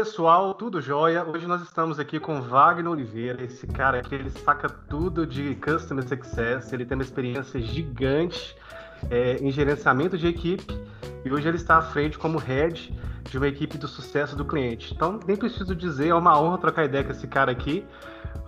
pessoal, 0.00 0.54
tudo 0.54 0.80
jóia? 0.80 1.22
Hoje 1.22 1.46
nós 1.46 1.60
estamos 1.60 2.00
aqui 2.00 2.18
com 2.18 2.40
Wagner 2.40 2.90
Oliveira, 2.90 3.44
esse 3.44 3.66
cara 3.66 3.98
aqui, 3.98 4.14
ele 4.14 4.30
saca 4.30 4.66
tudo 4.66 5.26
de 5.26 5.54
Customer 5.56 6.02
Success, 6.02 6.72
ele 6.72 6.86
tem 6.86 6.96
uma 6.96 7.04
experiência 7.04 7.60
gigante 7.60 8.56
é, 9.10 9.36
em 9.36 9.50
gerenciamento 9.50 10.16
de 10.16 10.26
equipe 10.26 10.64
e 11.22 11.30
hoje 11.30 11.46
ele 11.46 11.58
está 11.58 11.76
à 11.76 11.82
frente 11.82 12.18
como 12.18 12.38
head 12.38 12.98
de 13.28 13.36
uma 13.36 13.46
equipe 13.46 13.76
do 13.76 13.86
sucesso 13.86 14.34
do 14.34 14.42
cliente. 14.42 14.94
Então, 14.94 15.20
nem 15.26 15.36
preciso 15.36 15.76
dizer, 15.76 16.08
é 16.08 16.14
uma 16.14 16.40
honra 16.40 16.56
trocar 16.56 16.86
ideia 16.86 17.04
com 17.04 17.10
esse 17.10 17.26
cara 17.26 17.52
aqui. 17.52 17.84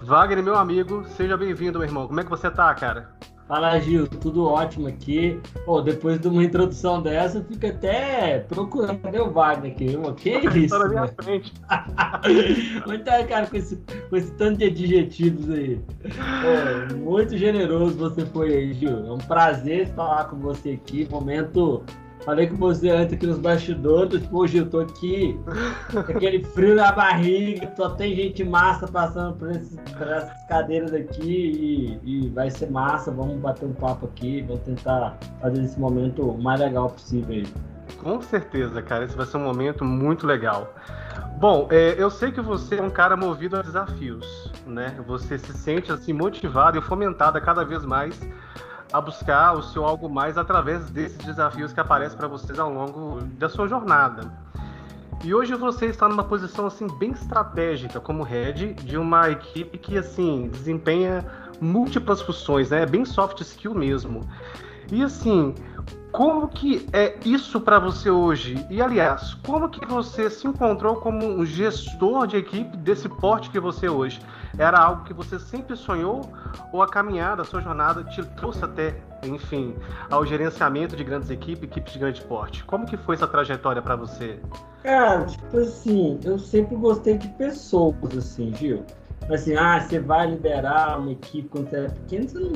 Wagner, 0.00 0.42
meu 0.42 0.56
amigo, 0.56 1.05
seja 1.05 1.36
bem-vindo, 1.36 1.78
meu 1.78 1.86
irmão. 1.86 2.06
Como 2.06 2.19
é 2.19 2.24
que 2.24 2.30
você 2.30 2.50
tá, 2.50 2.74
cara? 2.74 3.10
Fala, 3.46 3.78
Gil, 3.80 4.06
tudo 4.06 4.46
ótimo 4.46 4.88
aqui. 4.88 5.38
Pô, 5.66 5.80
depois 5.80 6.20
de 6.20 6.28
uma 6.28 6.42
introdução 6.42 7.02
dessa, 7.02 7.38
eu 7.38 7.45
fico 7.45 7.66
até 7.66 8.41
procurando 8.48 9.00
o 9.23 9.30
Wagner 9.30 9.73
aqui. 9.73 9.96
Pô, 9.96 10.12
que 10.12 10.30
isso? 10.30 10.69
Tá 10.69 10.78
na 10.78 10.88
minha 10.88 11.09
frente. 11.09 11.52
Onde 12.88 13.05
tá, 13.05 13.24
cara, 13.24 13.47
com 13.47 13.56
esse, 13.56 13.77
com 14.09 14.16
esse 14.16 14.33
tanto 14.34 14.59
de 14.59 14.64
adjetivos 14.64 15.50
aí? 15.50 15.80
Pô, 16.02 16.97
muito 16.97 17.36
generoso 17.36 17.97
você 17.97 18.24
foi 18.27 18.55
aí, 18.55 18.73
Gil. 18.74 19.06
É 19.06 19.12
um 19.12 19.19
prazer 19.19 19.88
falar 19.88 20.27
com 20.27 20.36
você 20.36 20.70
aqui. 20.70 21.06
Momento 21.11 21.84
Falei 22.24 22.46
com 22.46 22.56
você 22.56 22.88
antes 22.88 23.14
aqui 23.14 23.27
nos 23.27 23.38
bastidores, 23.38 24.22
hoje 24.30 24.58
eu 24.58 24.70
tô 24.70 24.80
aqui 24.80 25.38
aquele 25.97 26.44
frio 26.44 26.77
na 26.77 26.92
barriga, 26.92 27.72
só 27.77 27.91
tem 27.91 28.14
gente 28.14 28.44
massa 28.44 28.86
passando 28.86 29.34
por, 29.36 29.50
esses, 29.50 29.77
por 29.97 30.06
essas 30.06 30.44
cadeiras 30.44 30.94
aqui 30.94 32.00
e, 32.05 32.27
e, 32.27 32.28
vai 32.30 32.48
ser 32.48 32.70
massa, 32.70 33.10
vamos 33.10 33.38
bater 33.38 33.66
um 33.66 33.72
papo 33.72 34.06
aqui, 34.06 34.42
vamos 34.42 34.62
tentar 34.62 35.19
fazer 35.41 35.64
esse 35.64 35.78
momento 35.80 36.30
o 36.30 36.41
mais 36.41 36.60
legal 36.60 36.91
possível 36.91 37.34
aí. 37.34 37.47
Com 37.98 38.20
certeza, 38.20 38.80
cara, 38.80 39.04
esse 39.04 39.16
vai 39.16 39.27
ser 39.27 39.38
um 39.38 39.44
momento 39.44 39.84
muito 39.84 40.25
legal. 40.25 40.72
Bom, 41.38 41.66
é, 41.72 41.97
eu 41.98 42.08
sei 42.08 42.30
que 42.30 42.41
você 42.41 42.77
é 42.77 42.82
um 42.82 42.91
cara 42.91 43.16
movido 43.16 43.56
a 43.56 43.62
desafios, 43.62 44.52
né? 44.64 44.94
Você 45.08 45.38
se 45.38 45.52
sente 45.54 45.91
assim 45.91 46.12
motivado 46.12 46.78
e 46.78 46.80
fomentado 46.80 47.41
cada 47.41 47.64
vez 47.64 47.84
mais 47.84 48.16
a 48.92 49.00
buscar 49.00 49.54
o 49.54 49.62
seu 49.62 49.84
algo 49.84 50.08
mais 50.08 50.36
através 50.36 50.90
desses 50.90 51.18
desafios 51.18 51.72
que 51.72 51.80
aparecem 51.80 52.16
para 52.16 52.28
vocês 52.28 52.58
ao 52.58 52.72
longo 52.72 53.20
da 53.38 53.48
sua 53.48 53.66
jornada. 53.66 54.30
E 55.24 55.32
hoje 55.32 55.54
você 55.54 55.86
está 55.86 56.08
numa 56.08 56.24
posição 56.24 56.66
assim 56.66 56.86
bem 56.98 57.12
estratégica 57.12 58.00
como 58.00 58.24
head 58.24 58.74
de 58.74 58.98
uma 58.98 59.30
equipe 59.30 59.78
que 59.78 59.96
assim 59.96 60.48
desempenha 60.48 61.24
múltiplas 61.60 62.20
funções, 62.20 62.70
né? 62.70 62.82
É 62.82 62.86
bem 62.86 63.04
soft 63.04 63.40
skill 63.40 63.72
mesmo. 63.72 64.28
E 64.90 65.02
assim, 65.02 65.54
como 66.10 66.48
que 66.48 66.86
é 66.92 67.16
isso 67.24 67.60
para 67.60 67.78
você 67.78 68.10
hoje? 68.10 68.66
E 68.68 68.82
aliás, 68.82 69.34
como 69.46 69.68
que 69.68 69.86
você 69.86 70.28
se 70.28 70.46
encontrou 70.46 70.96
como 70.96 71.24
um 71.24 71.46
gestor 71.46 72.26
de 72.26 72.36
equipe 72.36 72.76
desse 72.76 73.08
porte 73.08 73.48
que 73.48 73.60
você 73.60 73.86
é 73.86 73.90
hoje? 73.90 74.20
Era 74.58 74.78
algo 74.78 75.05
que 75.05 75.14
você 75.14 75.39
sempre 75.39 75.77
sonhou 75.77 76.22
ou 76.72 76.83
a 76.83 76.89
caminhada, 76.89 77.42
a 77.42 77.45
sua 77.45 77.61
jornada 77.61 78.05
te 78.05 78.22
trouxe 78.36 78.64
até, 78.64 78.94
enfim, 79.25 79.75
ao 80.11 80.25
gerenciamento 80.27 80.94
de 80.94 81.05
grandes 81.05 81.31
equipes, 81.31 81.64
equipes 81.64 81.92
de 81.92 81.98
grande 81.98 82.20
porte? 82.22 82.64
Como 82.64 82.86
que 82.86 82.97
foi 82.97 83.14
essa 83.14 83.27
trajetória 83.27 83.81
para 83.81 83.97
você? 83.97 84.39
Cara, 84.83 85.25
tipo 85.25 85.59
assim, 85.59 86.19
eu 86.25 86.39
sempre 86.39 86.77
gostei 86.77 87.16
de 87.16 87.28
pessoas, 87.28 88.16
assim, 88.16 88.53
Gil. 88.54 88.84
Assim, 89.31 89.54
ah, 89.54 89.81
você 89.81 90.00
vai 90.00 90.31
liderar 90.31 90.99
uma 90.99 91.12
equipe 91.12 91.49
quando 91.49 91.71
você 91.71 91.76
é 91.76 91.88
pequeno, 91.88 92.28
você 92.28 92.38
não 92.38 92.53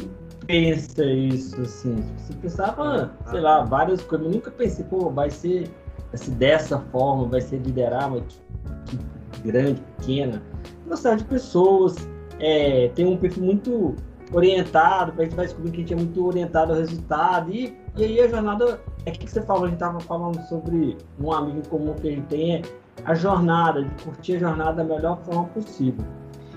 pensa 0.46 1.04
isso, 1.04 1.60
assim. 1.60 1.96
Você 2.18 2.32
pensava, 2.34 3.12
sei 3.30 3.40
lá, 3.40 3.62
várias 3.64 4.02
coisas. 4.02 4.26
Eu 4.26 4.32
nunca 4.32 4.50
pensei, 4.50 4.84
pô, 4.84 5.10
vai 5.10 5.30
ser, 5.30 5.70
vai 6.08 6.16
ser 6.16 6.30
dessa 6.32 6.78
forma, 6.90 7.28
vai 7.28 7.40
ser 7.40 7.58
liderar 7.58 8.08
uma 8.08 8.18
equipe 8.18 9.06
grande, 9.44 9.80
pequena. 9.98 10.42
Gostar 10.88 11.16
de 11.16 11.24
pessoas, 11.24 11.96
é, 12.38 12.88
tem 12.94 13.06
um 13.06 13.16
perfil 13.16 13.44
muito 13.44 13.96
orientado, 14.32 15.12
a 15.16 15.24
gente 15.24 15.34
vai 15.34 15.46
descobrir 15.46 15.70
que 15.70 15.76
a 15.78 15.80
gente 15.80 15.92
é 15.92 15.96
muito 15.96 16.26
orientado 16.26 16.72
ao 16.72 16.78
resultado. 16.78 17.50
E, 17.50 17.76
e 17.96 18.04
aí 18.04 18.20
a 18.20 18.28
jornada, 18.28 18.80
é 19.04 19.10
o 19.10 19.12
que 19.12 19.30
você 19.30 19.42
falou, 19.42 19.64
a 19.64 19.66
gente 19.66 19.76
estava 19.76 20.00
falando 20.00 20.40
sobre 20.48 20.96
um 21.20 21.32
amigo 21.32 21.66
comum 21.68 21.94
que 21.94 22.08
a 22.08 22.10
gente 22.12 22.26
tem, 22.26 22.54
é 22.56 22.62
a 23.04 23.14
jornada, 23.14 23.82
de 23.82 24.04
curtir 24.04 24.36
a 24.36 24.38
jornada 24.38 24.72
da 24.74 24.84
melhor 24.84 25.18
forma 25.24 25.44
possível. 25.44 26.04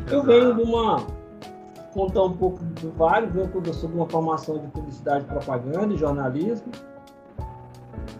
Eu 0.09 0.23
venho 0.23 0.56
de 0.56 0.62
uma 0.63 1.06
contar 1.94 2.23
um 2.23 2.34
pouco 2.34 2.63
do 2.63 2.91
Vale, 2.91 3.29
eu 3.35 3.73
sou 3.73 3.89
de 3.89 3.95
uma 3.95 4.07
formação 4.07 4.57
de 4.57 4.68
publicidade, 4.68 5.25
propaganda 5.25 5.94
e 5.94 5.97
jornalismo. 5.97 6.72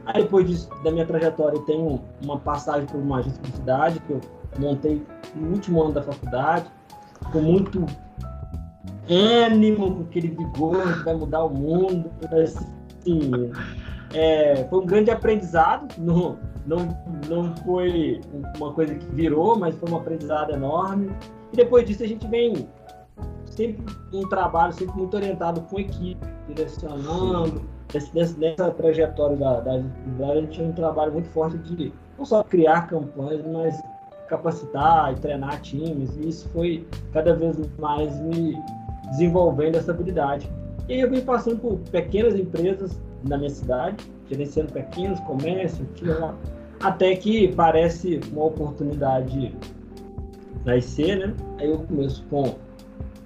Aí 0.06 0.24
depois 0.24 0.48
disso, 0.48 0.70
da 0.84 0.92
minha 0.92 1.06
trajetória, 1.06 1.56
eu 1.56 1.62
tenho 1.62 2.02
uma 2.24 2.40
passagem 2.40 2.88
por 2.88 3.00
uma 3.00 3.20
agência 3.20 3.42
de 3.42 3.50
publicidade 3.50 4.00
que 4.02 4.12
eu 4.12 4.22
montei 4.58 5.02
no 5.36 5.52
último 5.52 5.82
ano 5.82 5.94
da 5.94 6.02
faculdade, 6.02 6.66
com 7.32 7.42
muito 7.42 7.86
ânimo, 9.10 9.96
com 9.96 10.02
aquele 10.04 10.30
vigor 10.30 10.98
que 10.98 11.04
vai 11.04 11.16
mudar 11.16 11.44
o 11.44 11.50
mundo. 11.50 12.10
Assim, 12.32 13.32
é, 14.14 14.66
foi 14.70 14.80
um 14.80 14.86
grande 14.86 15.12
aprendizado, 15.12 15.88
não, 15.98 16.38
não, 16.66 16.98
não 17.28 17.56
foi 17.58 18.22
uma 18.58 18.74
coisa 18.74 18.96
que 18.96 19.06
virou, 19.14 19.58
mas 19.58 19.76
foi 19.76 19.90
um 19.90 19.98
aprendizado 19.98 20.54
enorme. 20.54 21.10
E 21.52 21.56
depois 21.56 21.86
disso 21.86 22.04
a 22.04 22.08
gente 22.08 22.28
vem 22.28 22.68
sempre 23.46 23.84
um 24.14 24.28
trabalho 24.30 24.74
sempre 24.74 24.96
muito 24.96 25.16
orientado 25.16 25.62
com 25.62 25.80
equipe, 25.80 26.26
direcionando. 26.48 27.62
nessa 28.14 28.72
trajetória 28.72 29.36
da, 29.36 29.60
da 29.60 29.72
a 29.74 30.36
gente 30.36 30.52
tinha 30.52 30.68
um 30.68 30.74
trabalho 30.74 31.12
muito 31.12 31.28
forte 31.30 31.58
de 31.58 31.92
não 32.18 32.26
só 32.26 32.44
criar 32.44 32.88
campanhas, 32.88 33.44
mas 33.46 33.82
capacitar 34.30 35.12
e 35.12 35.16
treinar 35.16 35.60
times. 35.62 36.16
E 36.18 36.30
isso 36.30 36.48
foi 36.50 36.86
cada 37.12 37.36
vez 37.36 37.58
mais 37.80 38.18
me 38.20 38.56
desenvolvendo 39.12 39.76
essa 39.76 39.92
habilidade. 39.92 40.50
E 40.88 40.94
aí 40.94 41.00
eu 41.02 41.10
vim 41.10 41.22
passando 41.22 41.60
por 41.60 41.78
pequenas 41.92 42.36
empresas 42.36 43.00
na 43.28 43.38
minha 43.38 43.50
cidade, 43.50 43.98
gerenciando 44.30 44.72
pequenos 44.72 45.20
comércios, 45.22 45.88
até 46.80 47.16
que 47.16 47.50
parece 47.50 48.20
uma 48.32 48.46
oportunidade 48.46 49.54
nascer, 50.66 51.18
né? 51.18 51.34
Aí 51.58 51.70
eu 51.70 51.80
começo 51.80 52.24
com 52.30 52.56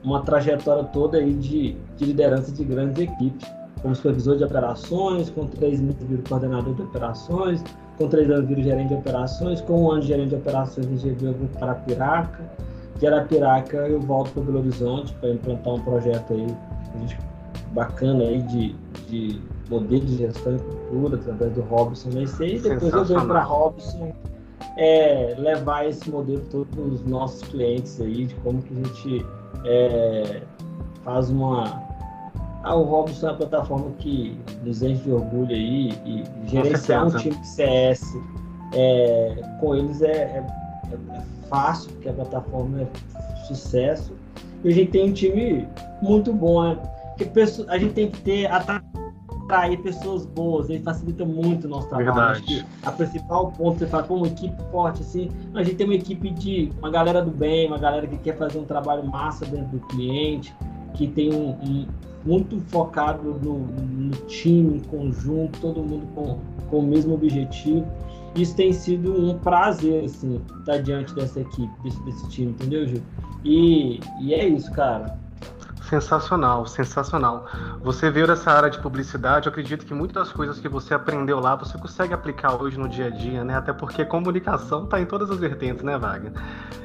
uma 0.03 0.21
trajetória 0.23 0.83
toda 0.85 1.17
aí 1.17 1.33
de, 1.33 1.77
de 1.97 2.05
liderança 2.05 2.51
de 2.51 2.63
grandes 2.63 3.01
equipes, 3.01 3.47
como 3.81 3.95
supervisor 3.95 4.37
de 4.37 4.43
operações, 4.43 5.29
com 5.29 5.45
três 5.45 5.79
meses 5.79 6.01
viro 6.03 6.23
coordenador 6.27 6.73
de 6.73 6.81
operações, 6.81 7.63
com 7.97 8.07
três 8.07 8.29
anos 8.29 8.47
viro 8.47 8.61
gerente 8.61 8.89
de 8.89 8.95
operações, 8.95 9.61
com 9.61 9.83
um 9.83 9.91
ano 9.91 10.01
de 10.01 10.07
gerente 10.07 10.29
de 10.29 10.35
operações 10.35 10.87
GV 10.87 11.27
eu 11.27 11.33
vou 11.33 11.47
para 11.47 11.71
Arapiraca, 11.71 12.43
de 12.99 13.07
Arapiraca 13.07 13.77
eu 13.77 13.99
volto 13.99 14.31
para 14.31 14.43
Belo 14.43 14.59
Horizonte 14.59 15.13
para 15.15 15.29
implantar 15.29 15.73
um 15.73 15.81
projeto 15.81 16.33
aí 16.33 16.47
bacana 17.71 18.23
aí 18.23 18.41
de, 18.43 18.75
de 19.07 19.41
modelo 19.69 20.05
de 20.05 20.17
gestão 20.17 20.55
e 20.55 20.59
cultura 20.59 21.15
através 21.15 21.53
do 21.53 21.61
Robson 21.61 22.09
Meissei, 22.13 22.57
e 22.57 22.59
depois 22.59 22.93
eu 22.93 23.05
venho 23.05 23.25
para 23.25 23.41
Robson 23.41 24.13
é, 24.77 25.35
levar 25.37 25.87
esse 25.87 26.09
modelo 26.09 26.41
todo 26.51 26.65
para 26.67 26.81
os 26.81 27.03
nossos 27.05 27.41
clientes 27.49 27.99
aí, 28.01 28.25
de 28.25 28.35
como 28.35 28.61
que 28.61 28.73
a 28.73 28.77
gente 28.77 29.25
é, 29.65 30.41
faz 31.03 31.29
uma. 31.29 31.81
Ah, 32.63 32.75
o 32.75 32.83
Robson 32.83 33.27
é 33.27 33.31
uma 33.31 33.37
plataforma 33.37 33.91
que 33.99 34.37
nos 34.63 34.81
enche 34.81 35.03
de 35.03 35.11
orgulho 35.11 35.53
aí 35.53 35.89
e 36.05 36.23
gerenciar 36.45 37.05
um 37.05 37.09
time 37.11 37.35
de 37.35 37.47
CS 37.47 38.01
é, 38.73 39.35
com 39.59 39.75
eles 39.75 40.01
é, 40.01 40.07
é, 40.07 40.45
é, 40.91 41.21
fácil, 41.49 41.91
porque 41.91 42.07
a 42.07 42.13
plataforma 42.13 42.81
é 42.81 42.87
sucesso. 43.45 44.13
E 44.63 44.69
a 44.69 44.71
gente 44.71 44.91
tem 44.91 45.09
um 45.09 45.13
time 45.13 45.67
muito 46.01 46.31
bom, 46.31 46.63
né? 46.63 46.79
Porque 47.17 47.29
a 47.67 47.77
gente 47.77 47.93
tem 47.93 48.09
que 48.09 48.21
ter 48.21 48.45
atrair 48.45 49.81
pessoas 49.81 50.25
boas, 50.25 50.69
ele 50.69 50.81
facilita 50.81 51.25
muito 51.25 51.65
o 51.65 51.69
nosso 51.69 51.89
trabalho. 51.89 52.31
Acho 52.31 52.43
que 52.43 52.65
a 52.81 52.91
principal 52.91 53.51
ponto 53.51 53.79
você 53.79 53.87
fala, 53.87 54.03
como 54.03 54.21
uma 54.21 54.27
equipe 54.27 54.55
forte, 54.71 55.01
assim, 55.01 55.29
a 55.53 55.61
gente 55.63 55.75
tem 55.75 55.85
uma 55.85 55.95
equipe 55.95 56.29
de 56.31 56.71
uma 56.79 56.89
galera 56.89 57.21
do 57.21 57.29
bem, 57.29 57.67
uma 57.67 57.77
galera 57.77 58.07
que 58.07 58.17
quer 58.17 58.37
fazer 58.37 58.57
um 58.57 58.65
trabalho 58.65 59.05
massa 59.05 59.45
dentro 59.45 59.67
do 59.67 59.79
cliente, 59.87 60.55
que 60.93 61.07
tem 61.07 61.33
um, 61.33 61.49
um 61.49 61.87
muito 62.25 62.59
focado 62.69 63.39
no, 63.41 63.59
no, 63.59 64.11
time, 64.27 64.81
conjunto, 64.89 65.59
todo 65.59 65.81
mundo 65.81 66.07
com, 66.15 66.39
com 66.69 66.79
o 66.79 66.83
mesmo 66.83 67.13
objetivo. 67.13 67.85
Isso 68.35 68.55
tem 68.55 68.73
sido 68.73 69.13
um 69.13 69.37
prazer, 69.37 70.05
assim, 70.05 70.41
estar 70.59 70.77
diante 70.79 71.13
dessa 71.13 71.41
equipe, 71.41 71.71
desse, 71.83 72.03
desse 72.03 72.29
time, 72.29 72.51
entendeu, 72.51 72.87
Gil? 72.87 73.01
E, 73.43 73.99
e 74.21 74.33
é 74.33 74.47
isso, 74.47 74.71
cara. 74.71 75.19
Sensacional, 75.93 76.65
sensacional. 76.65 77.45
Você 77.81 78.09
veio 78.09 78.25
dessa 78.25 78.49
área 78.49 78.67
de 78.67 78.79
publicidade, 78.79 79.45
eu 79.45 79.51
acredito 79.51 79.85
que 79.85 79.93
muitas 79.93 80.23
das 80.23 80.33
coisas 80.33 80.59
que 80.59 80.67
você 80.67 80.91
aprendeu 80.91 81.39
lá 81.39 81.55
você 81.55 81.77
consegue 81.77 82.15
aplicar 82.15 82.59
hoje 82.59 82.79
no 82.79 82.89
dia 82.89 83.05
a 83.05 83.09
dia, 83.11 83.43
né? 83.43 83.55
Até 83.55 83.71
porque 83.71 84.03
comunicação 84.03 84.85
está 84.85 84.99
em 84.99 85.05
todas 85.05 85.29
as 85.29 85.37
vertentes, 85.37 85.83
né, 85.83 85.95
Wagner? 85.95 86.31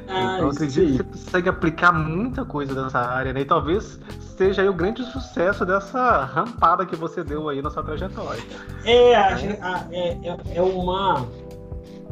Ah, 0.08 0.34
então 0.34 0.40
eu 0.40 0.48
acredito 0.50 0.86
que 0.86 0.92
você 0.92 1.02
consegue 1.04 1.48
aplicar 1.48 1.90
muita 1.90 2.44
coisa 2.44 2.74
dessa 2.74 2.98
área, 2.98 3.32
né? 3.32 3.40
E 3.40 3.44
talvez 3.46 3.98
seja 4.36 4.60
aí 4.60 4.68
o 4.68 4.74
grande 4.74 5.02
sucesso 5.04 5.64
dessa 5.64 6.24
rampada 6.24 6.84
que 6.84 6.94
você 6.94 7.24
deu 7.24 7.48
aí 7.48 7.62
na 7.62 7.70
sua 7.70 7.82
trajetória. 7.82 8.42
É, 8.84 9.12
é, 9.14 10.18
é, 10.22 10.56
é 10.56 10.62
uma 10.62 11.26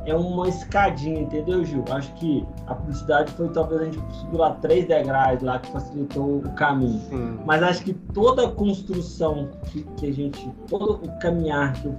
é 0.06 0.14
uma 0.14 0.48
escadinha, 0.48 1.20
entendeu, 1.20 1.64
Gil? 1.64 1.84
Acho 1.90 2.12
que 2.14 2.46
a 2.66 2.74
publicidade 2.74 3.30
foi 3.32 3.48
talvez 3.48 3.80
a 3.82 3.84
gente 3.86 4.14
subiu 4.14 4.38
lá 4.38 4.52
três 4.52 4.86
degraus 4.86 5.42
lá 5.42 5.58
que 5.58 5.70
facilitou 5.72 6.38
o 6.38 6.42
caminho. 6.54 7.00
Sim. 7.08 7.38
Mas 7.44 7.62
acho 7.62 7.82
que 7.82 7.92
toda 7.92 8.46
a 8.46 8.50
construção 8.52 9.50
que, 9.64 9.82
que 9.96 10.06
a 10.06 10.12
gente, 10.12 10.48
todo 10.68 11.04
o 11.04 11.18
caminhar 11.18 11.72
que 11.74 11.92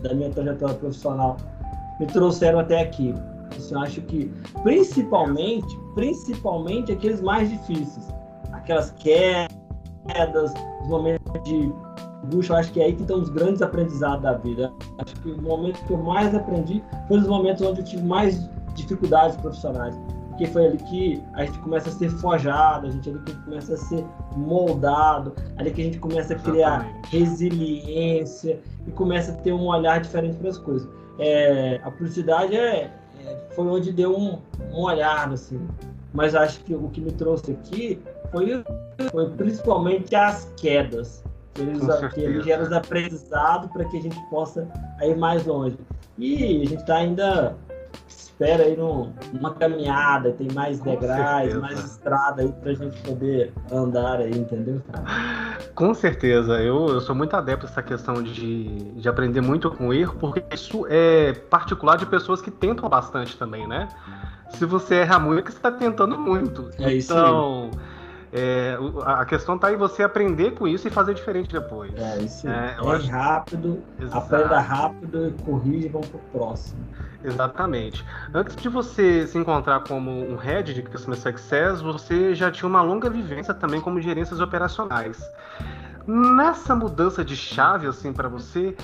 da 0.00 0.14
minha 0.14 0.30
trajetória 0.30 0.76
profissional 0.76 1.36
me 1.98 2.06
trouxeram 2.06 2.60
até 2.60 2.80
aqui. 2.80 3.12
Assim, 3.56 3.74
eu 3.74 3.80
acho 3.80 4.00
que 4.02 4.32
principalmente, 4.62 5.78
principalmente 5.94 6.92
aqueles 6.92 7.20
mais 7.20 7.50
difíceis, 7.50 8.08
aquelas 8.52 8.92
quedas, 8.92 10.54
os 10.82 10.88
momentos 10.88 11.42
de 11.42 11.72
Bush, 12.24 12.48
eu 12.48 12.56
acho 12.56 12.72
que 12.72 12.80
é 12.80 12.86
aí 12.86 12.94
que 12.94 13.02
estão 13.02 13.20
os 13.20 13.28
grandes 13.28 13.62
aprendizados 13.62 14.22
da 14.22 14.34
vida. 14.34 14.72
Acho 14.98 15.14
que 15.16 15.30
o 15.30 15.40
momento 15.40 15.82
que 15.84 15.92
eu 15.92 15.98
mais 15.98 16.34
aprendi 16.34 16.82
foi 17.06 17.18
os 17.18 17.26
momentos 17.26 17.62
onde 17.62 17.80
eu 17.80 17.84
tive 17.84 18.02
mais 18.02 18.48
dificuldades 18.74 19.36
profissionais. 19.36 19.96
Porque 20.28 20.46
foi 20.46 20.66
ali 20.66 20.78
que 20.78 21.22
a 21.34 21.44
gente 21.44 21.58
começa 21.60 21.88
a 21.88 21.92
ser 21.92 22.10
forjado, 22.10 22.86
a 22.86 22.90
gente 22.90 23.10
ali 23.10 23.18
que 23.20 23.34
começa 23.44 23.74
a 23.74 23.76
ser 23.76 24.04
moldado, 24.36 25.34
ali 25.56 25.70
que 25.70 25.80
a 25.80 25.84
gente 25.84 25.98
começa 25.98 26.34
a 26.34 26.38
criar 26.38 26.80
Exatamente. 26.80 27.16
resiliência 27.16 28.60
e 28.86 28.90
começa 28.92 29.32
a 29.32 29.34
ter 29.34 29.52
um 29.52 29.66
olhar 29.66 30.00
diferente 30.00 30.36
para 30.36 30.50
as 30.50 30.58
coisas. 30.58 30.88
É, 31.18 31.80
a 31.82 31.90
publicidade 31.90 32.56
é, 32.56 32.92
é, 33.24 33.46
foi 33.50 33.66
onde 33.66 33.90
deu 33.90 34.16
um, 34.16 34.38
um 34.72 34.82
olhar, 34.82 35.32
assim. 35.32 35.60
Mas 36.12 36.34
acho 36.34 36.60
que 36.60 36.74
o 36.74 36.88
que 36.88 37.00
me 37.00 37.10
trouxe 37.10 37.52
aqui 37.52 38.00
foi, 38.30 38.62
foi 39.10 39.30
principalmente 39.30 40.14
as 40.14 40.44
quedas 40.56 41.24
eles, 41.60 42.14
que 42.14 42.20
ele 42.20 42.42
gera 42.42 42.62
os 42.62 42.72
aprendizados 42.72 43.70
para 43.70 43.84
que 43.84 43.98
a 43.98 44.02
gente 44.02 44.20
possa 44.30 44.66
ir 45.02 45.16
mais 45.16 45.44
longe. 45.46 45.78
E 46.16 46.62
a 46.62 46.68
gente 46.68 46.76
está 46.76 46.96
ainda 46.96 47.56
espera 48.38 48.64
aí 48.64 48.76
numa 48.76 49.52
caminhada, 49.54 50.30
tem 50.32 50.46
mais 50.54 50.78
degraus, 50.78 51.54
mais 51.54 51.84
estrada 51.84 52.42
aí 52.42 52.52
para 52.52 52.70
a 52.70 52.74
gente 52.74 53.02
poder 53.02 53.52
andar 53.70 54.20
aí, 54.20 54.30
entendeu? 54.30 54.80
Com 55.74 55.92
certeza, 55.92 56.60
eu, 56.60 56.86
eu 56.86 57.00
sou 57.00 57.16
muito 57.16 57.34
adepto 57.34 57.66
a 57.66 57.68
essa 57.68 57.82
questão 57.82 58.22
de, 58.22 58.68
de 58.92 59.08
aprender 59.08 59.40
muito 59.40 59.70
com 59.72 59.92
erro, 59.92 60.14
porque 60.20 60.42
isso 60.54 60.86
é 60.88 61.32
particular 61.32 61.96
de 61.96 62.06
pessoas 62.06 62.40
que 62.40 62.50
tentam 62.50 62.88
bastante 62.88 63.36
também, 63.36 63.66
né? 63.66 63.88
Se 64.50 64.64
você 64.64 64.96
erra 64.96 65.18
muito, 65.18 65.40
é 65.40 65.42
que 65.42 65.50
você 65.50 65.58
está 65.58 65.72
tentando 65.72 66.16
muito. 66.16 66.70
É 66.78 66.94
isso 66.94 67.12
então, 67.12 67.70
aí 67.72 67.87
é, 68.32 68.78
a 69.04 69.24
questão 69.24 69.56
está 69.56 69.72
em 69.72 69.76
você 69.76 70.02
aprender 70.02 70.52
com 70.52 70.68
isso 70.68 70.86
e 70.86 70.90
fazer 70.90 71.14
diferente 71.14 71.52
depois. 71.52 71.92
É, 71.96 72.18
isso 72.18 72.48
é, 72.48 72.76
é 72.78 72.90
acho... 72.90 73.10
rápido, 73.10 73.82
Exato. 74.00 74.18
aprenda 74.18 74.60
rápido, 74.60 75.34
corrige 75.44 75.86
e 75.86 75.88
vamos 75.88 76.08
pro 76.08 76.18
próximo. 76.32 76.78
Exatamente. 77.24 78.04
Antes 78.32 78.54
de 78.56 78.68
você 78.68 79.26
se 79.26 79.36
encontrar 79.38 79.80
como 79.80 80.10
um 80.10 80.36
head 80.36 80.72
de 80.72 80.82
Customer 80.82 81.18
Success, 81.18 81.80
você 81.80 82.34
já 82.34 82.50
tinha 82.50 82.68
uma 82.68 82.82
longa 82.82 83.10
vivência 83.10 83.52
também 83.52 83.80
como 83.80 84.00
gerências 84.00 84.40
operacionais. 84.40 85.18
Nessa 86.06 86.74
mudança 86.74 87.24
de 87.24 87.36
chave, 87.36 87.86
assim, 87.86 88.12
para 88.12 88.28
você, 88.28 88.74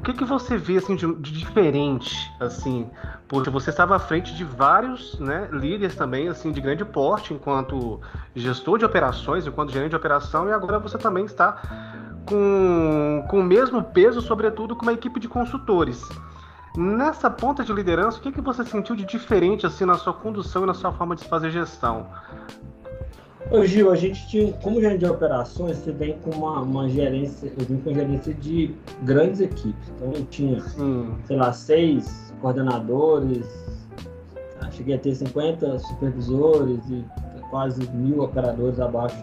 o 0.00 0.02
que, 0.02 0.14
que 0.14 0.24
você 0.24 0.56
vê 0.56 0.78
assim 0.78 0.96
de, 0.96 1.14
de, 1.16 1.30
diferente, 1.30 2.16
assim, 2.40 2.90
porque 3.28 3.50
você 3.50 3.68
estava 3.68 3.96
à 3.96 3.98
frente 3.98 4.34
de 4.34 4.44
vários, 4.44 5.20
né, 5.20 5.46
líderes 5.52 5.94
também, 5.94 6.26
assim, 6.26 6.50
de 6.50 6.58
grande 6.58 6.86
porte, 6.86 7.34
enquanto 7.34 8.00
gestor 8.34 8.78
de 8.78 8.86
operações, 8.86 9.46
enquanto 9.46 9.70
gerente 9.70 9.90
de 9.90 9.96
operação, 9.96 10.48
e 10.48 10.52
agora 10.52 10.78
você 10.78 10.96
também 10.96 11.26
está 11.26 11.60
com, 12.24 13.26
com 13.28 13.40
o 13.40 13.44
mesmo 13.44 13.82
peso, 13.82 14.22
sobretudo 14.22 14.74
com 14.74 14.84
uma 14.84 14.94
equipe 14.94 15.20
de 15.20 15.28
consultores. 15.28 16.08
Nessa 16.74 17.28
ponta 17.28 17.62
de 17.62 17.70
liderança, 17.70 18.16
o 18.16 18.22
que, 18.22 18.32
que 18.32 18.40
você 18.40 18.64
sentiu 18.64 18.96
de 18.96 19.04
diferente 19.04 19.66
assim 19.66 19.84
na 19.84 19.98
sua 19.98 20.14
condução 20.14 20.62
e 20.62 20.66
na 20.66 20.72
sua 20.72 20.92
forma 20.92 21.14
de 21.14 21.28
fazer 21.28 21.50
gestão? 21.50 22.06
Ô 23.52 23.64
Gil, 23.64 23.90
a 23.90 23.96
gente 23.96 24.28
tinha, 24.28 24.52
como 24.52 24.80
gerente 24.80 25.00
de 25.00 25.06
operações, 25.06 25.78
você 25.78 25.90
vem 25.90 26.16
com 26.18 26.30
uma, 26.30 26.60
uma 26.60 26.88
gerência, 26.88 27.52
eu 27.58 27.66
vim 27.66 27.78
com 27.78 27.92
gerência 27.92 28.32
de 28.32 28.76
grandes 29.02 29.40
equipes. 29.40 29.88
Então 29.96 30.12
eu 30.12 30.24
tinha, 30.26 30.60
Sim. 30.60 31.16
sei 31.24 31.36
lá, 31.36 31.52
seis 31.52 32.32
coordenadores, 32.40 33.44
ah, 34.60 34.70
cheguei 34.70 34.94
a 34.94 34.98
ter 34.98 35.16
50 35.16 35.80
supervisores 35.80 36.78
e 36.90 37.04
quase 37.50 37.90
mil 37.90 38.22
operadores 38.22 38.78
abaixo 38.78 39.16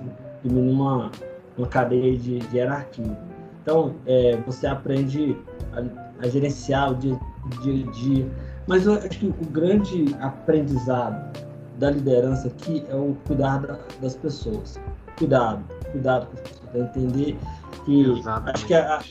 de 0.43 0.51
mim 0.51 0.71
numa, 0.71 1.09
numa 1.57 1.67
cadeia 1.69 2.17
de, 2.17 2.39
de 2.39 2.57
hierarquia. 2.57 3.17
Então, 3.61 3.95
é, 4.05 4.35
você 4.45 4.67
aprende 4.67 5.37
a, 5.71 6.25
a 6.25 6.27
gerenciar 6.27 6.91
o 6.91 6.95
dia, 6.95 7.17
dia 7.63 7.87
a 7.87 7.91
dia. 7.91 8.27
Mas 8.67 8.85
eu 8.85 8.93
acho 8.95 9.07
que 9.07 9.27
o 9.27 9.45
grande 9.45 10.13
aprendizado 10.19 11.46
da 11.77 11.91
liderança 11.91 12.47
aqui 12.47 12.85
é 12.89 12.95
o 12.95 13.15
cuidar 13.25 13.59
da, 13.59 13.77
das 14.01 14.15
pessoas. 14.15 14.79
Cuidado, 15.17 15.63
cuidado 15.91 16.27
com 16.27 16.33
as 16.33 16.41
pessoas, 16.41 16.69
para 16.69 16.79
entender 16.81 17.37
que 17.85 18.11
Exatamente. 18.11 18.55
acho 18.55 18.65
que 18.65 18.73
a, 18.73 18.95
a, 18.95 19.01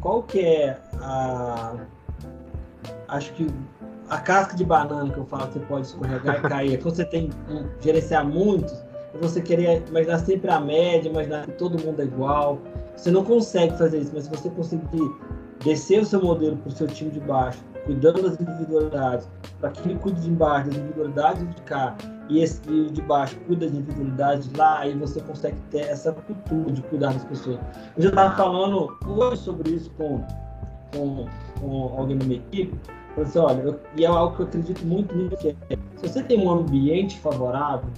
qual 0.00 0.22
que 0.22 0.40
é 0.40 0.78
a 1.00 1.74
acho 3.08 3.32
que 3.32 3.46
a 4.10 4.18
casca 4.18 4.56
de 4.56 4.64
banana 4.64 5.10
que 5.12 5.18
eu 5.18 5.26
falo 5.26 5.46
que 5.48 5.54
você 5.54 5.66
pode 5.66 5.86
escorregar 5.86 6.38
e 6.38 6.48
cair, 6.48 6.74
é 6.74 6.76
quando 6.76 6.96
você 6.96 7.04
tem 7.04 7.30
um, 7.50 7.64
gerenciar 7.80 8.26
muitos, 8.26 8.72
é 9.14 9.18
você 9.20 9.40
querer 9.40 9.82
imaginar 9.88 10.18
sempre 10.18 10.50
a 10.50 10.60
média, 10.60 11.08
imaginar 11.08 11.44
que 11.44 11.52
todo 11.52 11.82
mundo 11.82 12.00
é 12.00 12.04
igual. 12.04 12.58
Você 12.96 13.10
não 13.10 13.24
consegue 13.24 13.76
fazer 13.76 13.98
isso, 13.98 14.12
mas 14.14 14.24
se 14.24 14.30
você 14.30 14.50
conseguir 14.50 15.10
descer 15.64 16.00
o 16.00 16.04
seu 16.04 16.22
modelo 16.22 16.56
para 16.56 16.68
o 16.68 16.72
seu 16.72 16.86
time 16.86 17.10
de 17.10 17.20
baixo, 17.20 17.62
cuidando 17.88 18.22
das 18.22 18.38
individualidades, 18.38 19.26
para 19.58 19.70
que 19.70 19.88
ele 19.88 19.98
cuide 19.98 20.20
de 20.20 20.28
embaixo 20.28 20.68
das 20.68 20.76
individualidades 20.76 21.48
de 21.54 21.62
cá 21.62 21.96
e 22.28 22.42
esse 22.42 22.60
de 22.60 23.00
baixo 23.00 23.34
cuida 23.46 23.64
das 23.64 23.74
individualidades 23.74 24.52
lá, 24.52 24.80
aí 24.80 24.94
você 24.94 25.22
consegue 25.22 25.56
ter 25.70 25.80
essa 25.80 26.12
cultura 26.12 26.70
de 26.70 26.82
cuidar 26.82 27.14
das 27.14 27.24
pessoas. 27.24 27.58
Eu 27.96 28.02
já 28.02 28.08
estava 28.10 28.36
falando 28.36 28.94
hoje 29.06 29.40
sobre 29.40 29.70
isso 29.70 29.90
com, 29.96 30.22
com, 30.92 31.26
com 31.58 31.94
alguém 31.98 32.18
da 32.18 32.26
minha 32.26 32.40
equipe, 32.40 32.78
assim, 33.18 33.38
olha, 33.38 33.62
eu, 33.62 33.80
e 33.96 34.04
é 34.04 34.08
algo 34.08 34.36
que 34.36 34.42
eu 34.42 34.46
acredito 34.46 34.84
muito 34.84 35.16
nisso, 35.16 35.36
que 35.38 35.56
é, 35.70 35.78
se 35.96 36.08
você 36.08 36.22
tem 36.22 36.38
um 36.38 36.50
ambiente 36.50 37.18
favorável, 37.20 37.88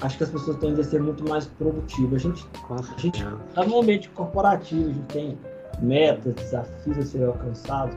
acho 0.00 0.16
que 0.16 0.24
as 0.24 0.30
pessoas 0.30 0.56
tendem 0.56 0.80
a 0.80 0.84
ser 0.84 1.02
muito 1.02 1.28
mais 1.28 1.44
produtivas. 1.44 2.24
A 2.24 2.28
gente, 2.28 2.46
a 2.70 3.00
gente 3.00 3.26
está 3.48 3.66
num 3.66 3.82
ambiente 3.82 4.08
corporativo, 4.10 4.88
a 4.88 4.92
gente 4.94 5.06
tem 5.08 5.38
metas, 5.80 6.34
desafios 6.34 6.98
a 6.98 7.02
serem 7.02 7.26
alcançados, 7.26 7.94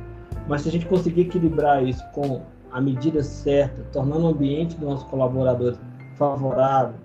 mas 0.48 0.62
se 0.62 0.70
a 0.70 0.72
gente 0.72 0.86
conseguir 0.86 1.22
equilibrar 1.22 1.84
isso 1.84 2.04
com 2.14 2.42
a 2.72 2.80
medida 2.80 3.22
certa, 3.24 3.84
tornando 3.92 4.26
o 4.26 4.28
ambiente 4.28 4.76
do 4.76 4.86
nosso 4.86 5.06
colaborador 5.06 5.76
favorável, 6.16 6.96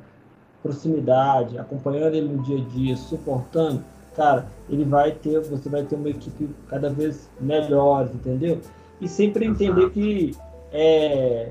proximidade, 0.63 1.59
acompanhando 1.59 2.15
ele 2.15 2.29
no 2.29 2.43
dia 2.43 2.59
a 2.59 2.65
dia, 2.69 2.97
suportando, 2.97 3.85
cara, 4.15 4.47
ele 4.69 4.85
vai 4.85 5.13
ter, 5.13 5.41
você 5.41 5.69
vai 5.69 5.83
ter 5.83 5.97
uma 5.97 6.09
equipe 6.09 6.49
cada 6.69 6.91
vez 6.91 7.29
melhor, 7.41 8.09
entendeu? 8.13 8.61
E 9.01 9.09
sempre 9.09 9.47
entender 9.47 9.91
que 9.91 10.35
é, 10.73 11.51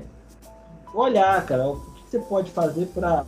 olhar, 0.94 1.44
cara, 1.46 1.68
o 1.68 1.76
que 1.76 2.10
você 2.10 2.18
pode 2.18 2.50
fazer 2.50 2.86
para 2.86 3.24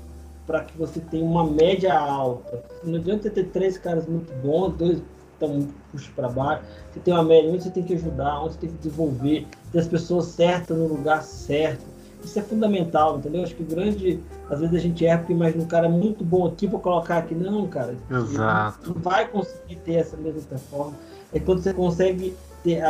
para 0.47 0.65
que 0.65 0.79
você 0.79 0.99
tenha 0.99 1.23
uma 1.23 1.45
média 1.45 1.93
alta. 1.93 2.65
Não 2.83 2.95
adianta 2.95 3.25
você 3.25 3.31
ter 3.31 3.45
três 3.49 3.77
caras 3.77 4.07
muito 4.07 4.33
bons, 4.43 4.73
dois 4.79 5.03
tão 5.39 5.69
puxa 5.91 6.11
para 6.15 6.29
baixo. 6.29 6.63
Você 6.93 7.01
tem 7.01 7.15
uma 7.15 7.25
média, 7.25 7.51
onde 7.51 7.63
você 7.63 7.71
tem 7.71 7.83
que 7.83 7.95
ajudar, 7.95 8.43
onde 8.43 8.55
você 8.55 8.61
tem 8.61 8.71
que 8.71 8.77
desenvolver, 8.79 9.47
ter 9.73 9.79
as 9.79 9.87
pessoas 9.87 10.27
certas 10.27 10.77
no 10.77 10.87
lugar 10.87 11.23
certo. 11.23 11.85
Isso 12.23 12.39
é 12.39 12.43
fundamental, 12.43 13.19
entendeu? 13.19 13.43
Acho 13.43 13.55
que 13.55 13.63
grande, 13.63 14.21
às 14.51 14.61
vezes 14.61 14.75
a 14.75 14.79
gente 14.79 15.07
erra 15.07 15.19
porque 15.19 15.33
imagina 15.33 15.63
um 15.63 15.69
cara 15.69 15.89
muito 15.89 16.25
bom 16.25 16.47
aqui, 16.47 16.67
vou 16.67 16.81
colocar 16.81 17.19
aqui. 17.19 17.35
Não, 17.35 17.67
cara. 17.69 17.95
Exato. 18.11 18.93
Não 18.93 19.01
vai 19.01 19.29
conseguir 19.29 19.77
ter 19.77 19.95
essa 19.95 20.17
mesma 20.17 20.43
performance. 20.43 20.99
É 21.33 21.39
quando 21.39 21.63
você 21.63 21.73
consegue 21.73 22.35
ter, 22.65 22.83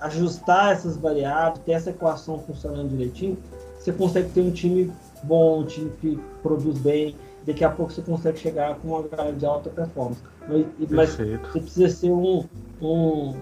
ajustar 0.00 0.72
essas 0.72 0.96
variáveis, 0.96 1.62
ter 1.64 1.72
essa 1.72 1.90
equação 1.90 2.38
funcionando 2.38 2.88
direitinho, 2.88 3.36
você 3.78 3.92
consegue 3.92 4.30
ter 4.30 4.40
um 4.40 4.50
time 4.50 4.90
bom, 5.22 5.60
um 5.60 5.64
time 5.64 5.90
que 6.00 6.18
produz 6.42 6.78
bem, 6.78 7.14
daqui 7.46 7.64
a 7.64 7.70
pouco 7.70 7.92
você 7.92 8.02
consegue 8.02 8.38
chegar 8.38 8.76
com 8.76 8.88
uma 8.88 9.02
galera 9.02 9.32
de 9.32 9.46
alta 9.46 9.70
performance. 9.70 10.20
Mas, 10.48 10.66
mas 10.90 11.10
você 11.10 11.60
precisa 11.60 11.88
ser 11.88 12.10
um, 12.10 12.44
um 12.80 13.34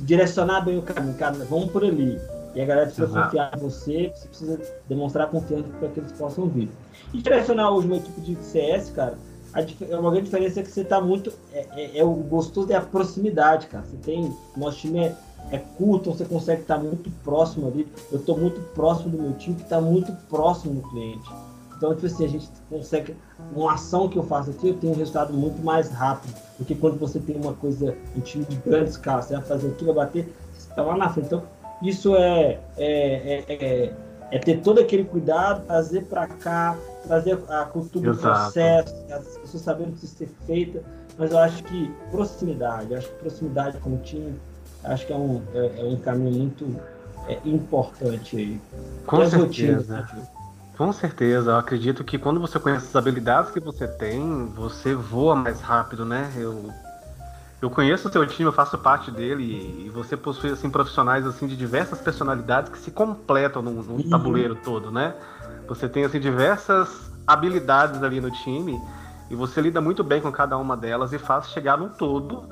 direcionar 0.00 0.64
bem 0.64 0.78
o 0.78 0.82
caminho, 0.82 1.14
cara, 1.14 1.34
vamos 1.48 1.70
por 1.70 1.84
ali. 1.84 2.18
E 2.54 2.60
a 2.60 2.66
galera 2.66 2.86
precisa 2.86 3.06
Exato. 3.06 3.24
confiar 3.24 3.50
em 3.56 3.60
você, 3.60 4.12
você 4.14 4.28
precisa 4.28 4.60
demonstrar 4.88 5.30
confiança 5.30 5.68
para 5.78 5.88
que 5.88 6.00
eles 6.00 6.12
possam 6.12 6.48
vir. 6.48 6.70
E 7.12 7.18
direcionar 7.18 7.70
hoje 7.70 7.86
uma 7.86 7.96
equipe 7.96 8.20
de 8.20 8.36
CS, 8.44 8.90
cara, 8.90 9.16
a, 9.52 9.98
uma 9.98 10.10
grande 10.10 10.26
diferença 10.26 10.60
é 10.60 10.62
que 10.62 10.70
você 10.70 10.80
está 10.80 11.00
muito. 11.00 11.32
É, 11.52 11.66
é, 11.76 11.98
é, 11.98 12.04
o 12.04 12.14
gostoso 12.14 12.72
é 12.72 12.76
a 12.76 12.80
proximidade, 12.80 13.66
cara. 13.66 13.84
Você 13.84 13.96
tem. 13.98 14.34
Nosso 14.56 14.78
time 14.78 15.00
é, 15.00 15.14
é 15.50 15.58
curto, 15.58 16.10
então 16.10 16.14
você 16.14 16.24
consegue 16.24 16.62
estar 16.62 16.78
muito 16.78 17.10
próximo 17.22 17.68
ali. 17.68 17.86
Eu 18.10 18.18
estou 18.18 18.36
muito 18.36 18.60
próximo 18.74 19.10
do 19.10 19.22
meu 19.22 19.32
time, 19.34 19.56
que 19.56 19.62
está 19.62 19.80
muito 19.80 20.12
próximo 20.28 20.74
do 20.74 20.88
cliente. 20.88 21.28
Então, 21.82 21.96
tipo 21.96 22.06
assim, 22.06 22.24
a 22.24 22.28
gente 22.28 22.48
consegue. 22.70 23.16
Uma 23.56 23.74
ação 23.74 24.08
que 24.08 24.16
eu 24.16 24.22
faço 24.22 24.50
aqui, 24.50 24.68
eu 24.68 24.74
tenho 24.74 24.92
um 24.92 24.96
resultado 24.96 25.32
muito 25.32 25.60
mais 25.64 25.90
rápido 25.90 26.32
do 26.56 26.64
que 26.64 26.76
quando 26.76 26.96
você 26.96 27.18
tem 27.18 27.34
uma 27.34 27.54
coisa, 27.54 27.96
um 28.16 28.20
time 28.20 28.44
de 28.44 28.54
grande 28.54 28.90
escala. 28.90 29.20
Você 29.20 29.34
vai 29.34 29.42
fazer 29.42 29.66
aquilo, 29.66 29.92
vai 29.92 30.06
bater, 30.06 30.32
está 30.56 30.80
lá 30.80 30.96
na 30.96 31.08
frente. 31.08 31.26
Então, 31.26 31.42
isso 31.82 32.14
é, 32.14 32.60
é, 32.76 33.44
é, 33.48 33.54
é, 33.54 33.94
é 34.30 34.38
ter 34.38 34.60
todo 34.60 34.80
aquele 34.80 35.02
cuidado, 35.02 35.66
trazer 35.66 36.04
para 36.04 36.28
cá, 36.28 36.78
trazer 37.04 37.36
a 37.48 37.64
cultura 37.64 38.12
do 38.12 38.18
processo, 38.18 38.94
as 39.10 39.38
pessoas 39.38 39.62
sabendo 39.64 39.90
que 39.98 40.04
isso 40.04 40.14
ser 40.14 40.30
feita, 40.46 40.84
mas 41.18 41.32
eu 41.32 41.38
acho 41.38 41.64
que 41.64 41.92
proximidade, 42.12 42.94
acho 42.94 43.08
que 43.08 43.14
proximidade 43.16 43.78
com 43.78 43.94
o 43.94 43.98
time, 43.98 44.38
acho 44.84 45.04
que 45.04 45.12
é 45.12 45.16
um, 45.16 45.42
é, 45.52 45.80
é 45.80 45.84
um 45.84 45.96
caminho 45.96 46.38
muito 46.38 46.76
é, 47.26 47.40
importante 47.44 48.36
aí. 48.36 48.60
Com 49.04 49.16
certeza. 49.28 49.96
Rotinas, 49.96 50.31
com 50.82 50.92
certeza, 50.92 51.52
eu 51.52 51.56
acredito 51.56 52.02
que 52.02 52.18
quando 52.18 52.40
você 52.40 52.58
conhece 52.58 52.88
as 52.88 52.96
habilidades 52.96 53.52
que 53.52 53.60
você 53.60 53.86
tem, 53.86 54.46
você 54.46 54.96
voa 54.96 55.36
mais 55.36 55.60
rápido, 55.60 56.04
né? 56.04 56.32
Eu, 56.34 56.72
eu 57.60 57.70
conheço 57.70 58.08
o 58.08 58.10
seu 58.10 58.26
time, 58.26 58.48
eu 58.48 58.52
faço 58.52 58.76
parte 58.76 59.08
dele 59.08 59.84
e 59.86 59.88
você 59.90 60.16
possui 60.16 60.50
assim 60.50 60.68
profissionais 60.68 61.24
assim 61.24 61.46
de 61.46 61.56
diversas 61.56 62.00
personalidades 62.00 62.72
que 62.72 62.78
se 62.78 62.90
completam 62.90 63.62
no, 63.62 63.70
no 63.70 63.92
uhum. 63.92 64.10
tabuleiro 64.10 64.56
todo, 64.56 64.90
né? 64.90 65.14
Você 65.68 65.88
tem 65.88 66.04
assim 66.04 66.18
diversas 66.18 67.12
habilidades 67.28 68.02
ali 68.02 68.20
no 68.20 68.32
time 68.32 68.76
e 69.30 69.36
você 69.36 69.60
lida 69.60 69.80
muito 69.80 70.02
bem 70.02 70.20
com 70.20 70.32
cada 70.32 70.58
uma 70.58 70.76
delas 70.76 71.12
e 71.12 71.18
faz 71.18 71.48
chegar 71.50 71.78
no 71.78 71.90
todo, 71.90 72.42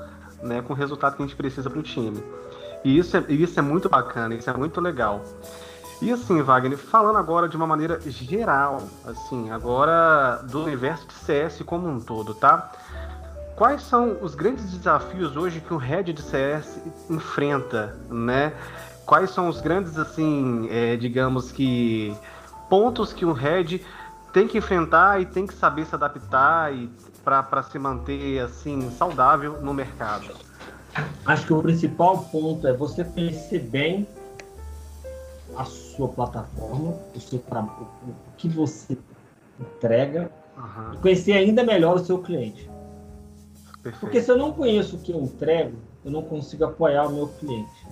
né, 0.41 0.61
com 0.61 0.71
o 0.71 0.75
resultado 0.75 1.17
que 1.17 1.21
a 1.21 1.25
gente 1.25 1.35
precisa 1.35 1.69
para 1.69 1.79
o 1.79 1.83
time. 1.83 2.23
E 2.81 2.97
isso 2.97 3.17
é, 3.17 3.25
isso 3.27 3.59
é 3.59 3.61
muito 3.61 3.89
bacana, 3.89 4.33
isso 4.35 4.49
é 4.49 4.53
muito 4.53 4.79
legal. 4.79 5.21
E 6.01 6.11
assim, 6.11 6.41
Wagner, 6.41 6.79
falando 6.79 7.17
agora 7.17 7.47
de 7.47 7.55
uma 7.55 7.67
maneira 7.67 8.01
geral, 8.01 8.81
assim, 9.05 9.51
agora 9.51 10.37
do 10.49 10.63
universo 10.63 11.07
de 11.07 11.13
CS 11.13 11.61
como 11.63 11.87
um 11.87 11.99
todo, 11.99 12.33
tá? 12.33 12.71
Quais 13.55 13.83
são 13.83 14.17
os 14.19 14.33
grandes 14.33 14.71
desafios 14.71 15.37
hoje 15.37 15.61
que 15.61 15.71
o 15.71 15.77
head 15.77 16.11
de 16.11 16.21
CS 16.23 16.79
enfrenta, 17.07 17.95
né? 18.09 18.53
Quais 19.05 19.29
são 19.29 19.47
os 19.47 19.61
grandes, 19.61 19.95
assim, 19.99 20.67
é, 20.71 20.95
digamos 20.95 21.51
que 21.51 22.17
pontos 22.67 23.13
que 23.13 23.23
o 23.23 23.31
head 23.31 23.85
tem 24.33 24.47
que 24.47 24.57
enfrentar 24.57 25.21
e 25.21 25.25
tem 25.27 25.45
que 25.45 25.53
saber 25.53 25.85
se 25.85 25.93
adaptar 25.93 26.73
e 26.73 26.89
para 27.23 27.61
se 27.61 27.77
manter 27.77 28.39
assim 28.39 28.89
saudável 28.89 29.61
no 29.61 29.71
mercado? 29.71 30.33
Acho 31.25 31.45
que 31.45 31.53
o 31.53 31.61
principal 31.61 32.17
ponto 32.31 32.65
é 32.65 32.73
você 32.73 33.03
conhecer 33.03 33.59
bem 33.59 34.07
a 35.55 35.65
plataforma, 36.09 36.95
o, 37.15 37.19
seu, 37.19 37.39
o 37.39 38.35
que 38.37 38.47
você 38.47 38.97
entrega, 39.59 40.31
uhum. 40.57 40.93
e 40.93 40.97
conhecer 40.97 41.33
ainda 41.33 41.63
melhor 41.63 41.97
o 41.97 42.05
seu 42.05 42.19
cliente. 42.19 42.69
Perfeito. 43.83 43.99
Porque 43.99 44.21
se 44.21 44.31
eu 44.31 44.37
não 44.37 44.53
conheço 44.53 44.95
o 44.95 44.99
que 44.99 45.11
eu 45.11 45.21
entrego, 45.21 45.77
eu 46.05 46.11
não 46.11 46.21
consigo 46.21 46.65
apoiar 46.65 47.07
o 47.07 47.13
meu 47.13 47.27
cliente. 47.27 47.87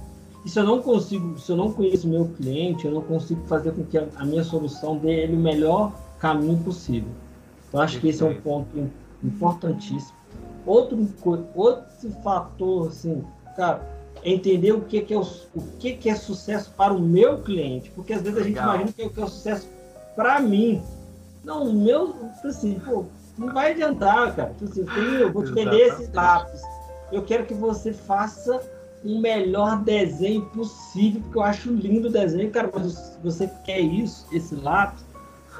E 0.45 0.49
se 0.49 0.59
eu 0.59 0.63
não 0.63 0.81
consigo, 0.81 1.37
se 1.37 1.51
eu 1.51 1.57
não 1.57 1.71
conheço 1.71 2.07
o 2.07 2.09
meu 2.09 2.25
cliente, 2.29 2.85
eu 2.85 2.91
não 2.91 3.01
consigo 3.01 3.45
fazer 3.45 3.71
com 3.73 3.83
que 3.83 3.97
a, 3.97 4.07
a 4.15 4.25
minha 4.25 4.43
solução 4.43 4.97
dê 4.97 5.23
ele 5.23 5.35
o 5.35 5.39
melhor 5.39 5.91
caminho 6.19 6.57
possível. 6.63 7.09
Eu 7.73 7.81
acho 7.81 7.99
Perfeito. 7.99 8.01
que 8.01 8.09
esse 8.09 8.23
é 8.23 8.37
um 8.37 8.41
ponto 8.41 8.89
importantíssimo. 9.23 10.17
Outro, 10.65 11.07
outro 11.55 12.11
fator, 12.23 12.87
assim, 12.87 13.23
cara, 13.55 13.81
entender 14.23 14.71
o 14.71 14.81
que, 14.81 15.01
que, 15.01 15.13
é, 15.13 15.17
o, 15.17 15.21
o 15.55 15.61
que, 15.79 15.93
que 15.93 16.09
é 16.09 16.15
sucesso 16.15 16.71
para 16.75 16.93
o 16.93 16.99
meu 16.99 17.39
cliente. 17.39 17.89
Porque 17.91 18.13
às 18.13 18.21
vezes 18.21 18.37
a 18.37 18.43
gente 18.43 18.57
imagina 18.57 18.91
que 18.91 19.01
é, 19.01 19.09
que 19.09 19.19
é 19.19 19.23
o 19.23 19.27
sucesso 19.27 19.67
para 20.15 20.39
mim. 20.39 20.81
Não, 21.43 21.63
o 21.63 21.73
meu, 21.73 22.15
assim, 22.43 22.79
pô, 22.85 23.05
não 23.37 23.53
vai 23.53 23.71
adiantar, 23.71 24.35
cara. 24.35 24.53
Assim, 24.61 24.85
eu 25.19 25.31
vou 25.31 25.43
te 25.43 25.51
vender 25.51 25.87
esse 25.87 26.11
lápis. 26.13 26.61
Eu 27.11 27.23
quero 27.23 27.45
que 27.45 27.53
você 27.53 27.93
faça 27.93 28.61
o 29.03 29.19
melhor 29.19 29.81
desenho 29.83 30.45
possível, 30.47 31.21
porque 31.21 31.37
eu 31.37 31.43
acho 31.43 31.71
lindo 31.71 32.09
o 32.09 32.11
desenho, 32.11 32.51
cara. 32.51 32.69
Mas 32.73 33.17
você 33.23 33.49
quer 33.63 33.79
isso, 33.79 34.27
esse 34.31 34.55
lápis, 34.55 35.03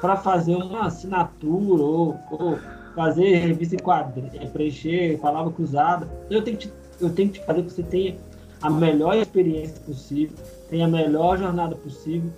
para 0.00 0.16
fazer 0.16 0.54
uma 0.54 0.86
assinatura 0.86 1.82
ou, 1.82 2.18
ou 2.30 2.58
fazer 2.94 3.36
revista 3.36 3.74
em 3.74 3.78
quadrinho, 3.78 4.50
preencher 4.50 5.18
palavra 5.18 5.52
cruzada. 5.52 6.08
Eu 6.30 6.42
tenho 6.42 6.56
que 6.56 6.68
te, 6.68 6.74
eu 7.00 7.10
tenho 7.10 7.30
que 7.30 7.40
te 7.40 7.46
fazer 7.46 7.62
que 7.62 7.70
você 7.70 7.82
tenha 7.82 8.16
a 8.62 8.70
melhor 8.70 9.16
experiência 9.16 9.80
possível, 9.80 10.36
tenha 10.68 10.86
a 10.86 10.88
melhor 10.88 11.38
jornada 11.38 11.74
possível 11.74 12.30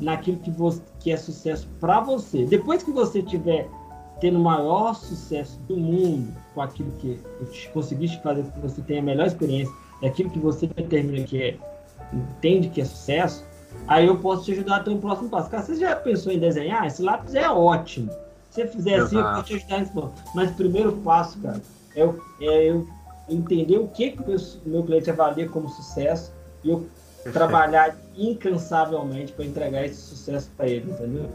naquilo 0.00 0.38
que, 0.38 0.50
você, 0.50 0.82
que 0.98 1.10
é 1.10 1.16
sucesso 1.16 1.68
para 1.80 2.00
você. 2.00 2.44
Depois 2.44 2.82
que 2.82 2.90
você 2.90 3.22
tiver 3.22 3.68
tendo 4.20 4.38
o 4.38 4.42
maior 4.42 4.94
sucesso 4.94 5.58
do 5.66 5.76
mundo 5.76 6.30
com 6.54 6.60
aquilo 6.60 6.90
que 6.92 7.18
conseguiste 7.72 8.22
fazer, 8.22 8.44
que 8.44 8.60
você 8.60 8.82
tenha 8.82 9.00
a 9.00 9.04
melhor 9.04 9.26
experiência, 9.26 9.74
daquilo 10.02 10.30
que 10.30 10.38
você 10.38 10.66
determina 10.66 11.24
que 11.24 11.42
é, 11.42 11.56
entende 12.12 12.68
que 12.68 12.82
é 12.82 12.84
sucesso, 12.84 13.44
aí 13.88 14.06
eu 14.06 14.18
posso 14.18 14.44
te 14.44 14.52
ajudar 14.52 14.76
a 14.76 14.80
ter 14.80 14.90
um 14.90 15.00
próximo 15.00 15.30
passo. 15.30 15.48
Cara, 15.48 15.62
você 15.62 15.76
já 15.76 15.96
pensou 15.96 16.32
em 16.32 16.38
desenhar? 16.38 16.86
Esse 16.86 17.02
lápis 17.02 17.34
é 17.34 17.48
ótimo. 17.48 18.10
Se 18.50 18.62
você 18.62 18.66
fizer 18.66 18.96
Exato. 18.96 19.06
assim, 19.06 19.16
eu 19.16 19.22
posso 19.22 19.44
te 19.44 19.54
ajudar 19.54 19.78
nesse 19.78 19.92
ponto. 19.92 20.12
Mas 20.34 20.50
o 20.50 20.54
primeiro 20.54 20.92
passo, 20.98 21.38
cara, 21.40 21.60
é 21.96 22.00
é 22.42 22.70
eu 22.70 22.86
entender 23.30 23.78
o 23.78 23.88
que, 23.88 24.10
que 24.10 24.22
o 24.22 24.26
meu, 24.26 24.38
meu 24.66 24.82
cliente 24.82 25.10
avalia 25.10 25.48
como 25.48 25.68
sucesso 25.68 26.32
e 26.64 26.70
eu 26.70 26.86
Perfeito. 27.22 27.32
trabalhar 27.32 27.96
incansavelmente 28.16 29.32
para 29.32 29.44
entregar 29.44 29.84
esse 29.84 30.00
sucesso 30.00 30.50
para 30.56 30.66
ele, 30.66 30.90
entendeu? 30.90 31.30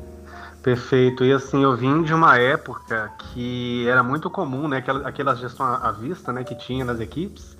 Perfeito. 0.63 1.23
E 1.23 1.31
assim, 1.31 1.61
eu 1.61 1.75
vim 1.75 2.01
de 2.01 2.11
uma 2.11 2.39
época 2.39 3.11
que 3.19 3.87
era 3.87 4.01
muito 4.01 4.31
comum, 4.31 4.67
né? 4.67 4.77
Aquela, 4.77 5.07
aquela 5.07 5.35
gestão 5.35 5.63
à 5.63 5.91
vista, 5.91 6.33
né? 6.33 6.43
Que 6.43 6.55
tinha 6.55 6.83
nas 6.83 6.99
equipes, 6.99 7.55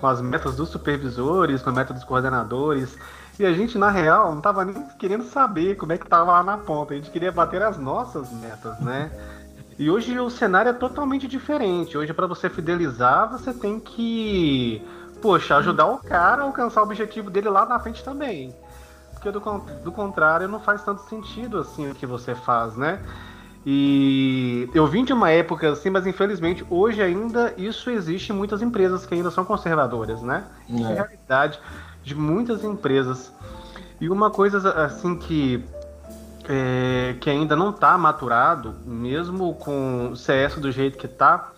com 0.00 0.06
as 0.06 0.22
metas 0.22 0.56
dos 0.56 0.70
supervisores, 0.70 1.60
com 1.60 1.68
a 1.68 1.72
meta 1.74 1.92
dos 1.92 2.02
coordenadores. 2.02 2.96
E 3.38 3.44
a 3.44 3.52
gente, 3.52 3.76
na 3.76 3.90
real, 3.90 4.30
não 4.30 4.38
estava 4.38 4.64
nem 4.64 4.82
querendo 4.98 5.24
saber 5.24 5.76
como 5.76 5.92
é 5.92 5.98
que 5.98 6.04
estava 6.04 6.32
lá 6.32 6.42
na 6.42 6.56
ponta. 6.56 6.94
A 6.94 6.96
gente 6.96 7.10
queria 7.10 7.30
bater 7.30 7.60
as 7.60 7.76
nossas 7.76 8.32
metas, 8.32 8.80
né? 8.80 9.10
E 9.78 9.90
hoje 9.90 10.18
o 10.18 10.30
cenário 10.30 10.70
é 10.70 10.72
totalmente 10.72 11.28
diferente. 11.28 11.98
Hoje, 11.98 12.12
para 12.12 12.26
você 12.26 12.48
fidelizar, 12.48 13.30
você 13.30 13.52
tem 13.52 13.78
que, 13.78 14.82
poxa, 15.20 15.56
ajudar 15.56 15.86
o 15.86 15.98
cara 15.98 16.42
a 16.42 16.44
alcançar 16.46 16.80
o 16.80 16.84
objetivo 16.84 17.30
dele 17.30 17.50
lá 17.50 17.66
na 17.66 17.78
frente 17.78 18.02
também. 18.02 18.54
Porque 19.12 19.30
do, 19.30 19.40
do 19.84 19.92
contrário, 19.92 20.48
não 20.48 20.60
faz 20.60 20.82
tanto 20.82 21.02
sentido 21.02 21.58
assim 21.58 21.90
o 21.90 21.94
que 21.94 22.06
você 22.06 22.34
faz, 22.34 22.76
né? 22.76 23.02
E 23.68 24.70
eu 24.72 24.86
vim 24.86 25.04
de 25.04 25.12
uma 25.12 25.30
época 25.30 25.72
assim, 25.72 25.90
mas 25.90 26.06
infelizmente 26.06 26.64
hoje 26.70 27.02
ainda 27.02 27.52
isso 27.56 27.90
existe 27.90 28.30
em 28.30 28.36
muitas 28.36 28.62
empresas 28.62 29.04
que 29.04 29.12
ainda 29.12 29.30
são 29.30 29.44
conservadoras, 29.44 30.22
né? 30.22 30.44
É, 30.70 30.80
é 30.80 30.84
a 30.84 30.88
realidade 30.94 31.58
de 32.02 32.14
muitas 32.14 32.62
empresas. 32.62 33.32
E 34.00 34.08
uma 34.08 34.30
coisa 34.30 34.70
assim 34.84 35.16
que 35.16 35.64
é, 36.48 37.16
que 37.20 37.28
ainda 37.28 37.56
não 37.56 37.70
está 37.70 37.96
maturado, 37.98 38.74
mesmo 38.84 39.54
com 39.54 40.10
o 40.12 40.16
CS 40.16 40.56
do 40.56 40.70
jeito 40.70 40.96
que 40.96 41.06
está, 41.06 41.50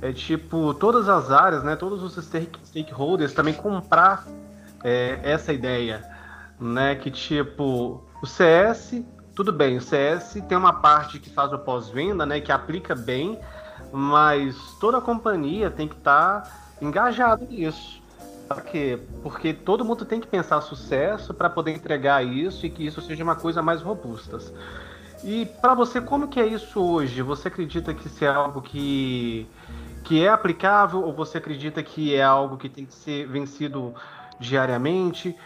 é 0.00 0.12
tipo 0.12 0.74
todas 0.74 1.08
as 1.08 1.30
áreas, 1.30 1.62
né, 1.62 1.76
todos 1.76 2.02
os 2.02 2.24
stakeholders 2.64 3.32
também 3.32 3.54
comprar 3.54 4.26
é, 4.82 5.18
essa 5.22 5.52
ideia, 5.52 6.04
né, 6.58 6.94
que 6.94 7.10
tipo 7.10 8.02
o 8.22 8.26
CS, 8.26 9.02
tudo 9.34 9.52
bem, 9.52 9.76
o 9.76 9.80
CS 9.80 10.42
tem 10.48 10.56
uma 10.56 10.72
parte 10.72 11.18
que 11.18 11.30
faz 11.30 11.52
o 11.52 11.58
pós-venda, 11.58 12.24
né, 12.24 12.40
que 12.40 12.52
aplica 12.52 12.94
bem, 12.94 13.38
mas 13.92 14.56
toda 14.80 14.98
a 14.98 15.00
companhia 15.00 15.70
tem 15.70 15.86
que 15.86 15.96
estar 15.96 16.42
tá 16.42 16.50
engajada 16.80 17.44
nisso. 17.44 18.02
Por 18.54 18.62
quê? 18.62 18.98
Porque 19.22 19.52
todo 19.52 19.84
mundo 19.84 20.04
tem 20.04 20.20
que 20.20 20.26
pensar 20.26 20.60
sucesso 20.60 21.34
para 21.34 21.50
poder 21.50 21.72
entregar 21.72 22.24
isso 22.24 22.64
e 22.64 22.70
que 22.70 22.86
isso 22.86 23.00
seja 23.00 23.24
uma 23.24 23.34
coisa 23.34 23.60
mais 23.60 23.82
robusta. 23.82 24.38
E 25.24 25.46
para 25.46 25.74
você, 25.74 26.00
como 26.00 26.28
que 26.28 26.38
é 26.38 26.46
isso 26.46 26.80
hoje? 26.80 27.22
Você 27.22 27.48
acredita 27.48 27.94
que 27.94 28.06
isso 28.06 28.24
é 28.24 28.28
algo 28.28 28.60
que, 28.60 29.48
que 30.04 30.22
é 30.22 30.28
aplicável 30.28 31.02
ou 31.02 31.12
você 31.12 31.38
acredita 31.38 31.82
que 31.82 32.14
é 32.14 32.22
algo 32.22 32.56
que 32.56 32.68
tem 32.68 32.84
que 32.84 32.94
ser 32.94 33.26
vencido 33.26 33.94
diariamente? 34.38 35.36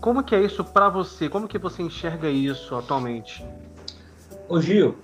Como 0.00 0.22
que 0.22 0.34
é 0.34 0.42
isso 0.42 0.64
para 0.64 0.88
você? 0.88 1.28
Como 1.28 1.46
que 1.46 1.58
você 1.58 1.82
enxerga 1.82 2.28
isso 2.28 2.74
atualmente? 2.74 3.44
Ô 4.48 4.60
Gil, 4.60 4.96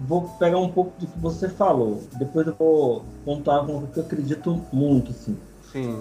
vou 0.00 0.28
pegar 0.38 0.58
um 0.58 0.70
pouco 0.70 0.98
do 1.00 1.06
que 1.06 1.18
você 1.18 1.48
falou. 1.48 2.04
Depois 2.18 2.46
eu 2.46 2.54
vou 2.54 3.04
contar 3.24 3.64
com 3.66 3.78
o 3.78 3.86
que 3.88 3.98
eu 3.98 4.04
acredito 4.04 4.64
muito, 4.72 5.10
assim. 5.10 5.36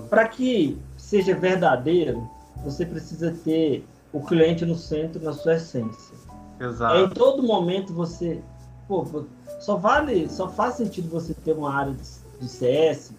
Para 0.10 0.28
que 0.28 0.78
seja 0.98 1.36
verdadeiro, 1.36 2.28
você 2.64 2.86
precisa 2.86 3.32
ter 3.44 3.86
o 4.12 4.22
cliente 4.22 4.66
no 4.66 4.76
centro, 4.76 5.24
na 5.24 5.34
sua 5.34 5.56
essência. 5.56 6.18
Exato. 6.60 6.98
em 6.98 7.10
todo 7.10 7.42
momento 7.42 7.94
você. 7.94 8.42
Pô, 8.88 9.06
só 9.60 9.78
vale, 9.78 10.28
só 10.30 10.50
faz 10.50 10.76
sentido 10.76 11.10
você 11.10 11.34
ter 11.34 11.54
uma 11.54 11.74
área 11.74 11.94
de, 11.94 12.02
de 12.42 12.50
CS, 12.50 13.14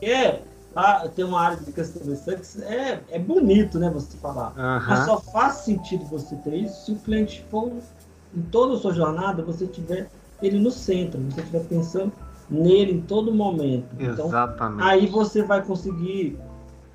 é, 0.00 0.40
ah, 0.74 1.08
ter 1.08 1.24
uma 1.24 1.40
área 1.40 1.56
de 1.56 1.72
Customer 1.72 2.16
Success 2.16 2.62
é, 2.62 3.00
é 3.10 3.18
bonito, 3.18 3.78
né, 3.78 3.90
você 3.90 4.16
falar. 4.18 4.50
Uhum. 4.50 4.88
Mas 4.88 5.04
só 5.04 5.20
faz 5.20 5.56
sentido 5.56 6.04
você 6.04 6.36
ter 6.36 6.56
isso 6.56 6.86
se 6.86 6.92
o 6.92 6.96
cliente 6.96 7.44
for, 7.50 7.72
em 8.34 8.42
toda 8.42 8.74
a 8.74 8.78
sua 8.78 8.92
jornada, 8.92 9.42
você 9.42 9.66
tiver 9.66 10.08
ele 10.42 10.58
no 10.58 10.70
centro, 10.70 11.20
você 11.22 11.40
estiver 11.40 11.64
pensando 11.64 12.12
nele 12.48 12.92
em 12.92 13.00
todo 13.00 13.32
momento. 13.32 13.86
Então, 13.98 14.26
Exatamente. 14.26 14.82
aí 14.82 15.06
você 15.06 15.42
vai 15.42 15.62
conseguir 15.62 16.38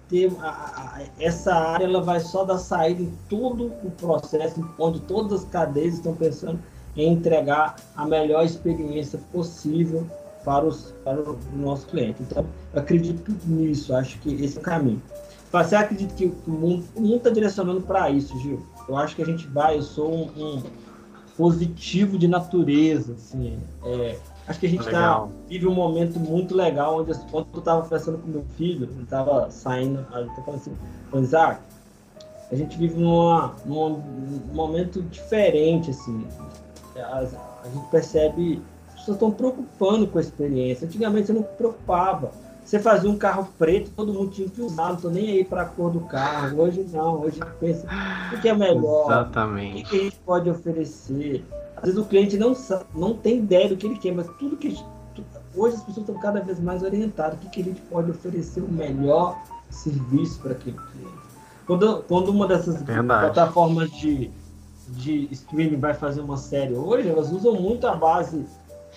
ter 0.09 0.31
a, 0.41 0.47
a, 0.47 1.01
essa 1.19 1.53
área, 1.53 1.85
ela 1.85 2.01
vai 2.01 2.19
só 2.19 2.43
dar 2.43 2.57
saída 2.57 3.01
em 3.01 3.13
todo 3.29 3.67
o 3.83 3.91
processo, 3.91 4.67
onde 4.77 4.99
todas 5.01 5.43
as 5.43 5.49
cadeias 5.49 5.95
estão 5.95 6.15
pensando 6.15 6.59
em 6.97 7.13
entregar 7.13 7.75
a 7.95 8.05
melhor 8.05 8.43
experiência 8.43 9.19
possível 9.31 10.05
para, 10.43 10.65
os, 10.65 10.93
para 11.03 11.21
o 11.21 11.37
nosso 11.53 11.87
cliente. 11.87 12.21
Então, 12.23 12.45
eu 12.73 12.81
acredito 12.81 13.31
nisso, 13.45 13.93
acho 13.93 14.19
que 14.19 14.33
esse 14.43 14.57
é 14.57 14.61
o 14.61 14.63
caminho. 14.63 15.01
Você 15.51 15.75
acredita 15.75 16.13
que 16.13 16.25
o 16.47 16.51
mundo 16.51 17.15
está 17.15 17.29
direcionando 17.29 17.81
para 17.81 18.09
isso, 18.09 18.37
Gil? 18.39 18.61
Eu 18.87 18.97
acho 18.97 19.15
que 19.15 19.21
a 19.21 19.25
gente 19.25 19.47
vai, 19.47 19.77
eu 19.77 19.81
sou 19.81 20.11
um, 20.11 20.29
um 20.37 20.63
positivo 21.35 22.17
de 22.17 22.27
natureza, 22.27 23.13
assim, 23.13 23.57
é, 23.83 24.17
acho 24.49 24.59
que 24.59 24.65
a 24.65 24.69
gente 24.69 24.89
tá, 24.89 25.27
vive 25.47 25.67
um 25.67 25.73
momento 25.73 26.19
muito 26.19 26.55
legal, 26.55 26.99
onde 26.99 27.13
quando 27.31 27.47
eu 27.53 27.59
estava 27.59 27.83
conversando 27.83 28.17
com 28.17 28.27
meu 28.27 28.43
filho, 28.57 28.89
ele 28.91 29.03
estava 29.03 29.49
saindo, 29.51 30.05
eu 30.11 30.27
tô 30.35 30.41
falando 30.41 30.59
assim, 30.59 30.73
Isaac, 31.13 31.61
a 32.51 32.55
gente 32.55 32.77
vive 32.77 32.99
numa, 32.99 33.53
num 33.63 34.01
momento 34.51 35.03
diferente, 35.03 35.91
assim, 35.91 36.25
a, 36.97 37.19
a 37.63 37.69
gente 37.69 37.85
percebe 37.91 38.61
as 38.87 38.93
pessoas 38.95 39.15
estão 39.15 39.31
preocupando 39.31 40.07
com 40.07 40.17
a 40.17 40.21
experiência. 40.21 40.85
Antigamente 40.85 41.27
você 41.27 41.33
não 41.33 41.43
preocupava. 41.43 42.31
Você 42.65 42.77
fazia 42.77 43.09
um 43.09 43.17
carro 43.17 43.47
preto, 43.57 43.89
todo 43.95 44.13
mundo 44.13 44.31
tinha 44.31 44.47
que 44.47 44.61
usar, 44.61 44.89
não 44.89 44.95
tô 44.97 45.09
nem 45.09 45.29
aí 45.29 45.43
para 45.43 45.63
a 45.63 45.65
cor 45.65 45.89
do 45.89 46.01
carro. 46.01 46.61
Hoje 46.61 46.85
não, 46.91 47.21
hoje 47.21 47.39
pensa 47.59 47.87
o 48.33 48.39
que 48.39 48.49
é 48.49 48.53
melhor, 48.53 49.05
Exatamente. 49.05 49.83
o 49.83 49.89
que 49.89 49.95
a 49.95 50.03
gente 50.03 50.17
pode 50.17 50.49
oferecer. 50.49 51.43
Às 51.81 51.89
vezes 51.89 51.97
o 51.99 52.05
cliente 52.05 52.37
não, 52.37 52.55
não 52.93 53.13
tem 53.15 53.39
ideia 53.39 53.69
do 53.69 53.77
que 53.77 53.87
ele 53.87 53.97
quer, 53.97 54.13
mas 54.13 54.27
tudo 54.37 54.57
que 54.57 54.77
hoje 55.55 55.75
as 55.75 55.83
pessoas 55.83 56.07
estão 56.07 56.19
cada 56.19 56.41
vez 56.41 56.59
mais 56.59 56.83
orientadas. 56.83 57.35
O 57.35 57.41
que, 57.41 57.49
que 57.49 57.61
a 57.61 57.63
gente 57.63 57.81
pode 57.81 58.11
oferecer 58.11 58.61
o 58.61 58.71
melhor 58.71 59.37
serviço 59.69 60.39
para 60.39 60.51
aquele 60.51 60.75
cliente. 60.75 61.19
Quando, 61.65 62.03
quando 62.07 62.29
uma 62.29 62.47
dessas 62.47 62.81
Verdade. 62.81 63.25
plataformas 63.25 63.91
de, 63.91 64.31
de 64.89 65.27
streaming 65.31 65.77
vai 65.77 65.93
fazer 65.93 66.21
uma 66.21 66.37
série 66.37 66.73
hoje, 66.73 67.07
elas 67.07 67.31
usam 67.31 67.53
muito 67.53 67.85
a 67.87 67.95
base 67.95 68.45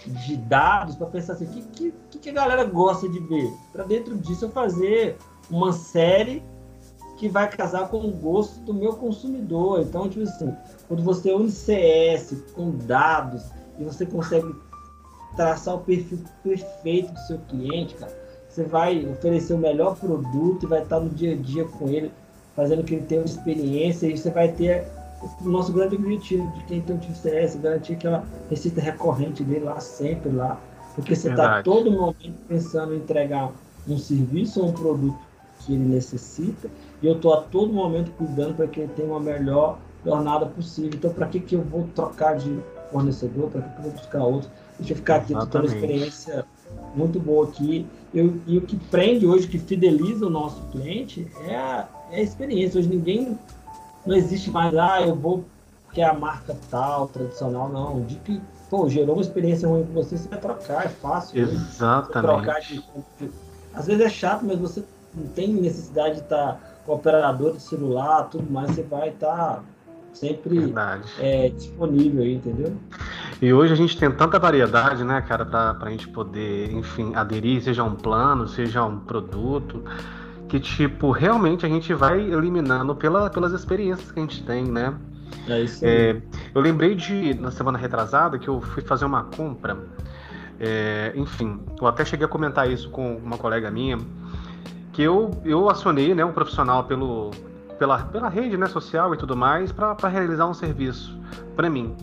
de 0.07 0.37
dados 0.37 0.97
para 0.97 1.07
pensar 1.07 1.35
assim, 1.35 1.45
o 1.45 1.49
que, 1.49 1.95
que, 2.11 2.19
que 2.19 2.31
a 2.31 2.33
galera 2.33 2.65
gosta 2.65 3.09
de 3.09 3.19
ver? 3.21 3.53
Para 3.73 3.85
dentro 3.85 4.17
disso 4.17 4.47
eu 4.47 4.51
fazer 4.51 5.17
uma 5.51 5.73
série 5.73 6.43
que 7.23 7.29
vai 7.29 7.49
casar 7.49 7.87
com 7.87 7.99
o 7.99 8.11
gosto 8.11 8.59
do 8.63 8.75
meu 8.75 8.95
consumidor. 8.95 9.81
Então, 9.83 10.09
tipo 10.09 10.25
assim, 10.25 10.53
quando 10.89 11.05
você 11.05 11.33
une 11.33 11.53
CS 11.53 12.35
com 12.53 12.73
dados 12.73 13.45
e 13.79 13.85
você 13.85 14.05
consegue 14.05 14.53
traçar 15.37 15.77
o 15.77 15.79
perfil 15.79 16.19
perfeito 16.43 17.13
do 17.13 17.19
seu 17.21 17.39
cliente, 17.49 17.95
cara, 17.95 18.13
você 18.49 18.65
vai 18.65 19.07
oferecer 19.07 19.55
o 19.55 19.59
melhor 19.59 19.95
produto 19.95 20.65
e 20.65 20.67
vai 20.67 20.83
estar 20.83 20.99
no 20.99 21.11
dia 21.11 21.35
a 21.35 21.37
dia 21.37 21.65
com 21.65 21.89
ele, 21.89 22.11
fazendo 22.57 22.83
que 22.83 22.97
ele 22.97 23.07
tenha 23.07 23.21
uma 23.21 23.27
experiência 23.27 24.09
e 24.09 24.19
você 24.19 24.29
vai 24.29 24.51
ter 24.51 24.85
o 25.41 25.49
nosso 25.49 25.73
grande 25.73 25.95
objetivo 25.95 26.51
de 26.55 26.65
quem 26.65 26.81
tem 26.81 26.97
um 26.97 26.99
time 26.99 27.15
CS, 27.15 27.55
garantir 27.55 27.93
aquela 27.93 28.25
receita 28.51 28.81
recorrente 28.81 29.45
dele 29.45 29.67
lá, 29.67 29.79
sempre 29.79 30.33
lá. 30.33 30.61
Porque 30.97 31.15
você 31.15 31.31
está 31.31 31.63
todo 31.63 31.89
momento 31.89 32.35
pensando 32.49 32.95
em 32.95 32.97
entregar 32.97 33.53
um 33.87 33.97
serviço 33.97 34.61
ou 34.61 34.71
um 34.71 34.73
produto 34.73 35.32
que 35.65 35.75
ele 35.75 35.85
necessita, 35.85 36.69
e 37.03 37.07
eu 37.07 37.15
estou 37.15 37.35
a 37.35 37.43
todo 37.43 37.73
momento 37.73 38.11
cuidando 38.13 38.55
para 38.55 38.67
que 38.67 38.81
ele 38.81 38.93
tenha 38.95 39.09
uma 39.09 39.21
melhor 39.21 39.79
jornada 40.05 40.47
possível. 40.47 40.93
Então, 40.95 41.13
para 41.13 41.27
que, 41.27 41.41
que 41.41 41.55
eu 41.55 41.63
vou 41.63 41.89
trocar 41.95 42.37
de 42.37 42.59
fornecedor? 42.91 43.51
Para 43.51 43.63
que, 43.63 43.71
que 43.71 43.79
eu 43.79 43.83
vou 43.83 43.93
buscar 43.93 44.25
outro? 44.25 44.51
Deixa 44.79 44.93
eu 44.93 44.97
ficar 44.97 45.17
aqui, 45.17 45.33
estou 45.33 45.47
tendo 45.47 45.67
uma 45.67 45.75
experiência 45.75 46.45
muito 46.95 47.21
boa 47.21 47.49
aqui. 47.49 47.87
Eu, 48.13 48.35
e 48.47 48.59
o 48.59 48.63
que 48.63 48.77
prende 48.77 49.27
hoje, 49.27 49.47
que 49.47 49.59
fideliza 49.59 50.27
o 50.27 50.31
nosso 50.31 50.61
cliente, 50.71 51.27
é 51.47 51.57
a, 51.57 51.89
é 52.11 52.17
a 52.17 52.23
experiência. 52.23 52.79
Hoje 52.79 52.89
ninguém 52.89 53.39
não 54.05 54.15
existe 54.15 54.51
mais, 54.51 54.75
ah, 54.77 55.01
eu 55.01 55.15
vou 55.15 55.45
que 55.93 56.01
é 56.01 56.05
a 56.05 56.15
marca 56.15 56.57
tal, 56.71 57.09
tradicional, 57.09 57.69
não. 57.69 58.03
De 58.03 58.17
que, 58.17 58.41
pô, 58.71 58.89
gerou 58.89 59.15
uma 59.17 59.23
experiência 59.23 59.69
ruim 59.69 59.85
com 59.85 59.93
você, 59.93 60.17
você 60.17 60.29
vai 60.29 60.41
trocar, 60.41 60.87
é 60.87 60.89
fácil. 60.89 61.39
Exatamente. 61.39 62.35
Trocar 62.35 62.61
de, 62.61 62.83
às 63.75 63.87
vezes 63.87 64.03
é 64.03 64.09
chato, 64.09 64.45
mas 64.45 64.59
você 64.59 64.83
não 65.15 65.27
tem 65.29 65.49
necessidade 65.49 66.17
de 66.17 66.21
estar 66.23 66.61
com 66.85 66.95
operador 66.95 67.53
de 67.53 67.63
celular, 67.63 68.25
tudo 68.25 68.51
mais, 68.51 68.71
você 68.73 68.83
vai 68.83 69.11
estar 69.11 69.63
sempre 70.13 70.73
é, 71.19 71.49
disponível 71.49 72.23
aí, 72.23 72.35
entendeu? 72.35 72.77
E 73.41 73.53
hoje 73.53 73.73
a 73.73 73.77
gente 73.77 73.99
tem 73.99 74.11
tanta 74.11 74.39
variedade, 74.39 75.05
né, 75.05 75.21
cara, 75.23 75.45
para 75.45 75.77
a 75.81 75.91
gente 75.91 76.09
poder, 76.09 76.73
enfim, 76.73 77.15
aderir, 77.15 77.63
seja 77.63 77.83
um 77.83 77.95
plano, 77.95 78.47
seja 78.47 78.85
um 78.85 78.99
produto 79.01 79.83
que, 80.49 80.61
tipo, 80.61 81.11
realmente 81.11 81.65
a 81.65 81.69
gente 81.69 81.95
vai 81.95 82.21
eliminando 82.21 82.95
pela, 82.95 83.31
pelas 83.31 83.53
experiências 83.53 84.13
que 84.13 84.19
a 84.19 84.23
gente 84.23 84.45
tem, 84.45 84.65
né? 84.65 84.95
É 85.49 85.61
isso 85.63 85.85
é, 85.85 86.21
eu 86.55 86.61
lembrei 86.61 86.95
de, 86.95 87.35
na 87.35 87.51
semana 87.51 87.79
retrasada, 87.79 88.39
que 88.39 88.49
eu 88.49 88.61
fui 88.61 88.83
fazer 88.83 89.05
uma 89.05 89.25
compra. 89.25 89.79
É, 90.61 91.13
enfim, 91.17 91.59
eu 91.81 91.87
até 91.87 92.05
cheguei 92.05 92.27
a 92.27 92.29
comentar 92.29 92.71
isso 92.71 92.91
com 92.91 93.17
uma 93.17 93.39
colega 93.39 93.71
minha, 93.71 93.99
que 94.93 95.03
eu, 95.03 95.31
eu 95.45 95.69
acionei 95.71 96.15
né, 96.15 96.25
um 96.25 96.33
profissional 96.33 96.85
pelo, 96.85 97.31
pela, 97.79 97.99
pela 97.99 98.29
rede 98.29 98.57
né, 98.57 98.67
social 98.67 99.15
e 99.15 99.17
tudo 99.17 99.37
mais 99.37 99.73
para 99.73 100.09
realizar 100.09 100.47
um 100.47 100.55
serviço 100.55 101.19
para 101.57 101.69
mim. 101.71 101.97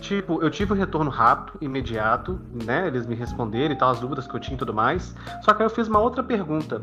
Tipo, 0.00 0.42
eu 0.42 0.50
tive 0.50 0.72
um 0.72 0.76
retorno 0.76 1.10
rápido, 1.10 1.58
imediato, 1.60 2.40
né? 2.64 2.86
Eles 2.86 3.06
me 3.06 3.14
responderam 3.14 3.74
e 3.74 3.76
tal, 3.76 3.90
as 3.90 4.00
dúvidas 4.00 4.26
que 4.26 4.34
eu 4.34 4.40
tinha 4.40 4.54
e 4.54 4.58
tudo 4.58 4.72
mais. 4.72 5.14
Só 5.42 5.52
que 5.52 5.62
aí 5.62 5.66
eu 5.66 5.70
fiz 5.70 5.88
uma 5.88 5.98
outra 5.98 6.22
pergunta. 6.22 6.82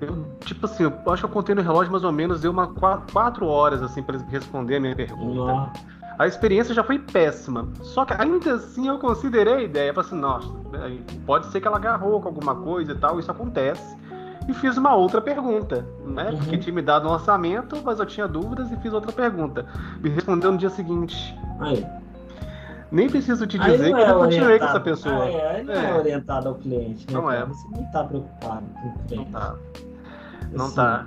Eu, 0.00 0.26
tipo 0.40 0.64
assim, 0.64 0.84
eu 0.84 0.92
acho 1.12 1.22
que 1.22 1.26
eu 1.26 1.32
contei 1.32 1.54
no 1.54 1.60
relógio 1.60 1.92
mais 1.92 2.04
ou 2.04 2.12
menos, 2.12 2.40
deu 2.40 2.50
uma 2.50 2.68
quatro, 3.12 3.46
horas, 3.46 3.82
assim, 3.82 4.02
para 4.02 4.16
eles 4.16 4.26
responder 4.28 4.76
a 4.76 4.80
minha 4.80 4.96
pergunta. 4.96 5.34
Nossa. 5.34 5.72
A 6.18 6.26
experiência 6.26 6.74
já 6.74 6.82
foi 6.82 6.98
péssima. 6.98 7.68
Só 7.82 8.04
que 8.04 8.14
ainda 8.14 8.54
assim 8.54 8.88
eu 8.88 8.98
considerei 8.98 9.54
a 9.54 9.62
ideia. 9.62 9.94
Falei 9.94 10.08
assim, 10.08 10.18
nossa, 10.18 10.48
pode 11.26 11.46
ser 11.46 11.60
que 11.60 11.66
ela 11.68 11.76
agarrou 11.76 12.20
com 12.20 12.28
alguma 12.28 12.54
coisa 12.54 12.92
e 12.92 12.94
tal, 12.94 13.20
isso 13.20 13.30
acontece. 13.30 13.96
E 14.48 14.54
fiz 14.54 14.78
uma 14.78 14.94
outra 14.94 15.20
pergunta, 15.20 15.86
né? 16.06 16.30
Uhum. 16.30 16.38
Porque 16.38 16.56
tinha 16.56 16.74
me 16.74 16.80
dado 16.80 17.06
um 17.06 17.12
orçamento, 17.12 17.76
mas 17.84 18.00
eu 18.00 18.06
tinha 18.06 18.26
dúvidas 18.26 18.72
e 18.72 18.76
fiz 18.76 18.92
outra 18.94 19.12
pergunta. 19.12 19.66
Me 20.00 20.08
respondeu 20.08 20.50
no 20.52 20.58
dia 20.58 20.70
seguinte. 20.70 21.38
Aí. 21.60 21.86
Nem 22.90 23.10
preciso 23.10 23.46
te 23.46 23.58
dizer 23.58 23.94
que 23.94 24.00
é 24.00 24.10
eu 24.10 24.18
continuei 24.18 24.58
com 24.58 24.64
essa 24.64 24.80
pessoa. 24.80 25.24
Aí, 25.24 25.38
aí 25.38 25.64
não 25.64 25.74
é. 25.74 25.90
é 25.90 25.94
orientado 25.94 26.48
ao 26.48 26.54
cliente, 26.54 27.06
né? 27.06 27.12
Não 27.12 27.30
é. 27.30 27.44
Você 27.44 27.68
não 27.68 27.82
está 27.82 28.04
preocupado 28.04 28.64
com 28.80 28.88
o 28.88 28.98
cliente. 29.06 29.30
Não 29.30 29.40
tá. 29.40 29.54
Não 30.50 30.64
assim. 30.64 30.74
tá. 30.76 31.06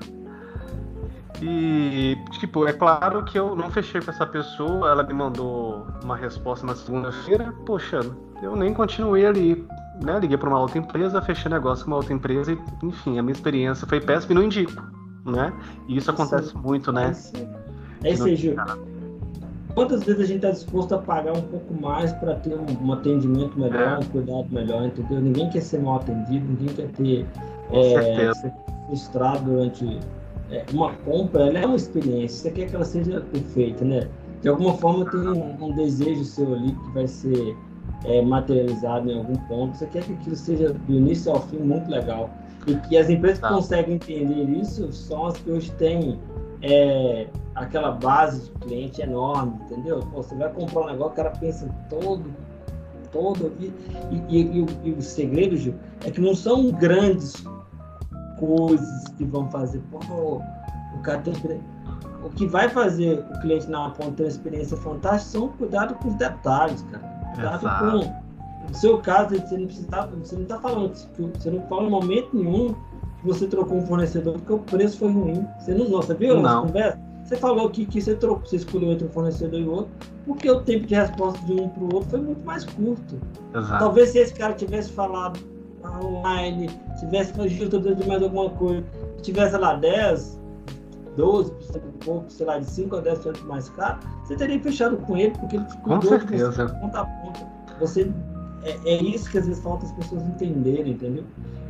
E, 1.41 2.15
tipo, 2.39 2.67
é 2.67 2.73
claro 2.73 3.23
que 3.23 3.39
eu 3.39 3.56
não 3.56 3.71
fechei 3.71 3.99
com 3.99 4.12
essa 4.12 4.27
pessoa, 4.27 4.91
ela 4.91 5.01
me 5.01 5.13
mandou 5.13 5.88
uma 6.04 6.15
resposta 6.15 6.67
na 6.67 6.75
segunda-feira, 6.75 7.51
poxa, 7.65 8.01
eu 8.43 8.56
nem 8.56 8.71
continuei 8.75 9.25
ali, 9.25 9.67
né? 10.04 10.20
Liguei 10.20 10.38
para 10.38 10.50
uma 10.50 10.60
outra 10.60 10.78
empresa, 10.78 11.22
fechei 11.22 11.50
negócio 11.52 11.86
com 11.86 11.92
uma 11.92 11.98
outra 11.98 12.14
empresa 12.14 12.54
e, 12.54 12.86
enfim, 12.86 13.20
a 13.20 13.22
minha 13.22 13.34
experiência 13.34 13.88
foi 13.88 14.02
péssima 14.02 14.34
e 14.34 14.36
não 14.36 14.44
indico, 14.44 14.82
né? 15.26 15.54
E 15.88 15.98
isso 15.98 16.10
acontece 16.12 16.50
Sim. 16.50 16.58
muito, 16.58 16.92
né? 16.92 17.16
É 18.04 18.12
isso 18.12 18.26
aí, 18.26 18.36
Gil. 18.36 18.56
Quantas 19.74 20.04
vezes 20.04 20.22
a 20.22 20.26
gente 20.26 20.38
está 20.38 20.52
disposto 20.52 20.94
a 20.94 20.98
pagar 20.98 21.32
um 21.32 21.42
pouco 21.44 21.74
mais 21.74 22.12
para 22.14 22.36
ter 22.36 22.54
um, 22.56 22.86
um, 22.86 22.92
atendimento 22.92 23.58
melhor, 23.58 23.82
é. 23.82 23.98
um 24.00 24.04
cuidado 24.10 24.48
melhor, 24.52 24.86
entendeu? 24.86 25.22
Ninguém 25.22 25.50
quer 25.50 25.62
ser 25.62 25.82
mal 25.82 25.98
atendido, 25.98 26.46
ninguém 26.46 26.76
quer 26.76 26.90
ter 26.90 27.26
é, 27.72 28.34
ser 28.34 28.52
frustrado 28.88 29.46
durante 29.46 30.00
é, 30.52 30.66
uma 30.74 30.92
compra. 31.06 31.48
Ela 31.48 31.60
é 31.60 31.66
uma 31.66 31.78
experiência, 31.78 32.38
você 32.38 32.52
quer 32.52 32.70
que 32.70 32.76
ela 32.76 32.84
seja 32.84 33.22
perfeita, 33.22 33.86
né? 33.86 34.10
De 34.42 34.50
alguma 34.50 34.74
forma 34.74 35.06
tem 35.10 35.22
um, 35.22 35.66
um 35.66 35.76
desejo 35.76 36.26
seu 36.26 36.54
ali 36.54 36.74
que 36.74 36.92
vai 36.92 37.08
ser 37.08 37.56
é, 38.06 38.22
materializado 38.22 39.10
em 39.10 39.17
algum 39.17 39.36
ponto. 39.48 39.78
Você 39.78 39.86
quer 39.88 40.04
que 40.04 40.13
aquilo 40.13 40.36
seja 40.36 40.74
do 40.74 40.94
início 40.94 41.32
ao 41.32 41.41
fim 41.41 41.58
muito 41.58 41.89
legal. 41.89 42.30
E 42.67 42.76
que 42.76 42.98
as 42.98 43.10
empresas 43.10 43.39
que 43.39 43.48
tá. 43.48 43.54
conseguem 43.54 43.96
entender 43.96 44.50
isso 44.50 44.91
são 44.91 45.28
as 45.28 45.38
que 45.38 45.50
hoje 45.50 45.72
têm 45.74 46.20
é, 46.62 47.28
aquela 47.56 47.91
base 47.91 48.44
de 48.44 48.52
cliente 48.60 49.02
enorme, 49.02 49.54
entendeu? 49.63 50.00
Pô, 50.12 50.22
você 50.22 50.36
vai 50.36 50.52
comprar 50.52 50.82
um 50.82 50.86
negócio, 50.88 51.13
o 51.13 51.15
cara 51.15 51.32
pensa 51.32 51.67
todo, 51.89 52.26
todo. 53.12 53.52
E, 53.60 53.74
e, 54.30 54.41
e, 54.41 54.65
e, 54.84 54.91
o 54.91 55.02
segredo, 55.02 55.58
Gil, 55.58 55.74
é 56.06 56.12
que 56.12 56.22
não 56.22 56.36
são 56.36 56.72
grandes 56.72 57.44
coisas 58.39 59.08
que 59.17 59.26
vão 59.26 59.50
fazer. 59.50 59.82
Pô, 59.89 60.41
o 60.96 61.02
cara 61.02 61.20
tem 61.22 61.34
o 62.24 62.30
que 62.30 62.46
vai 62.46 62.70
fazer 62.70 63.20
o 63.20 63.41
cliente 63.41 63.67
na 63.70 63.89
ponta 63.89 64.12
ter 64.12 64.24
uma 64.24 64.30
experiência 64.30 64.78
fantástica 64.78 65.39
são 65.39 65.48
cuidado 65.50 65.96
com 65.96 66.10
os 66.10 66.15
detalhes, 66.15 66.84
cara. 66.84 67.11
Cuidado 67.34 67.65
Exato. 67.65 67.91
com. 67.91 68.22
No 68.67 68.76
seu 68.76 68.98
caso, 69.00 69.36
você 69.36 69.58
não 69.58 69.65
precisa, 69.65 70.08
você 70.08 70.36
não 70.36 70.44
está 70.44 70.60
falando, 70.60 70.94
você 70.94 71.50
não 71.50 71.62
fala 71.67 71.84
em 71.84 71.89
momento 71.89 72.30
nenhum 72.32 72.74
que 73.20 73.26
você 73.26 73.48
trocou 73.48 73.78
um 73.78 73.86
fornecedor 73.86 74.34
porque 74.34 74.54
o 74.54 74.60
preço 74.60 75.00
foi 75.00 75.12
ruim. 75.12 75.46
Você 75.60 75.74
não, 75.74 75.89
nossa, 75.89 76.13
viu? 76.13 76.39
Não. 76.39 76.67
Conversa? 76.67 77.00
Você 77.24 77.38
falou 77.38 77.70
que, 77.70 77.86
que 77.86 78.02
você, 78.02 78.15
trocou, 78.15 78.46
você 78.46 78.58
escolheu 78.58 78.91
entre 78.91 79.08
um 79.08 79.10
fornecedor 79.10 79.60
e 79.60 79.67
outro, 79.67 79.91
porque 80.26 80.50
o 80.50 80.62
tempo 80.62 80.86
de 80.86 80.96
resposta 80.96 81.44
de 81.46 81.54
um 81.54 81.70
para 81.70 81.84
o 81.84 81.96
outro 81.96 82.10
foi 82.10 82.20
muito 82.20 82.44
mais 82.46 82.65
curto. 82.65 83.20
Exato. 83.56 83.80
Talvez 83.80 84.10
se 84.10 84.20
esse 84.20 84.34
cara 84.34 84.54
tivesse 84.54 84.91
falado 84.91 85.39
online, 86.04 86.70
tivesse 87.00 87.34
fugido 87.34 87.80
de 87.80 88.08
mais 88.08 88.22
alguma 88.22 88.50
coisa, 88.52 88.84
Se 89.17 89.24
tivesse 89.24 89.58
lá 89.58 89.76
10, 89.76 90.40
12% 91.17 91.52
um 91.78 91.91
pouco, 92.00 92.32
sei 92.32 92.45
lá, 92.45 92.60
de 92.60 92.65
5 92.65 92.95
a 92.95 93.02
10% 93.02 93.43
mais 93.45 93.69
caro, 93.69 94.00
você 94.24 94.36
teria 94.36 94.60
fechado 94.60 94.97
com 94.97 95.17
ele, 95.17 95.32
porque 95.32 95.58
ele 95.58 95.65
ficou 95.65 95.95
Com 95.95 96.02
certeza. 96.02 96.69
Ponta 96.82 97.02
a 97.02 97.06
ponta. 97.06 97.47
Você, 97.80 98.12
é, 98.63 98.78
é, 98.86 99.04
isso 99.04 99.30
que 99.30 99.38
às 99.38 99.47
vezes 99.47 99.62
falta 99.62 99.86
as 99.86 99.91
pessoas 99.93 100.24
entenderem, 100.24 100.93
entendeu? 100.93 101.24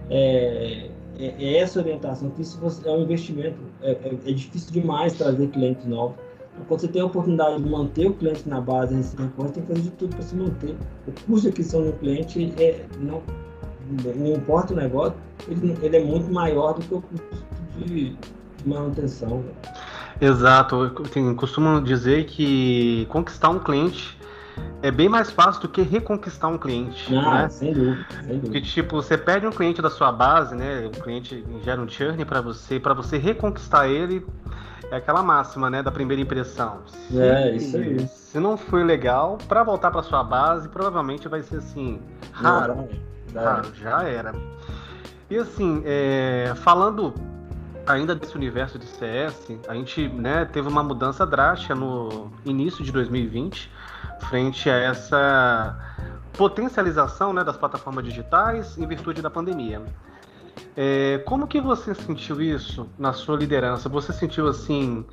É, 0.10 0.90
é, 1.18 1.26
é 1.40 1.58
essa 1.58 1.80
orientação, 1.80 2.30
que 2.32 2.42
isso 2.42 2.60
é 2.86 2.92
um 2.92 3.02
investimento. 3.02 3.58
É, 3.82 3.92
é, 3.92 4.14
é 4.26 4.32
difícil 4.34 4.72
demais 4.72 5.14
trazer 5.14 5.48
clientes 5.48 5.86
novos. 5.86 6.18
Então, 6.54 6.66
quando 6.68 6.82
você 6.82 6.88
tem 6.88 7.02
a 7.02 7.06
oportunidade 7.06 7.64
de 7.64 7.70
manter 7.70 8.08
o 8.08 8.14
cliente 8.14 8.48
na 8.48 8.60
base 8.60 8.94
recebendo 8.94 9.32
você 9.38 9.54
tem 9.54 9.64
que 9.64 9.70
fazer 9.70 9.82
de 9.82 9.92
tudo 9.92 10.16
para 10.16 10.24
se 10.24 10.36
manter. 10.36 10.76
O 11.08 11.12
custo 11.26 11.42
de 11.42 11.48
aquisição 11.50 11.86
do 11.86 11.94
cliente 11.94 12.54
é, 12.58 12.86
não, 13.00 13.22
não 14.16 14.34
importa 14.34 14.74
o 14.74 14.76
negócio, 14.76 15.16
ele, 15.48 15.78
ele 15.82 15.98
é 15.98 16.04
muito 16.04 16.32
maior 16.32 16.74
do 16.74 16.82
que 16.82 16.94
o 16.94 17.02
custo 17.02 17.46
de 17.78 18.18
manutenção. 18.66 19.44
Exato. 20.20 20.94
Assim, 21.04 21.34
costumo 21.36 21.82
dizer 21.82 22.26
que 22.26 23.06
conquistar 23.10 23.50
um 23.50 23.60
cliente 23.60 24.18
é 24.82 24.92
bem 24.92 25.08
mais 25.08 25.32
fácil 25.32 25.62
do 25.62 25.70
que 25.70 25.82
reconquistar 25.82 26.48
um 26.48 26.58
cliente. 26.58 27.16
Ah, 27.16 27.44
né? 27.44 27.50
sem 27.50 27.74
dúvida, 27.74 28.06
sem 28.10 28.22
dúvida. 28.24 28.42
Porque, 28.42 28.62
tipo, 28.62 28.96
você 28.96 29.18
perde 29.18 29.48
um 29.48 29.52
cliente 29.52 29.82
da 29.82 29.90
sua 29.90 30.12
base, 30.12 30.56
né? 30.56 30.86
O 30.86 31.02
cliente 31.02 31.44
gera 31.64 31.82
um 31.82 31.88
churn 31.88 32.24
para 32.26 32.42
você, 32.42 32.80
para 32.80 32.94
você 32.94 33.18
reconquistar 33.18 33.88
ele, 33.88 34.26
é 34.92 34.98
aquela 34.98 35.24
máxima, 35.24 35.70
né, 35.70 35.82
da 35.82 35.92
primeira 35.92 36.22
impressão. 36.22 36.80
Se, 36.88 37.20
é, 37.20 37.56
isso 37.56 37.78
aí. 37.78 38.08
Se 38.08 38.40
não 38.40 38.58
foi 38.58 38.84
legal, 38.84 39.38
para 39.48 39.64
voltar 39.64 39.92
para 39.92 40.04
sua 40.04 40.24
base, 40.24 40.68
provavelmente 40.68 41.28
vai 41.28 41.42
ser 41.42 41.58
assim, 41.58 42.02
raro. 42.32 42.76
Não, 42.76 42.90
não, 43.34 43.44
raro, 43.44 43.68
já 43.76 44.04
era. 44.04 44.34
E 45.30 45.38
assim, 45.38 45.82
é, 45.86 46.54
falando 46.58 47.14
ainda 47.92 48.16
desse 48.16 48.36
universo 48.36 48.80
de 48.80 48.86
CS, 48.86 49.48
a 49.68 49.74
gente 49.74 50.08
né, 50.08 50.46
teve 50.46 50.68
uma 50.68 50.84
mudança 50.84 51.26
drástica 51.26 51.76
no 51.76 52.32
início 52.46 52.84
de 52.84 52.92
2020, 52.92 53.72
frente 54.30 54.70
a 54.70 54.76
essa 54.76 55.78
potencialização 56.34 57.34
né, 57.34 57.44
das 57.44 57.58
plataformas 57.58 58.04
digitais 58.06 58.78
em 58.78 58.88
virtude 58.88 59.22
da 59.22 59.30
pandemia. 59.30 59.82
É, 60.76 61.22
como 61.26 61.48
que 61.48 61.60
você 61.60 61.94
sentiu 61.94 62.42
isso 62.42 62.88
na 62.98 63.14
sua 63.14 63.36
liderança? 63.36 63.90
Você 63.90 64.14
sentiu 64.14 64.48
assim, 64.48 65.06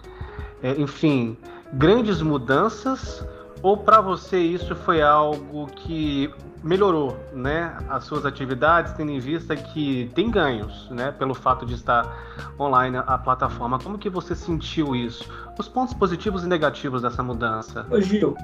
é, 0.62 0.72
enfim, 0.80 1.36
grandes 1.72 2.22
mudanças 2.22 3.24
ou 3.62 3.76
para 3.76 4.00
você 4.00 4.38
isso 4.38 4.74
foi 4.74 5.02
algo 5.02 5.66
que 5.66 6.30
melhorou, 6.62 7.16
né, 7.32 7.76
as 7.88 8.04
suas 8.04 8.26
atividades, 8.26 8.92
tendo 8.92 9.12
em 9.12 9.20
vista 9.20 9.54
que 9.54 10.10
tem 10.14 10.30
ganhos, 10.30 10.88
né, 10.90 11.12
pelo 11.12 11.34
fato 11.34 11.64
de 11.64 11.74
estar 11.74 12.52
online 12.58 12.96
a 12.96 13.16
plataforma. 13.16 13.78
Como 13.78 13.96
que 13.96 14.10
você 14.10 14.34
sentiu 14.34 14.94
isso? 14.94 15.24
Os 15.58 15.68
pontos 15.68 15.94
positivos 15.94 16.44
e 16.44 16.48
negativos 16.48 17.02
dessa 17.02 17.22
mudança? 17.22 17.86
Ô 17.90 18.00
Gil, 18.00 18.36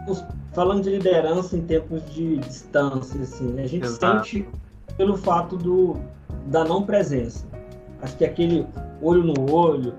falando 0.53 0.83
de 0.83 0.91
liderança 0.91 1.57
em 1.57 1.63
tempos 1.63 2.03
de 2.13 2.37
distância, 2.39 3.21
assim, 3.21 3.49
né, 3.49 3.65
a 3.65 3.69
gente 3.69 3.85
Exato. 3.85 4.25
sente 4.25 4.49
pelo 4.97 5.17
fato 5.17 5.57
do, 5.57 5.97
da 6.47 6.65
não 6.65 6.85
presença. 6.85 7.47
Acho 8.01 8.17
que 8.17 8.25
aquele 8.25 8.67
olho 9.01 9.25
no 9.25 9.53
olho, 9.53 9.95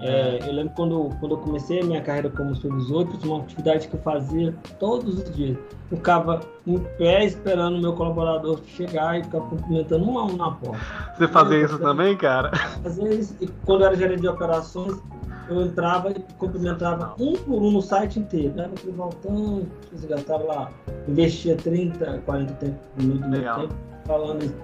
é, 0.00 0.38
eu 0.46 0.52
lembro 0.52 0.72
quando, 0.74 1.10
quando 1.20 1.32
eu 1.32 1.38
comecei 1.38 1.80
a 1.80 1.84
minha 1.84 2.02
carreira 2.02 2.28
como 2.30 2.54
supervisor, 2.54 3.06
tinha 3.06 3.32
uma 3.32 3.42
atividade 3.42 3.88
que 3.88 3.94
eu 3.94 4.00
fazia 4.00 4.54
todos 4.78 5.18
os 5.18 5.34
dias. 5.34 5.56
Eu 5.90 5.96
ficava 5.96 6.40
em 6.66 6.78
pé 6.98 7.24
esperando 7.24 7.76
o 7.76 7.80
meu 7.80 7.92
colaborador 7.94 8.60
chegar 8.66 9.18
e 9.18 9.24
ficava 9.24 9.46
cumprimentando 9.46 10.04
um 10.04 10.18
a 10.18 10.24
um 10.26 10.36
na 10.36 10.50
porta. 10.50 10.80
Você 11.16 11.28
fazia 11.28 11.64
isso 11.64 11.78
também, 11.78 12.16
cara? 12.16 12.54
Fazia 12.82 13.14
isso. 13.14 13.36
E 13.40 13.46
quando 13.64 13.82
eu 13.82 13.86
era 13.86 13.96
gerente 13.96 14.20
de 14.20 14.28
operações, 14.28 15.00
eu 15.48 15.62
entrava 15.62 16.10
e 16.10 16.20
cumprimentava 16.38 17.14
um 17.18 17.34
por 17.34 17.62
um 17.62 17.70
no 17.70 17.80
site 17.80 18.18
inteiro. 18.18 18.54
Né? 18.54 18.68
Eu 18.84 18.92
voltando, 18.92 19.66
gastava 20.08 20.44
lá, 20.44 20.70
investia 21.08 21.56
30, 21.56 22.22
40 22.26 22.76
minutos 22.98 23.22
do 23.22 23.28
meu 23.28 23.54
tempo 23.54 23.74
falando 24.06 24.44
isso. 24.44 24.54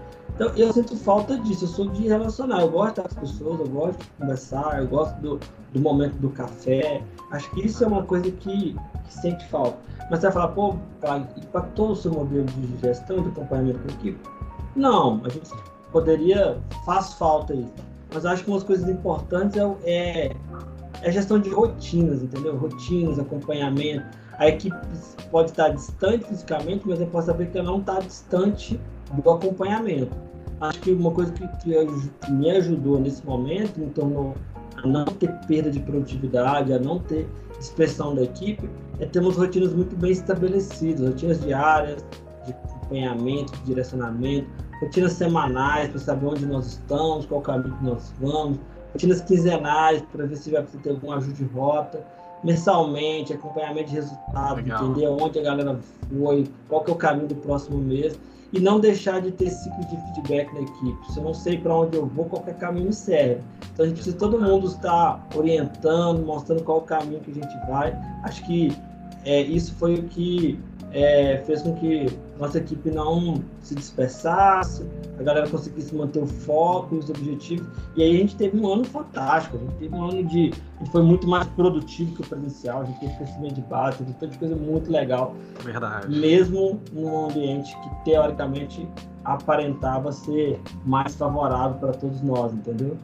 Então, 0.42 0.56
eu 0.56 0.72
sinto 0.72 0.96
falta 0.96 1.38
disso, 1.38 1.66
eu 1.66 1.68
sou 1.68 1.88
de 1.90 2.08
relacionar, 2.08 2.62
eu 2.62 2.68
gosto 2.68 3.00
das 3.00 3.14
pessoas, 3.14 3.60
eu 3.60 3.68
gosto 3.68 4.00
de 4.00 4.08
conversar, 4.18 4.80
eu 4.80 4.88
gosto 4.88 5.14
do, 5.20 5.38
do 5.72 5.80
momento 5.80 6.14
do 6.14 6.30
café. 6.30 7.00
Acho 7.30 7.48
que 7.52 7.64
isso 7.64 7.84
é 7.84 7.86
uma 7.86 8.02
coisa 8.02 8.28
que, 8.28 8.74
que 8.74 9.14
sente 9.14 9.46
falta. 9.46 9.78
Mas 10.10 10.18
você 10.18 10.26
vai 10.26 10.32
falar, 10.32 10.48
pô, 10.48 10.74
impactou 11.36 11.92
o 11.92 11.94
seu 11.94 12.10
modelo 12.10 12.44
de 12.46 12.76
gestão 12.78 13.22
de 13.22 13.28
acompanhamento 13.28 13.78
com 13.78 13.88
a 13.88 13.92
equipe? 13.92 14.18
Não, 14.74 15.20
a 15.24 15.28
gente 15.28 15.48
poderia, 15.92 16.58
faz 16.84 17.12
falta 17.12 17.54
isso. 17.54 17.70
Mas 18.12 18.26
acho 18.26 18.42
que 18.42 18.50
umas 18.50 18.64
coisas 18.64 18.88
importantes 18.88 19.56
é, 19.56 19.76
é, 19.84 20.36
é 21.02 21.12
gestão 21.12 21.38
de 21.38 21.50
rotinas, 21.50 22.20
entendeu? 22.20 22.56
Rotinas, 22.56 23.16
acompanhamento. 23.16 24.04
A 24.38 24.48
equipe 24.48 24.76
pode 25.30 25.50
estar 25.50 25.68
distante 25.68 26.24
fisicamente, 26.24 26.82
mas 26.84 27.00
eu 27.00 27.06
posso 27.06 27.28
saber 27.28 27.48
que 27.52 27.58
ela 27.58 27.70
não 27.70 27.78
está 27.78 28.00
distante 28.00 28.80
do 29.12 29.30
acompanhamento. 29.30 30.31
Acho 30.62 30.78
que 30.80 30.92
uma 30.92 31.10
coisa 31.10 31.32
que, 31.32 31.48
que 31.48 32.32
me 32.32 32.50
ajudou 32.52 33.00
nesse 33.00 33.26
momento, 33.26 33.80
me 33.80 33.90
tornou 33.90 34.36
a 34.76 34.86
não 34.86 35.04
ter 35.04 35.28
perda 35.48 35.72
de 35.72 35.80
produtividade, 35.80 36.72
a 36.72 36.78
não 36.78 37.00
ter 37.00 37.28
expressão 37.58 38.14
da 38.14 38.22
equipe, 38.22 38.70
é 39.00 39.06
termos 39.06 39.36
rotinas 39.36 39.72
muito 39.72 39.96
bem 39.96 40.12
estabelecidas, 40.12 41.08
rotinas 41.08 41.40
diárias, 41.40 42.04
de 42.46 42.52
acompanhamento, 42.52 43.52
de 43.58 43.64
direcionamento, 43.64 44.48
rotinas 44.80 45.14
semanais 45.14 45.88
para 45.88 45.98
saber 45.98 46.26
onde 46.26 46.46
nós 46.46 46.66
estamos, 46.66 47.26
qual 47.26 47.40
caminho 47.40 47.76
que 47.78 47.84
nós 47.84 48.14
vamos, 48.20 48.58
rotinas 48.92 49.20
quinzenais 49.22 50.00
para 50.12 50.26
ver 50.26 50.36
se 50.36 50.52
vai 50.52 50.62
ter 50.62 50.90
algum 50.90 51.10
ajuste 51.10 51.42
de 51.42 51.52
rota, 51.52 52.06
mensalmente, 52.42 53.32
acompanhamento 53.32 53.90
de 53.90 53.96
resultados, 53.96 54.64
entender 54.66 55.06
onde 55.08 55.38
a 55.38 55.42
galera 55.42 55.78
foi, 56.08 56.48
qual 56.68 56.82
que 56.82 56.90
é 56.90 56.94
o 56.94 56.96
caminho 56.96 57.28
do 57.28 57.34
próximo 57.36 57.78
mês 57.78 58.18
e 58.52 58.60
não 58.60 58.78
deixar 58.78 59.20
de 59.20 59.30
ter 59.30 59.50
ciclo 59.50 59.80
de 59.86 59.96
feedback 59.96 60.52
na 60.52 60.60
equipe. 60.60 61.12
Se 61.12 61.18
eu 61.18 61.24
não 61.24 61.32
sei 61.32 61.56
para 61.58 61.74
onde 61.74 61.96
eu 61.96 62.06
vou, 62.06 62.26
qualquer 62.26 62.58
caminho 62.58 62.86
me 62.86 62.92
serve. 62.92 63.40
Então 63.72 63.84
a 63.84 63.88
gente 63.88 63.96
precisa 63.96 64.16
todo 64.16 64.38
mundo 64.38 64.66
estar 64.66 65.26
orientando, 65.34 66.24
mostrando 66.24 66.62
qual 66.62 66.78
é 66.78 66.80
o 66.82 66.84
caminho 66.84 67.20
que 67.20 67.30
a 67.30 67.34
gente 67.34 67.66
vai. 67.66 67.96
Acho 68.24 68.44
que 68.44 68.76
é, 69.24 69.40
isso 69.40 69.74
foi 69.74 69.94
o 69.94 70.02
que 70.04 70.60
é, 70.92 71.38
fez 71.46 71.62
com 71.62 71.74
que 71.74 72.06
nossa 72.38 72.58
equipe 72.58 72.90
não 72.90 73.42
se 73.60 73.74
dispersasse, 73.74 74.86
a 75.18 75.22
galera 75.22 75.48
conseguisse 75.48 75.94
manter 75.94 76.20
o 76.20 76.26
foco 76.26 76.94
e 76.94 76.98
os 76.98 77.08
objetivos. 77.08 77.66
E 77.96 78.02
aí 78.02 78.16
a 78.16 78.18
gente 78.18 78.36
teve 78.36 78.58
um 78.58 78.70
ano 78.70 78.84
fantástico, 78.84 79.56
a 79.56 79.60
gente 79.60 79.74
teve 79.76 79.94
um 79.94 80.04
ano 80.04 80.24
de. 80.24 80.52
A 80.76 80.84
gente 80.84 80.92
foi 80.92 81.02
muito 81.02 81.26
mais 81.28 81.46
produtivo 81.48 82.14
que 82.14 82.22
o 82.22 82.26
presencial, 82.26 82.82
a 82.82 82.84
gente 82.84 83.00
teve 83.00 83.16
crescimento 83.16 83.54
de 83.54 83.62
base, 83.62 83.98
teve 83.98 84.12
tanta 84.14 84.36
coisa 84.36 84.56
muito 84.56 84.90
legal. 84.90 85.34
Verdade. 85.62 86.08
Mesmo 86.08 86.80
num 86.92 87.26
ambiente 87.26 87.74
que 87.80 88.04
teoricamente 88.04 88.86
aparentava 89.24 90.10
ser 90.10 90.60
mais 90.84 91.14
favorável 91.14 91.78
para 91.78 91.92
todos 91.92 92.20
nós, 92.22 92.52
entendeu? 92.52 92.96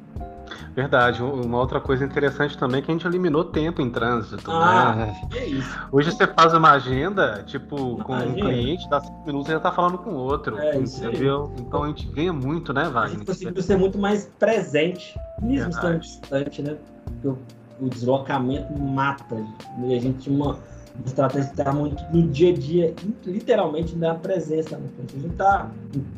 Verdade. 0.74 1.22
Uma 1.22 1.58
outra 1.58 1.80
coisa 1.80 2.04
interessante 2.04 2.56
também 2.56 2.80
é 2.80 2.82
que 2.82 2.90
a 2.90 2.94
gente 2.94 3.06
eliminou 3.06 3.44
tempo 3.44 3.82
em 3.82 3.90
trânsito. 3.90 4.50
Ah, 4.50 4.94
né? 4.94 5.20
é 5.34 5.46
isso. 5.46 5.78
Hoje 5.90 6.12
você 6.12 6.26
faz 6.26 6.54
uma 6.54 6.72
agenda, 6.72 7.42
tipo, 7.46 7.96
com 8.04 8.14
um 8.14 8.34
cliente, 8.34 8.88
dá 8.88 9.00
cinco 9.00 9.26
minutos 9.26 9.48
e 9.48 9.52
já 9.52 9.60
tá 9.60 9.72
falando 9.72 9.98
com 9.98 10.14
outro. 10.14 10.58
É 10.58 10.76
entendeu? 10.76 11.52
Então 11.58 11.84
a 11.84 11.88
gente 11.88 12.06
ganha 12.08 12.32
muito, 12.32 12.72
né, 12.72 12.84
Wagner? 12.84 13.04
A 13.04 13.08
gente 13.08 13.26
conseguiu 13.26 13.62
ser 13.62 13.76
muito 13.76 13.98
mais 13.98 14.30
presente, 14.38 15.18
mesmo 15.42 15.70
estando 15.70 15.98
distante, 15.98 16.62
né? 16.62 16.76
Porque 17.04 17.28
o, 17.28 17.38
o 17.80 17.88
deslocamento 17.88 18.78
mata. 18.78 19.36
E 19.84 19.96
a 19.96 20.00
gente 20.00 20.18
tinha 20.18 20.36
uma, 20.36 20.58
estratégia 21.04 21.46
de 21.46 21.50
estar 21.50 21.72
muito 21.72 22.02
no 22.12 22.28
dia 22.28 22.50
a 22.50 22.56
dia, 22.56 22.94
literalmente 23.24 23.96
na 23.96 24.14
presença. 24.14 24.76
Né? 24.76 24.88
A 24.98 25.12
gente 25.12 25.32
está 25.32 25.70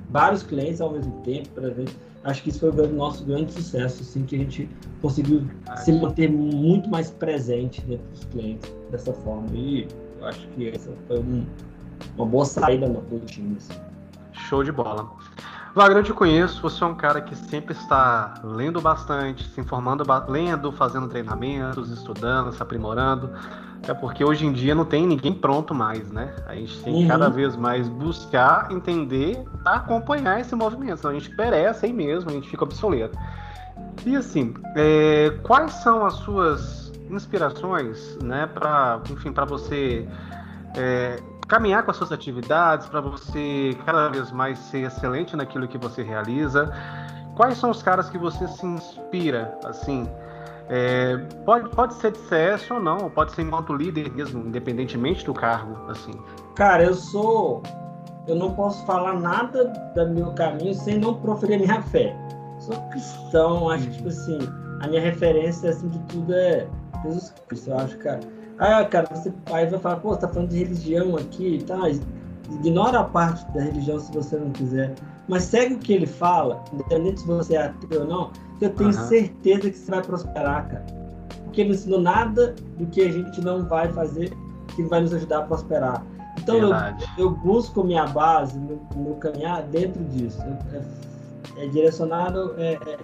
vários 0.09 0.43
clientes 0.43 0.81
ao 0.81 0.91
mesmo 0.91 1.21
tempo, 1.23 1.49
presente 1.51 1.95
acho 2.25 2.43
que 2.43 2.51
isso 2.51 2.61
foi 2.61 2.71
o 2.71 2.93
nosso 2.93 3.25
grande 3.25 3.53
sucesso, 3.53 4.03
assim, 4.03 4.25
que 4.25 4.37
a 4.37 4.39
gente 4.39 4.69
conseguiu 5.01 5.43
se 5.77 5.93
manter 5.93 6.31
muito 6.31 6.89
mais 6.89 7.11
presente 7.11 7.81
dentro 7.83 8.07
dos 8.09 8.25
clientes 8.25 8.73
dessa 8.91 9.13
forma. 9.13 9.47
E 9.55 9.87
acho 10.23 10.47
que 10.49 10.69
essa 10.69 10.91
foi 11.07 11.19
um, 11.19 11.47
uma 12.17 12.27
boa 12.27 12.45
saída 12.45 12.89
do 12.89 13.21
time. 13.21 13.57
Assim. 13.57 13.81
Show 14.33 14.63
de 14.63 14.73
bola. 14.73 15.11
Wagner, 15.75 15.99
eu 15.99 16.03
te 16.03 16.13
conheço, 16.13 16.61
você 16.61 16.83
é 16.83 16.87
um 16.87 16.95
cara 16.95 17.21
que 17.21 17.35
sempre 17.37 17.73
está 17.73 18.35
lendo 18.43 18.81
bastante, 18.81 19.45
se 19.49 19.61
informando, 19.61 20.05
lendo, 20.29 20.73
fazendo 20.73 21.07
treinamentos, 21.07 21.91
estudando, 21.91 22.53
se 22.53 22.61
aprimorando. 22.61 23.31
Até 23.83 23.95
porque 23.95 24.25
hoje 24.25 24.45
em 24.45 24.53
dia 24.53 24.75
não 24.75 24.85
tem 24.85 25.07
ninguém 25.07 25.33
pronto 25.33 25.73
mais, 25.73 26.11
né? 26.11 26.35
A 26.47 26.55
gente 26.55 26.83
tem 26.83 26.95
que 26.95 27.03
uhum. 27.03 27.09
cada 27.09 27.31
vez 27.31 27.57
mais 27.57 27.89
buscar, 27.89 28.71
entender, 28.73 29.43
acompanhar 29.65 30.41
esse 30.41 30.55
movimento. 30.55 30.99
Senão 30.99 31.13
a 31.13 31.19
gente 31.19 31.35
perece 31.35 31.87
aí 31.87 31.93
mesmo, 31.93 32.31
a 32.31 32.33
gente 32.33 32.49
fica 32.49 32.65
obsoleto. 32.65 33.17
E 34.05 34.17
assim, 34.17 34.55
é, 34.77 35.31
quais 35.43 35.73
são 35.75 36.05
as 36.05 36.15
suas 36.15 36.93
inspirações, 37.09 38.19
né, 38.23 38.47
para, 38.47 39.01
enfim, 39.11 39.33
para 39.33 39.45
você 39.45 40.07
é, 40.77 41.17
caminhar 41.51 41.83
com 41.83 41.91
as 41.91 41.97
suas 41.99 42.13
atividades, 42.13 42.87
para 42.87 43.03
você 43.03 43.77
cada 43.85 44.09
vez 44.09 44.33
mais 44.33 44.59
ser 44.59 44.87
excelente 44.87 45.37
naquilo 45.37 45.69
que 45.69 45.77
você 45.77 46.03
realiza? 46.03 46.73
quais 47.41 47.57
são 47.57 47.71
os 47.71 47.83
caras 47.83 48.11
que 48.11 48.19
você 48.19 48.47
se 48.49 48.67
inspira, 48.67 49.59
assim? 49.65 50.07
É, 50.69 51.17
pode, 51.47 51.71
pode 51.71 51.95
ser 51.95 52.13
de 52.13 52.19
CS 52.19 52.71
ou 52.71 52.79
não, 52.79 53.09
pode 53.09 53.33
ser 53.33 53.41
enquanto 53.43 53.75
líder 53.75 54.13
mesmo, 54.13 54.47
independentemente 54.47 55.25
do 55.25 55.33
cargo, 55.33 55.75
assim. 55.91 56.13
Cara, 56.55 56.85
eu 56.85 56.93
sou. 56.95 57.63
Eu 58.29 58.37
não 58.37 58.53
posso 58.53 58.85
falar 58.85 59.19
nada 59.19 59.65
do 59.95 60.09
meu 60.11 60.33
caminho 60.33 60.75
sem 60.75 60.99
não 60.99 61.15
proferir 61.15 61.59
minha 61.59 61.81
fé. 61.81 62.15
Sou 62.59 62.77
cristão, 62.91 63.71
acho 63.71 63.85
que, 63.89 63.97
tipo 63.97 64.09
assim, 64.09 64.39
a 64.81 64.87
minha 64.87 65.01
referência, 65.01 65.71
assim, 65.71 65.89
de 65.89 65.99
tudo 66.01 66.35
é 66.35 66.69
Jesus 67.03 67.35
Cristo. 67.49 67.71
Eu 67.71 67.79
acho, 67.79 67.99
cara. 67.99 68.21
Ah, 68.61 68.85
cara, 68.85 69.09
você 69.11 69.33
aí 69.53 69.67
vai 69.67 69.81
falar, 69.81 69.97
pô, 69.97 70.11
você 70.11 70.21
tá 70.21 70.29
falando 70.29 70.51
de 70.51 70.59
religião 70.59 71.17
aqui, 71.17 71.65
tá? 71.67 71.79
Ignora 72.51 73.01
a 73.01 73.05
parte 73.05 73.43
da 73.53 73.63
religião 73.63 73.99
se 73.99 74.13
você 74.13 74.37
não 74.37 74.51
quiser. 74.51 74.95
Mas 75.27 75.45
segue 75.45 75.75
o 75.75 75.79
que 75.79 75.95
ele 75.95 76.07
fala, 76.07 76.63
independente 76.71 77.21
se 77.21 77.27
você 77.27 77.55
é 77.55 77.67
ateu 77.67 78.03
ou 78.03 78.07
não, 78.07 78.31
que 78.59 78.67
eu 78.67 78.71
tenho 78.75 78.91
uhum. 78.91 79.07
certeza 79.07 79.71
que 79.71 79.79
você 79.79 79.91
vai 79.91 80.03
prosperar, 80.03 80.69
cara. 80.69 80.87
Porque 81.45 81.63
ele 81.63 81.71
não 81.71 81.75
ensinou 81.75 82.01
nada 82.01 82.55
do 82.77 82.87
que 82.87 83.01
a 83.01 83.11
gente 83.11 83.41
não 83.41 83.67
vai 83.67 83.91
fazer 83.93 84.31
que 84.77 84.83
vai 84.83 85.01
nos 85.01 85.15
ajudar 85.15 85.39
a 85.39 85.43
prosperar. 85.43 86.05
Então 86.39 86.57
eu, 86.57 86.71
eu, 87.17 87.31
busco 87.31 87.83
minha 87.83 88.07
base, 88.07 88.59
meu, 88.59 88.81
meu 88.95 89.15
caminhar 89.15 89.63
dentro 89.65 90.03
disso. 90.05 90.41
É, 91.57 91.65
é 91.65 91.69
direcionado, 91.69 92.55
é, 92.59 92.75
é, 92.75 92.99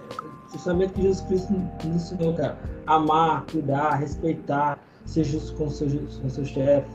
justamente 0.51 0.93
que 0.93 1.01
Jesus 1.01 1.21
Cristo 1.27 1.53
nos 1.83 1.95
ensinou, 1.95 2.33
cara. 2.33 2.57
Amar, 2.85 3.43
cuidar, 3.51 3.95
respeitar, 3.95 4.79
ser 5.07 5.23
justo 5.23 5.53
com 5.55 5.69
seu, 5.69 5.87
com 6.21 6.29
seu 6.29 6.45
chefe. 6.45 6.89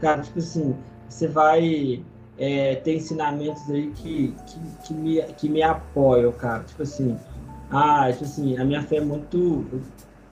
Cara, 0.00 0.22
tipo 0.22 0.38
assim, 0.38 0.74
você 1.08 1.28
vai 1.28 2.02
é, 2.38 2.76
ter 2.76 2.96
ensinamentos 2.96 3.70
aí 3.70 3.90
que, 3.90 4.34
que, 4.46 4.86
que, 4.86 4.94
me, 4.94 5.22
que 5.34 5.48
me 5.48 5.62
apoiam, 5.62 6.32
cara. 6.32 6.64
Tipo 6.64 6.82
assim, 6.82 7.16
ah, 7.70 8.08
tipo 8.10 8.24
assim, 8.24 8.56
a 8.58 8.64
minha 8.64 8.82
fé 8.82 8.96
é 8.96 9.00
muito. 9.00 9.64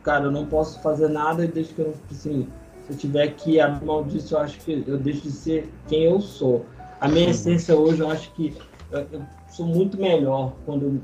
Cara, 0.03 0.25
eu 0.25 0.31
não 0.31 0.47
posso 0.47 0.81
fazer 0.81 1.09
nada 1.09 1.47
desde 1.47 1.75
que 1.75 1.81
eu 1.81 1.87
não. 1.87 1.93
Tipo 1.93 2.12
assim, 2.12 2.49
se 2.87 2.93
eu 2.93 2.97
tiver 2.97 3.29
que 3.35 3.61
abrir 3.61 3.85
mão 3.85 4.03
disso, 4.03 4.35
eu 4.35 4.41
acho 4.41 4.59
que 4.61 4.83
eu 4.87 4.99
deixo 4.99 5.23
de 5.23 5.33
ser 5.33 5.71
quem 5.87 6.05
eu 6.05 6.21
sou. 6.21 6.64
A 7.01 7.07
minha 7.07 7.31
essência 7.31 7.77
hoje, 7.77 8.01
eu 8.01 8.11
acho 8.11 8.33
que 8.33 8.57
eu, 8.91 9.07
eu 9.12 9.23
sou 9.51 9.67
muito 9.67 10.01
melhor 10.01 10.55
quando 10.64 10.85
eu 10.87 11.01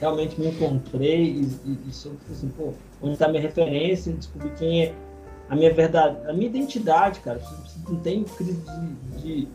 realmente 0.00 0.40
me 0.40 0.48
encontrei 0.48 1.24
e, 1.24 1.42
e, 1.64 1.78
e 1.88 1.92
sou 1.92 2.12
tipo 2.12 2.32
assim, 2.32 2.48
pô, 2.48 2.72
onde 3.02 3.12
está 3.12 3.28
minha 3.28 3.42
referência, 3.42 4.12
descobri 4.12 4.50
quem 4.58 4.84
é 4.84 4.94
a 5.48 5.56
minha 5.56 5.72
verdade, 5.72 6.16
a 6.28 6.32
minha 6.32 6.46
identidade, 6.46 7.20
cara. 7.20 7.40
Não 7.88 7.96
tem 8.00 8.24
crise 8.24 8.60
de, 9.22 9.22
de 9.22 9.48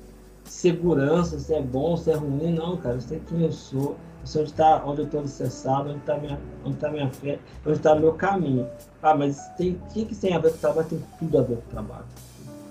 segurança, 0.46 1.40
se 1.40 1.54
é 1.54 1.62
bom, 1.62 1.96
se 1.96 2.12
é 2.12 2.16
ruim, 2.16 2.54
não, 2.54 2.78
cara. 2.78 2.96
Eu 2.96 3.02
sei 3.02 3.22
quem 3.28 3.42
eu 3.42 3.52
sou, 3.52 3.96
eu 4.22 4.28
sei 4.28 4.42
onde, 4.42 4.54
tá, 4.54 4.84
onde 4.86 5.02
eu 5.02 5.06
estou 5.06 5.20
alicerçado, 5.20 5.90
onde 5.90 6.00
está 6.00 6.18
minha, 6.18 6.40
onde 6.66 6.78
tá 6.78 6.90
minha 6.90 7.10
fé, 7.10 7.40
onde 7.66 7.78
está 7.78 7.96
meu 7.96 8.14
caminho. 8.14 8.68
Ah, 9.02 9.16
mas 9.16 9.40
tem, 9.58 9.72
o 9.74 9.94
que, 9.94 10.06
que 10.06 10.16
tem 10.16 10.34
a 10.36 10.40
ver 10.40 10.52
com 10.52 10.58
o 10.58 10.60
trabalho? 10.60 10.88
Tem 10.88 11.04
tudo 11.20 11.38
a 11.38 11.42
ver 11.42 11.56
com 11.56 11.62
o 11.62 11.72
trabalho. 11.72 12.06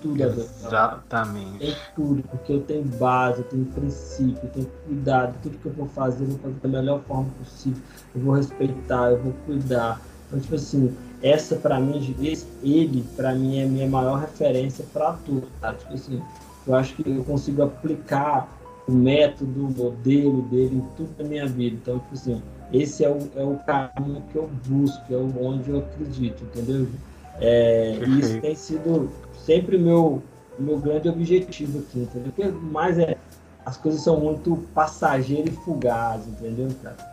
Tudo 0.01 0.23
a 0.23 0.27
ver 0.27 0.35
com 0.35 0.41
o 0.41 0.69
trabalho. 0.69 0.97
Exatamente. 0.97 1.59
Tem 1.59 1.75
tudo, 1.95 2.23
porque 2.23 2.53
eu 2.53 2.61
tenho 2.61 2.83
base, 2.83 3.39
eu 3.39 3.45
tenho 3.45 3.65
princípio, 3.65 4.39
eu 4.43 4.49
tenho 4.49 4.71
cuidado. 4.85 5.35
Tudo 5.41 5.57
que 5.57 5.65
eu 5.65 5.73
vou 5.73 5.87
fazer, 5.87 6.23
eu 6.23 6.29
vou 6.29 6.39
fazer 6.39 6.55
da 6.55 6.67
melhor 6.67 6.99
forma 7.03 7.29
possível. 7.39 7.81
Eu 8.13 8.21
vou 8.21 8.33
respeitar, 8.33 9.11
eu 9.11 9.21
vou 9.21 9.33
cuidar. 9.45 10.01
Então, 10.27 10.39
tipo 10.39 10.55
assim, 10.55 10.93
essa 11.23 11.55
para 11.55 11.79
mim, 11.79 12.15
ele 12.61 13.03
para 13.15 13.33
mim 13.33 13.59
é 13.59 13.63
a 13.63 13.67
minha 13.67 13.87
maior 13.87 14.19
referência 14.19 14.85
para 14.93 15.13
tudo, 15.25 15.47
tá? 15.61 15.73
Tipo 15.73 15.93
assim, 15.93 16.21
eu 16.67 16.75
acho 16.75 16.93
que 16.95 17.09
eu 17.09 17.23
consigo 17.23 17.63
aplicar 17.63 18.47
o 18.85 18.91
método, 18.91 19.67
o 19.67 19.71
modelo 19.71 20.41
dele 20.43 20.75
em 20.75 20.95
tudo 20.97 21.09
na 21.17 21.23
minha 21.23 21.47
vida. 21.47 21.77
Então, 21.81 21.99
tipo 21.99 22.13
assim, 22.13 22.41
esse 22.73 23.05
é 23.05 23.09
o, 23.09 23.19
é 23.37 23.43
o 23.43 23.57
caminho 23.65 24.21
que 24.31 24.35
eu 24.35 24.49
busco, 24.67 25.01
é 25.09 25.15
onde 25.15 25.69
eu 25.69 25.79
acredito, 25.79 26.43
entendeu? 26.43 26.87
É, 27.39 27.97
e 28.05 28.19
isso 28.19 28.41
tem 28.41 28.53
sido 28.55 29.09
sempre 29.45 29.77
meu 29.77 30.21
meu 30.59 30.77
grande 30.77 31.09
objetivo 31.09 31.79
aqui, 31.79 31.99
entendeu? 32.01 32.31
Porque 32.35 32.51
mais 32.51 32.99
é 32.99 33.17
as 33.65 33.77
coisas 33.77 34.01
são 34.01 34.19
muito 34.19 34.57
passageiras 34.73 35.53
e 35.53 35.57
fugazes, 35.57 36.27
entendeu, 36.27 36.69
cara? 36.83 37.12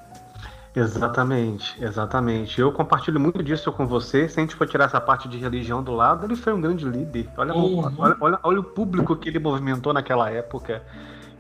Exatamente, 0.75 1.83
exatamente. 1.83 2.61
Eu 2.61 2.73
compartilho 2.73 3.19
muito 3.19 3.43
disso 3.43 3.73
com 3.73 3.87
você. 3.87 4.29
Se 4.29 4.39
a 4.39 4.43
gente 4.43 4.55
for 4.55 4.69
tirar 4.69 4.85
essa 4.85 5.01
parte 5.01 5.29
de 5.29 5.37
religião 5.37 5.83
do 5.83 5.93
lado, 5.93 6.25
ele 6.25 6.37
foi 6.37 6.53
um 6.53 6.61
grande 6.61 6.85
líder. 6.85 7.29
Olha, 7.37 7.55
uhum. 7.55 7.93
olha, 7.99 8.17
olha, 8.21 8.39
olha, 8.43 8.61
o 8.61 8.65
público 8.65 9.17
que 9.17 9.29
ele 9.29 9.41
movimentou 9.41 9.93
naquela 9.93 10.31
época, 10.31 10.83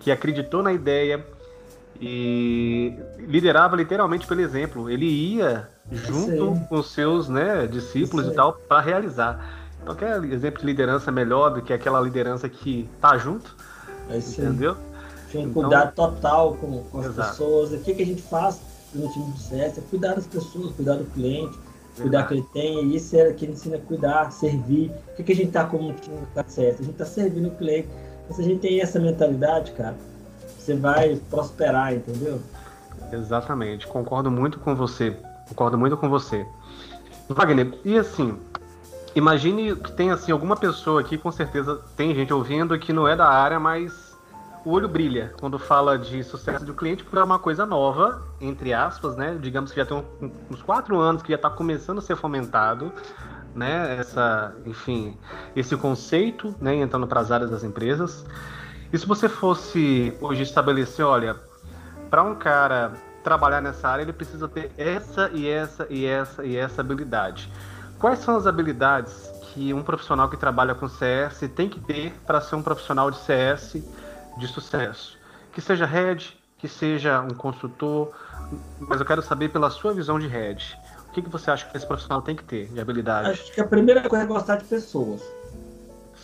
que 0.00 0.10
acreditou 0.10 0.62
na 0.62 0.72
ideia 0.72 1.24
e 2.00 2.98
liderava 3.18 3.76
literalmente 3.76 4.26
pelo 4.26 4.40
exemplo. 4.40 4.90
Ele 4.90 5.06
ia 5.06 5.68
junto 5.92 6.60
com 6.68 6.76
os 6.76 6.90
seus 6.90 7.28
né, 7.28 7.66
discípulos 7.66 8.26
e 8.26 8.34
tal 8.34 8.54
para 8.54 8.80
realizar. 8.80 9.60
Então, 9.82 9.94
quer 9.94 10.22
exemplo 10.24 10.60
de 10.60 10.66
liderança 10.66 11.12
melhor 11.12 11.50
do 11.50 11.62
que 11.62 11.72
aquela 11.72 12.00
liderança 12.00 12.48
que 12.48 12.88
tá 13.00 13.16
junto? 13.16 13.54
É 14.08 14.18
entendeu? 14.18 14.76
Tinha 15.30 15.44
um 15.44 15.50
então, 15.50 15.62
cuidado 15.62 15.94
total 15.94 16.54
com, 16.54 16.82
com 16.84 17.00
as 17.00 17.14
pessoas. 17.14 17.72
O 17.72 17.78
que, 17.78 17.94
que 17.94 18.02
a 18.02 18.06
gente 18.06 18.22
faz? 18.22 18.69
No 18.94 19.08
time 19.12 19.30
do 19.30 19.38
CS 19.38 19.78
é 19.78 19.82
cuidar 19.90 20.14
das 20.14 20.26
pessoas, 20.26 20.74
cuidar 20.74 20.94
do 20.94 21.04
cliente, 21.06 21.58
cuidar 21.96 22.26
que 22.26 22.34
ele 22.34 22.46
tem, 22.52 22.84
e 22.84 22.96
isso 22.96 23.16
é 23.16 23.32
que 23.32 23.44
ele 23.44 23.52
ensina 23.52 23.76
a 23.76 23.80
cuidar, 23.80 24.30
servir. 24.30 24.90
O 25.12 25.16
que, 25.16 25.22
que 25.22 25.32
a 25.32 25.36
gente 25.36 25.48
está 25.48 25.64
como 25.64 25.92
time 25.94 26.16
do 26.16 26.50
CS? 26.50 26.80
A 26.80 26.82
gente 26.82 26.90
está 26.90 27.04
servindo 27.04 27.48
o 27.48 27.56
cliente. 27.56 27.88
Então, 28.24 28.36
se 28.36 28.42
a 28.42 28.44
gente 28.44 28.60
tem 28.60 28.80
essa 28.80 28.98
mentalidade, 28.98 29.72
cara, 29.72 29.96
você 30.58 30.74
vai 30.74 31.20
prosperar, 31.28 31.94
entendeu? 31.94 32.40
Exatamente, 33.12 33.86
concordo 33.86 34.30
muito 34.30 34.58
com 34.58 34.74
você. 34.74 35.16
Concordo 35.48 35.76
muito 35.76 35.96
com 35.96 36.08
você. 36.08 36.46
Wagner, 37.28 37.78
e 37.84 37.96
assim, 37.96 38.36
imagine 39.14 39.74
que 39.76 39.92
tem 39.92 40.10
assim 40.10 40.32
alguma 40.32 40.56
pessoa 40.56 41.00
aqui, 41.00 41.16
com 41.16 41.30
certeza 41.30 41.80
tem 41.96 42.14
gente 42.14 42.32
ouvindo 42.32 42.78
que 42.78 42.92
não 42.92 43.06
é 43.06 43.16
da 43.16 43.28
área, 43.28 43.58
mas 43.58 44.09
o 44.64 44.70
olho 44.70 44.88
brilha 44.88 45.32
quando 45.40 45.58
fala 45.58 45.98
de 45.98 46.22
sucesso 46.22 46.64
do 46.64 46.74
cliente, 46.74 47.04
é 47.12 47.22
uma 47.22 47.38
coisa 47.38 47.64
nova, 47.64 48.22
entre 48.40 48.72
aspas, 48.72 49.16
né? 49.16 49.38
Digamos 49.40 49.72
que 49.72 49.78
já 49.78 49.86
tem 49.86 50.04
uns 50.50 50.62
quatro 50.62 50.98
anos 50.98 51.22
que 51.22 51.30
já 51.30 51.36
está 51.36 51.48
começando 51.48 51.98
a 51.98 52.02
ser 52.02 52.16
fomentado, 52.16 52.92
né? 53.54 53.96
Essa, 53.98 54.54
enfim, 54.66 55.16
esse 55.56 55.76
conceito, 55.76 56.54
né? 56.60 56.76
Entrando 56.76 57.06
para 57.06 57.20
as 57.20 57.30
áreas 57.30 57.50
das 57.50 57.64
empresas. 57.64 58.24
E 58.92 58.98
se 58.98 59.06
você 59.06 59.28
fosse 59.28 60.12
hoje 60.20 60.42
estabelecer, 60.42 61.04
olha, 61.04 61.36
para 62.10 62.22
um 62.22 62.34
cara 62.34 62.92
trabalhar 63.22 63.60
nessa 63.60 63.88
área, 63.88 64.02
ele 64.02 64.12
precisa 64.12 64.48
ter 64.48 64.72
essa 64.76 65.30
e 65.32 65.48
essa 65.48 65.86
e 65.88 66.04
essa 66.04 66.44
e 66.44 66.56
essa 66.56 66.80
habilidade. 66.80 67.50
Quais 67.98 68.18
são 68.20 68.36
as 68.36 68.46
habilidades 68.46 69.30
que 69.52 69.74
um 69.74 69.82
profissional 69.82 70.28
que 70.28 70.36
trabalha 70.36 70.74
com 70.74 70.88
CS 70.88 71.40
tem 71.54 71.68
que 71.68 71.80
ter 71.80 72.12
para 72.26 72.40
ser 72.40 72.56
um 72.56 72.62
profissional 72.62 73.10
de 73.10 73.18
CS 73.18 73.82
de 74.40 74.48
sucesso. 74.48 75.18
Que 75.52 75.60
seja 75.60 75.86
head, 75.86 76.36
que 76.58 76.66
seja 76.66 77.20
um 77.20 77.34
consultor, 77.34 78.12
mas 78.78 79.00
eu 79.00 79.06
quero 79.06 79.22
saber 79.22 79.50
pela 79.50 79.70
sua 79.70 79.92
visão 79.92 80.18
de 80.18 80.26
head. 80.26 80.78
O 81.08 81.12
que, 81.12 81.22
que 81.22 81.28
você 81.28 81.50
acha 81.50 81.66
que 81.66 81.76
esse 81.76 81.86
profissional 81.86 82.22
tem 82.22 82.36
que 82.36 82.44
ter 82.44 82.68
de 82.68 82.80
habilidade? 82.80 83.30
Acho 83.30 83.52
que 83.52 83.60
a 83.60 83.66
primeira 83.66 84.08
coisa 84.08 84.24
é 84.24 84.26
gostar 84.26 84.56
de 84.56 84.64
pessoas. 84.64 85.20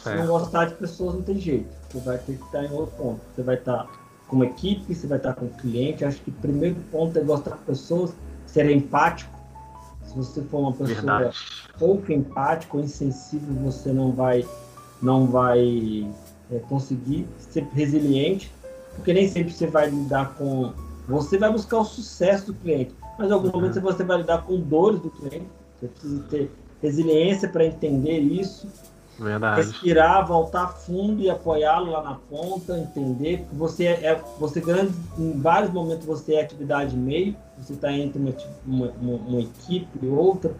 Certo. 0.03 0.17
Se 0.17 0.23
não 0.23 0.27
gostar 0.27 0.67
de 0.67 0.75
pessoas, 0.75 1.15
não 1.15 1.23
tem 1.23 1.39
jeito. 1.39 1.69
Você 1.91 1.99
vai 2.01 2.19
ter 2.19 2.37
que 2.37 2.45
estar 2.45 2.65
em 2.65 2.73
outro 2.73 2.97
ponto. 2.97 3.21
Você 3.35 3.43
vai 3.43 3.57
estar 3.57 3.87
com 4.29 4.37
uma 4.37 4.47
equipe, 4.47 4.95
você 4.95 5.07
vai 5.07 5.19
estar 5.19 5.35
com 5.35 5.47
o 5.47 5.51
cliente. 5.51 6.05
Acho 6.05 6.21
que 6.21 6.31
o 6.31 6.35
primeiro 6.35 6.77
ponto 6.93 7.19
é 7.19 7.23
gostar 7.23 7.57
de 7.57 7.65
pessoas, 7.65 8.15
ser 8.47 8.71
empático. 8.71 9.35
Se 10.05 10.15
você 10.15 10.43
for 10.43 10.61
uma 10.61 10.73
pessoa 10.73 10.95
Verdade. 10.95 11.39
pouco 11.79 12.13
empática 12.13 12.77
ou 12.77 12.83
insensível, 12.83 13.55
você 13.65 13.93
não 13.93 14.13
vai, 14.13 14.47
não 15.03 15.27
vai 15.27 16.09
é, 16.51 16.59
conseguir 16.61 17.27
ser 17.39 17.65
resiliente, 17.73 18.51
porque 18.95 19.13
nem 19.13 19.29
sempre 19.29 19.53
você 19.53 19.67
vai 19.67 19.91
lidar 19.91 20.35
com. 20.35 20.73
Você 21.09 21.39
vai 21.39 21.53
buscar 21.53 21.79
o 21.79 21.85
sucesso 21.85 22.47
do 22.47 22.55
cliente, 22.55 22.95
mas 23.19 23.29
em 23.29 23.33
algum 23.33 23.49
uhum. 23.49 23.55
momento 23.55 23.81
você 23.81 24.03
vai 24.03 24.19
lidar 24.19 24.43
com 24.43 24.59
dores 24.61 25.01
do 25.01 25.11
cliente. 25.11 25.47
Você 25.79 25.89
precisa 25.89 26.23
ter 26.25 26.51
resiliência 26.83 27.49
para 27.49 27.65
entender 27.65 28.19
isso. 28.19 28.69
Verdade. 29.19 29.63
Respirar, 29.63 30.27
voltar 30.27 30.69
fundo 30.69 31.23
e 31.23 31.31
apoiá-lo 31.31 31.91
lá 31.91 32.03
na 32.03 32.15
ponta, 32.15 32.79
entender. 32.79 33.47
Você 33.53 33.87
é, 33.87 34.07
é 34.07 34.25
você 34.39 34.61
grande, 34.61 34.93
em 35.19 35.33
vários 35.41 35.73
momentos 35.73 36.05
você 36.07 36.35
é 36.35 36.43
atividade 36.43 36.95
meio, 36.95 37.35
você 37.59 37.73
está 37.73 37.91
entre 37.93 38.19
uma, 38.19 38.35
uma, 38.67 38.93
uma, 39.01 39.15
uma 39.15 39.41
equipe 39.41 39.89
e 40.03 40.07
outra, 40.07 40.53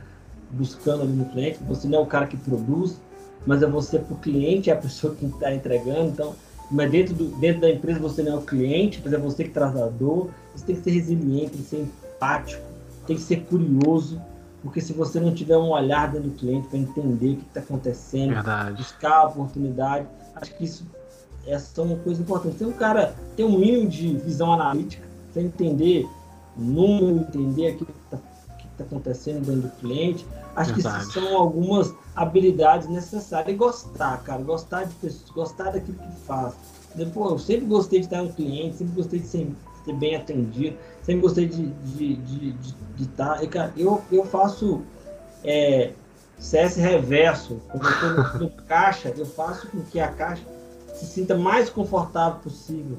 buscando 0.51 1.03
ali 1.03 1.13
no 1.13 1.27
cliente. 1.27 1.59
Você 1.69 1.87
não 1.87 1.99
é 1.99 2.03
o 2.03 2.07
cara 2.07 2.27
que 2.27 2.37
produz, 2.37 2.99
mas 3.47 3.63
é 3.63 3.67
você 3.67 3.99
para 3.99 4.15
o 4.15 4.19
cliente, 4.19 4.71
é 4.71 4.73
a 4.73 4.77
pessoa 4.77 5.15
que 5.15 5.25
está 5.25 5.55
entregando. 5.55 6.09
Então, 6.09 6.35
mas 6.71 6.91
dentro, 6.91 7.15
do, 7.15 7.27
dentro 7.37 7.61
da 7.61 7.71
empresa 7.71 8.01
você 8.01 8.23
não 8.23 8.33
é 8.33 8.37
o 8.37 8.43
cliente, 8.43 9.01
mas 9.05 9.13
é 9.13 9.19
você 9.19 9.45
que 9.45 9.51
traz 9.51 9.77
a 9.77 9.87
dor. 9.87 10.31
Você 10.55 10.67
tem 10.67 10.77
que 10.77 10.83
ser 10.83 10.91
resiliente, 10.91 11.51
tem 11.51 11.63
que 11.63 11.69
ser 11.69 11.81
empático, 11.83 12.63
tem 13.07 13.17
que 13.17 13.23
ser 13.23 13.43
curioso, 13.43 14.21
porque 14.63 14.81
se 14.81 14.93
você 14.93 15.21
não 15.21 15.33
tiver 15.33 15.57
um 15.57 15.71
olhar 15.71 16.11
dentro 16.11 16.31
do 16.31 16.37
cliente 16.37 16.67
para 16.67 16.79
entender 16.79 17.35
o 17.35 17.37
que 17.37 17.45
está 17.47 17.61
acontecendo, 17.61 18.35
Verdade. 18.35 18.79
buscar 18.79 19.19
a 19.19 19.25
oportunidade, 19.27 20.07
acho 20.35 20.55
que 20.57 20.65
isso 20.65 20.85
essa 21.47 21.81
é 21.81 21.85
uma 21.85 21.97
coisa 21.97 22.21
importante. 22.21 22.57
Tem 22.57 22.67
um 22.67 22.73
cara, 22.73 23.15
tem 23.37 23.47
um 23.47 23.59
mínimo 23.59 23.89
de 23.89 24.17
visão 24.17 24.53
analítica, 24.53 25.07
para 25.33 25.43
entender 25.43 26.09
número, 26.57 27.19
entender 27.19 27.69
aquilo 27.69 27.87
que 27.87 28.05
está 28.05 28.19
tá 28.79 28.85
acontecendo 28.85 29.45
dentro 29.45 29.63
do 29.63 29.71
cliente. 29.77 30.27
Acho 30.57 30.73
Verdade. 30.73 31.07
que 31.07 31.13
são 31.13 31.37
algumas 31.37 31.95
habilidades 32.15 32.89
necessárias. 32.89 33.55
E 33.55 33.57
gostar, 33.57 34.23
cara, 34.25 34.43
gostar 34.43 34.85
de 34.85 34.95
pessoas, 34.95 35.31
gostar 35.31 35.71
daquilo 35.71 35.99
que 35.99 36.21
faz. 36.27 36.55
Depois, 36.95 37.33
eu 37.33 37.39
sempre 37.39 37.67
gostei 37.67 38.01
de 38.01 38.07
estar 38.07 38.23
no 38.23 38.33
cliente, 38.33 38.79
sempre 38.79 38.95
gostei 38.95 39.21
de 39.21 39.27
ser, 39.27 39.55
ser 39.85 39.93
bem 39.93 40.17
atendido, 40.17 40.79
sempre 41.03 41.21
gostei 41.21 41.47
de, 41.47 41.67
de, 41.67 42.17
de, 42.17 42.53
de, 42.53 42.75
de 42.97 43.03
estar. 43.03 43.45
E, 43.45 43.49
cara, 43.49 43.71
eu, 43.77 44.01
eu 44.11 44.25
faço 44.25 44.81
é, 45.45 45.93
CS 46.39 46.77
reverso, 46.77 47.61
quando 47.69 47.85
eu 47.85 47.91
estou 47.91 48.11
no, 48.11 48.39
no 48.45 48.51
caixa, 48.63 49.13
eu 49.15 49.27
faço 49.27 49.69
com 49.69 49.83
que 49.83 50.01
a 50.01 50.09
caixa 50.09 50.43
se 50.95 51.05
sinta 51.05 51.37
mais 51.37 51.69
confortável 51.69 52.41
possível. 52.41 52.97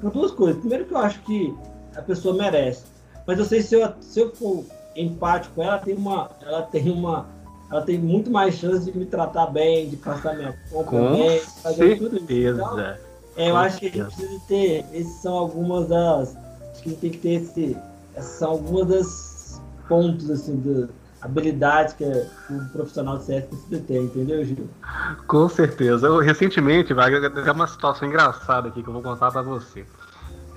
Por 0.00 0.12
duas 0.12 0.30
coisas. 0.30 0.60
Primeiro 0.60 0.84
que 0.84 0.92
eu 0.92 0.98
acho 0.98 1.20
que 1.22 1.52
a 1.96 2.02
pessoa 2.02 2.36
merece. 2.36 2.84
Mas 3.26 3.38
eu 3.38 3.44
sei 3.44 3.62
se 3.62 3.74
eu, 3.74 3.92
se 4.00 4.20
eu 4.20 4.34
for 4.34 4.64
empático, 5.02 5.62
ela 5.62 5.78
tem 5.78 5.94
uma, 5.94 6.30
ela 6.42 6.62
tem 6.62 6.90
uma, 6.90 7.26
ela 7.70 7.82
tem 7.82 7.98
muito 7.98 8.30
mais 8.30 8.54
chance 8.54 8.90
de 8.90 8.96
me 8.96 9.06
tratar 9.06 9.46
bem, 9.46 9.88
de 9.88 9.96
passar 9.96 10.36
minha 10.36 10.54
compra 10.70 10.98
Com 10.98 11.12
bem, 11.12 11.40
fazer 11.62 11.76
certeza. 11.76 12.10
tudo 12.10 12.32
isso. 12.32 12.54
Então, 12.54 12.80
é, 12.80 13.50
eu 13.50 13.56
acho 13.56 13.78
que 13.78 13.86
a 13.86 13.90
gente 13.90 14.04
precisa 14.04 14.40
ter, 14.48 14.84
esses 14.92 15.22
são 15.22 15.34
algumas 15.34 15.88
das, 15.88 16.36
acho 16.72 16.82
que 16.82 16.88
a 16.88 16.92
gente 16.92 17.00
tem 17.00 17.10
que 17.10 17.18
ter 17.18 17.32
esse, 17.34 17.76
essas 18.14 18.38
são 18.38 18.50
algumas 18.50 18.86
das 18.88 19.60
pontos 19.88 20.30
assim 20.30 20.56
do, 20.56 20.88
habilidades 21.20 21.94
que 21.94 22.04
o 22.04 22.68
profissional 22.72 23.18
de 23.18 23.24
CS 23.24 23.44
precisa 23.46 23.82
ter, 23.82 24.02
entendeu, 24.02 24.44
Gil? 24.44 24.68
Com 25.26 25.48
certeza. 25.48 26.06
Eu, 26.06 26.18
recentemente, 26.20 26.94
vai 26.94 27.12
é 27.14 27.52
uma 27.52 27.66
situação 27.66 28.08
engraçada 28.08 28.68
aqui 28.68 28.82
que 28.82 28.88
eu 28.88 28.92
vou 28.92 29.02
contar 29.02 29.30
para 29.30 29.42
você. 29.42 29.84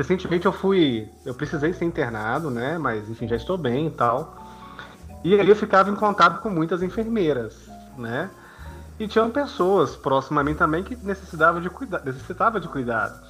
Recentemente 0.02 0.48
eu 0.48 0.52
fui, 0.52 1.08
eu 1.24 1.36
precisei 1.36 1.74
ser 1.74 1.86
internado, 1.86 2.50
né? 2.50 2.76
Mas 2.76 3.08
enfim, 3.08 3.28
já 3.28 3.36
estou 3.36 3.56
bem 3.56 3.86
e 3.86 3.92
tal. 3.92 4.36
E 5.24 5.40
aí 5.40 5.48
eu 5.48 5.56
ficava 5.56 5.92
em 5.92 5.96
contato 5.96 6.42
com 6.42 6.50
muitas 6.50 6.82
enfermeiras, 6.82 7.70
né? 7.96 8.32
E 9.00 9.08
tinham 9.08 9.30
pessoas 9.30 9.96
próximas 9.96 10.42
a 10.42 10.44
mim 10.44 10.56
também 10.56 10.84
que 10.84 10.96
necessitavam 11.06 11.62
de 11.62 11.70
cuidado, 11.70 12.04
necessitava 12.04 12.60
de 12.60 12.68
cuidado. 12.68 13.22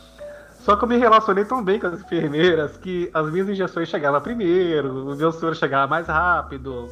Só 0.61 0.77
que 0.77 0.85
eu 0.85 0.87
me 0.87 0.95
relacionei 0.95 1.43
tão 1.43 1.61
bem 1.61 1.77
com 1.77 1.87
as 1.87 1.99
enfermeiras 1.99 2.77
que 2.77 3.11
as 3.13 3.29
minhas 3.29 3.49
injeções 3.49 3.89
chegavam 3.89 4.21
primeiro, 4.21 5.11
o 5.11 5.15
meu 5.17 5.33
soro 5.33 5.53
chegava 5.53 5.87
mais 5.87 6.07
rápido. 6.07 6.87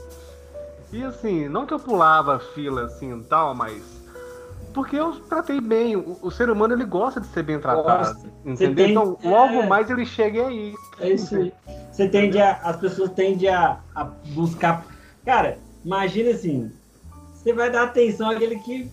E 0.92 1.02
assim, 1.06 1.48
não 1.48 1.65
que 1.65 1.74
eu 1.74 1.80
pulava 1.80 2.38
fila 2.38 2.84
assim 2.84 3.24
tal, 3.30 3.56
mas 3.56 3.82
porque 4.73 4.95
eu 4.95 5.12
tratei 5.21 5.60
bem. 5.60 5.95
O, 5.95 6.17
o, 6.21 6.32
ser 6.32 6.49
humano 6.49 6.73
ele 6.73 6.86
gosta 6.86 7.19
de 7.19 7.27
ser 7.27 7.43
bem 7.43 7.60
tratado. 7.60 8.13
Gosta. 8.13 8.29
Entendeu? 8.45 8.75
Tem, 8.75 8.91
então, 8.91 9.17
logo 9.23 9.55
é... 9.55 9.67
mais 9.67 9.89
ele 9.89 10.05
chega 10.05 10.47
aí. 10.47 10.73
É 10.99 11.10
isso 11.10 11.36
aí. 11.36 11.53
Você 11.91 12.08
tende 12.08 12.39
a. 12.39 12.53
As 12.63 12.77
pessoas 12.77 13.12
tendem 13.12 13.49
a, 13.49 13.79
a 13.95 14.03
buscar. 14.03 14.86
Cara, 15.25 15.58
imagina 15.84 16.32
assim. 16.32 16.71
Você 17.34 17.53
vai 17.53 17.71
dar 17.71 17.84
atenção 17.84 18.29
àquele 18.29 18.58
que 18.60 18.91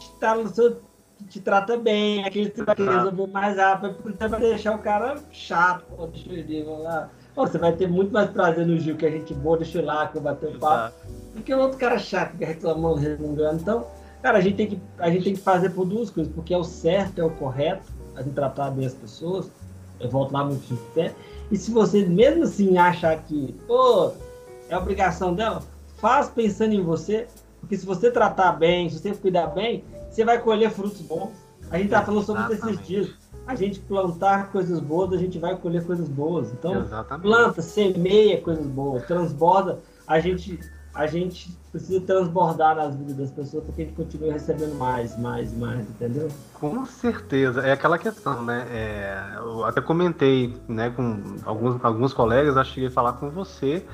está 0.00 0.34
no 0.34 0.48
seu. 0.48 0.80
Te 1.28 1.40
trata 1.40 1.76
bem, 1.76 2.24
aquele 2.24 2.50
que 2.50 2.62
vai 2.64 2.74
resolver 2.74 3.28
mais 3.28 3.56
rápido, 3.56 3.96
você 4.02 4.26
vai 4.26 4.40
deixar 4.40 4.74
o 4.74 4.78
cara 4.78 5.16
chato. 5.30 5.84
Pô, 5.96 6.08
deixa 6.08 6.28
eu 6.28 6.36
ir, 6.36 6.64
vamos 6.64 6.82
lá. 6.82 7.10
Pô, 7.32 7.46
você 7.46 7.58
vai 7.58 7.72
ter 7.72 7.88
muito 7.88 8.12
mais 8.12 8.28
prazer 8.30 8.66
no 8.66 8.76
Gil, 8.76 8.96
que 8.96 9.06
a 9.06 9.10
gente 9.10 9.32
boa, 9.32 9.56
deixa 9.56 9.78
eu 9.78 9.82
ir 9.82 9.86
lá, 9.86 10.08
que 10.08 10.18
eu 10.18 10.20
bater 10.20 10.56
o 10.56 10.58
papo. 10.58 10.96
Do 11.32 11.42
que 11.42 11.54
o 11.54 11.58
outro 11.60 11.78
cara 11.78 11.96
chato 11.96 12.36
que 12.36 12.44
reclamando, 12.44 12.96
resmungando. 12.96 13.60
Então 13.60 13.86
Cara, 14.22 14.38
a 14.38 14.40
gente 14.40 14.56
tem 14.56 14.66
que, 14.68 14.80
a 14.98 15.10
gente 15.10 15.24
tem 15.24 15.34
que 15.34 15.40
fazer 15.40 15.70
por 15.70 15.84
duas 15.84 16.08
coisas, 16.08 16.32
porque 16.32 16.54
é 16.54 16.56
o 16.56 16.62
certo, 16.62 17.20
é 17.20 17.24
o 17.24 17.30
correto, 17.30 17.90
a 18.14 18.22
gente 18.22 18.34
tratar 18.34 18.70
bem 18.70 18.86
as 18.86 18.94
pessoas. 18.94 19.50
Eu 19.98 20.08
volto 20.08 20.32
lá 20.32 20.44
muito 20.44 20.66
de 20.66 20.80
pé. 20.94 21.12
E 21.50 21.56
se 21.56 21.70
você 21.70 22.04
mesmo 22.06 22.44
assim 22.44 22.78
achar 22.78 23.16
que, 23.22 23.54
pô, 23.66 24.12
é 24.68 24.76
obrigação 24.76 25.34
dela, 25.34 25.62
faz 25.96 26.28
pensando 26.28 26.72
em 26.72 26.82
você, 26.82 27.26
porque 27.60 27.76
se 27.76 27.84
você 27.84 28.10
tratar 28.10 28.52
bem, 28.52 28.88
se 28.88 28.98
você 28.98 29.12
cuidar 29.12 29.48
bem, 29.48 29.84
você 30.08 30.24
vai 30.24 30.40
colher 30.40 30.70
frutos 30.70 31.00
bons. 31.00 31.30
A 31.70 31.78
gente 31.78 31.90
tá 31.90 32.02
falando 32.02 32.24
sobre 32.24 32.54
isso 32.54 32.68
esses 32.68 32.86
dias. 32.86 33.10
A 33.46 33.56
gente 33.56 33.80
plantar 33.80 34.52
coisas 34.52 34.78
boas, 34.78 35.12
a 35.12 35.16
gente 35.16 35.38
vai 35.38 35.56
colher 35.56 35.84
coisas 35.84 36.08
boas. 36.08 36.52
Então, 36.52 36.82
Exatamente. 36.82 37.22
planta, 37.22 37.62
semeia 37.62 38.40
coisas 38.40 38.66
boas, 38.66 39.04
transborda. 39.06 39.80
A 40.06 40.20
gente 40.20 40.60
a 40.94 41.06
gente 41.06 41.56
precisa 41.70 42.00
transbordar 42.02 42.76
nas 42.76 42.94
vidas 42.94 43.16
das 43.16 43.30
pessoas 43.30 43.64
para 43.64 43.72
que 43.72 43.82
a 43.82 43.84
gente 43.86 43.96
continue 43.96 44.30
recebendo 44.30 44.74
mais, 44.74 45.18
mais, 45.18 45.56
mais, 45.56 45.88
entendeu? 45.88 46.28
Com 46.52 46.84
certeza. 46.84 47.62
É 47.62 47.72
aquela 47.72 47.96
questão, 47.96 48.42
né? 48.42 48.66
É, 48.70 49.36
eu 49.38 49.64
até 49.64 49.80
comentei 49.80 50.54
né, 50.68 50.90
com 50.90 51.36
alguns, 51.44 51.82
alguns 51.82 52.12
colegas, 52.12 52.56
acho 52.56 52.74
que 52.74 52.80
ia 52.82 52.90
falar 52.90 53.14
com 53.14 53.30
você, 53.30 53.86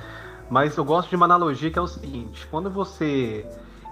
mas 0.50 0.76
eu 0.76 0.84
gosto 0.84 1.08
de 1.08 1.16
uma 1.16 1.26
analogia 1.26 1.70
que 1.70 1.78
é 1.78 1.82
o 1.82 1.86
seguinte: 1.86 2.46
quando 2.50 2.68
você 2.68 3.46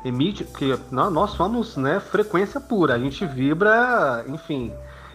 emite, 0.05 0.43
porque 0.43 0.77
nós 0.91 1.31
somos 1.31 1.77
né, 1.77 2.01
frequência 2.01 2.61
pura, 2.61 2.95
a 2.95 2.99
gente 2.99 3.25
vibra, 3.25 4.25
enfim, 4.27 4.73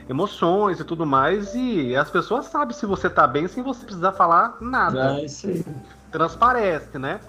emoções 0.08 0.80
e 0.80 0.84
tudo 0.86 1.06
mais, 1.06 1.54
e 1.56 1.94
as 1.96 2.10
pessoas 2.10 2.46
sabem 2.46 2.74
se 2.74 2.86
você 2.86 3.10
tá 3.10 3.28
bem 3.28 3.48
sem 3.50 3.62
você 3.62 3.86
precisar 3.86 4.14
falar 4.14 4.58
nada. 4.62 5.20
É 5.20 5.26
isso 5.26 5.48
aí. 5.48 5.66
Transparece, 6.10 6.98
né? 6.98 7.20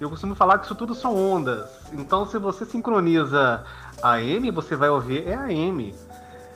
Eu 0.00 0.08
costumo 0.08 0.34
falar 0.34 0.58
que 0.58 0.64
isso 0.64 0.74
tudo 0.74 0.94
são 0.94 1.14
ondas. 1.14 1.68
Então, 1.92 2.24
se 2.24 2.38
você 2.38 2.64
sincroniza 2.64 3.62
a 4.02 4.20
M, 4.20 4.50
você 4.50 4.74
vai 4.74 4.88
ouvir 4.88 5.28
é 5.28 5.34
a 5.34 5.52
M. 5.52 5.94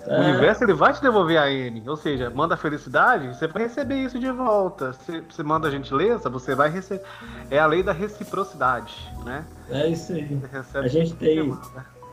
É. 0.06 0.18
O 0.18 0.22
universo 0.22 0.64
ele 0.64 0.74
vai 0.74 0.92
te 0.92 1.02
devolver 1.02 1.38
a 1.38 1.50
M. 1.50 1.82
Ou 1.86 1.96
seja, 1.96 2.30
manda 2.30 2.56
felicidade, 2.56 3.28
você 3.28 3.46
vai 3.46 3.64
receber 3.64 3.96
isso 3.96 4.18
de 4.18 4.30
volta. 4.30 4.92
Se 4.92 5.20
você 5.20 5.42
manda 5.42 5.70
gentileza, 5.70 6.30
você 6.30 6.54
vai 6.54 6.70
receber. 6.70 7.04
É 7.50 7.58
a 7.58 7.66
lei 7.66 7.82
da 7.82 7.92
reciprocidade, 7.92 8.94
né? 9.24 9.44
É 9.70 9.88
isso 9.88 10.12
aí. 10.12 10.40
A 10.74 10.88
gente 10.88 11.14
tem. 11.14 11.56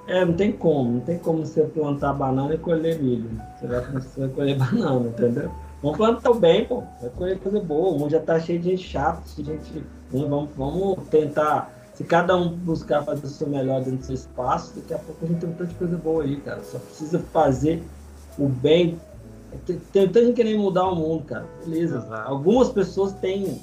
É, 0.07 0.25
não 0.25 0.33
tem 0.33 0.51
como. 0.51 0.93
Não 0.93 1.01
tem 1.01 1.17
como 1.19 1.45
você 1.45 1.63
plantar 1.63 2.13
banana 2.13 2.53
e 2.53 2.57
colher 2.57 2.99
milho. 2.99 3.29
Você 3.57 3.67
vai, 3.67 3.81
você 3.81 4.19
vai 4.19 4.29
colher 4.29 4.57
banana, 4.59 5.07
entendeu? 5.07 5.51
Vamos 5.81 5.97
plantar 5.97 6.29
o 6.29 6.35
bem, 6.35 6.65
pô. 6.65 6.83
Vai 7.01 7.09
colher 7.09 7.39
coisa 7.39 7.59
boa. 7.59 7.89
O 7.89 7.99
mundo 7.99 8.11
já 8.11 8.19
tá 8.19 8.39
cheio 8.39 8.59
de 8.59 8.69
gente 8.69 8.87
chata, 8.87 9.21
de 9.35 9.43
gente 9.43 9.83
Vamos, 10.11 10.49
vamos 10.57 11.07
tentar. 11.09 11.73
Se 11.93 12.03
cada 12.03 12.35
um 12.35 12.49
buscar 12.49 13.03
fazer 13.03 13.25
o 13.25 13.29
seu 13.29 13.47
melhor 13.47 13.81
dentro 13.81 13.99
do 13.99 14.05
seu 14.05 14.15
espaço, 14.15 14.73
daqui 14.75 14.93
a 14.93 14.97
pouco 14.97 15.23
a 15.23 15.27
gente 15.27 15.39
tem 15.39 15.49
um 15.49 15.53
tanto 15.53 15.69
de 15.69 15.75
coisa 15.75 15.97
boa 15.97 16.23
aí, 16.23 16.37
cara. 16.37 16.61
Só 16.63 16.79
precisa 16.79 17.19
fazer 17.19 17.83
o 18.37 18.47
bem. 18.47 18.99
Tem, 19.65 19.77
tem 19.77 20.07
tanta 20.07 20.25
gente 20.25 20.35
querendo 20.35 20.59
mudar 20.59 20.87
o 20.87 20.95
mundo, 20.95 21.25
cara. 21.25 21.45
Beleza. 21.65 21.97
Exato. 21.97 22.29
Algumas 22.29 22.69
pessoas 22.69 23.13
têm. 23.13 23.61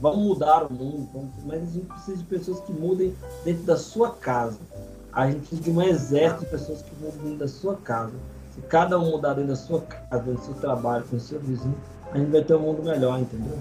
Vão 0.00 0.16
mudar 0.16 0.64
o 0.64 0.72
mundo, 0.72 1.30
mas 1.46 1.62
a 1.62 1.66
gente 1.66 1.86
precisa 1.86 2.18
de 2.18 2.24
pessoas 2.24 2.60
que 2.60 2.72
mudem 2.72 3.14
dentro 3.44 3.62
da 3.62 3.76
sua 3.76 4.10
casa. 4.10 4.58
A 5.12 5.30
gente 5.30 5.40
precisa 5.40 5.62
de 5.62 5.70
um 5.70 5.80
exército 5.80 6.44
de 6.44 6.50
pessoas 6.50 6.82
que 6.82 6.94
mudem 6.96 7.20
dentro 7.22 7.38
da 7.38 7.48
sua 7.48 7.76
casa. 7.76 8.12
Se 8.54 8.60
cada 8.62 8.98
um 8.98 9.10
mudar 9.10 9.34
dentro 9.34 9.50
da 9.50 9.56
sua 9.56 9.80
casa, 9.80 10.32
do 10.32 10.38
seu 10.38 10.54
trabalho, 10.54 11.04
com 11.10 11.16
o 11.16 11.20
seu 11.20 11.40
vizinho, 11.40 11.76
a 12.12 12.18
gente 12.18 12.30
vai 12.30 12.42
ter 12.42 12.54
um 12.54 12.60
mundo 12.60 12.84
melhor, 12.84 13.18
entendeu? 13.18 13.58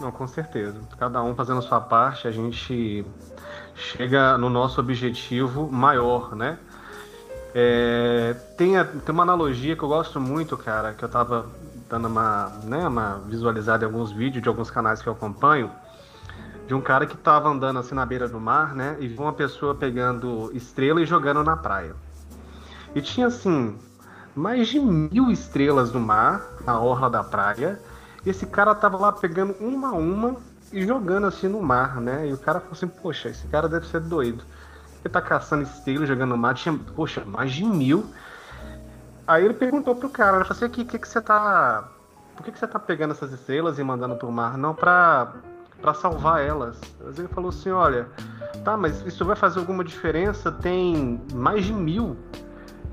Não, 0.00 0.12
com 0.12 0.26
certeza. 0.28 0.76
Cada 0.96 1.20
um 1.22 1.34
fazendo 1.34 1.58
a 1.58 1.62
sua 1.62 1.80
parte, 1.80 2.28
a 2.28 2.30
gente 2.30 3.04
chega 3.74 4.38
no 4.38 4.48
nosso 4.48 4.80
objetivo 4.80 5.70
maior, 5.70 6.36
né? 6.36 6.58
É, 7.52 8.36
tem, 8.56 8.76
a, 8.78 8.84
tem 8.84 9.12
uma 9.12 9.24
analogia 9.24 9.74
que 9.74 9.82
eu 9.82 9.88
gosto 9.88 10.20
muito, 10.20 10.56
cara, 10.56 10.94
que 10.94 11.04
eu 11.04 11.08
tava 11.08 11.46
dando 11.88 12.06
uma, 12.06 12.52
né, 12.62 12.86
uma 12.86 13.18
visualizada 13.26 13.84
em 13.84 13.86
alguns 13.86 14.12
vídeos 14.12 14.40
de 14.40 14.48
alguns 14.48 14.70
canais 14.70 15.02
que 15.02 15.08
eu 15.08 15.12
acompanho, 15.12 15.68
de 16.68 16.74
um 16.74 16.80
cara 16.80 17.04
que 17.04 17.16
tava 17.16 17.48
andando 17.48 17.80
assim 17.80 17.96
na 17.96 18.06
beira 18.06 18.28
do 18.28 18.38
mar, 18.38 18.76
né, 18.76 18.96
e 19.00 19.08
viu 19.08 19.22
uma 19.22 19.32
pessoa 19.32 19.74
pegando 19.74 20.52
estrela 20.54 21.02
e 21.02 21.06
jogando 21.06 21.42
na 21.42 21.56
praia. 21.56 21.96
E 22.94 23.02
tinha 23.02 23.26
assim, 23.26 23.76
mais 24.40 24.68
de 24.68 24.80
mil 24.80 25.30
estrelas 25.30 25.92
no 25.92 26.00
mar, 26.00 26.42
na 26.64 26.80
orla 26.80 27.10
da 27.10 27.22
praia, 27.22 27.78
esse 28.24 28.46
cara 28.46 28.74
tava 28.74 28.96
lá 28.96 29.12
pegando 29.12 29.54
uma 29.60 29.88
a 29.88 29.92
uma 29.92 30.36
e 30.72 30.86
jogando 30.86 31.26
assim 31.26 31.46
no 31.46 31.62
mar, 31.62 32.00
né? 32.00 32.26
E 32.26 32.32
o 32.32 32.38
cara 32.38 32.58
falou 32.58 32.72
assim, 32.72 32.88
poxa, 32.88 33.28
esse 33.28 33.46
cara 33.48 33.68
deve 33.68 33.86
ser 33.86 34.00
doido. 34.00 34.42
Ele 35.04 35.12
tá 35.12 35.20
caçando 35.20 35.62
estrela, 35.62 36.06
jogando 36.06 36.30
no 36.30 36.38
mar, 36.38 36.54
tinha, 36.54 36.78
poxa, 36.96 37.22
mais 37.26 37.52
de 37.52 37.64
mil. 37.64 38.06
Aí 39.26 39.44
ele 39.44 39.52
perguntou 39.52 39.94
pro 39.94 40.08
cara, 40.08 40.38
ele 40.38 40.44
falou 40.44 40.56
assim, 40.56 40.64
aqui, 40.64 40.84
que 40.86 40.98
que 40.98 41.08
você 41.08 41.20
tá. 41.20 41.88
Por 42.34 42.44
que, 42.44 42.52
que 42.52 42.58
você 42.58 42.66
tá 42.66 42.78
pegando 42.78 43.10
essas 43.10 43.32
estrelas 43.32 43.78
e 43.78 43.84
mandando 43.84 44.16
pro 44.16 44.32
mar? 44.32 44.56
Não, 44.56 44.74
pra, 44.74 45.34
pra 45.82 45.92
salvar 45.92 46.40
elas. 46.40 46.80
Aí 47.00 47.12
ele 47.18 47.28
falou 47.28 47.50
assim, 47.50 47.70
olha, 47.70 48.08
tá, 48.64 48.74
mas 48.74 49.04
isso 49.04 49.22
vai 49.22 49.36
fazer 49.36 49.58
alguma 49.58 49.84
diferença? 49.84 50.50
Tem 50.50 51.20
mais 51.34 51.66
de 51.66 51.74
mil 51.74 52.16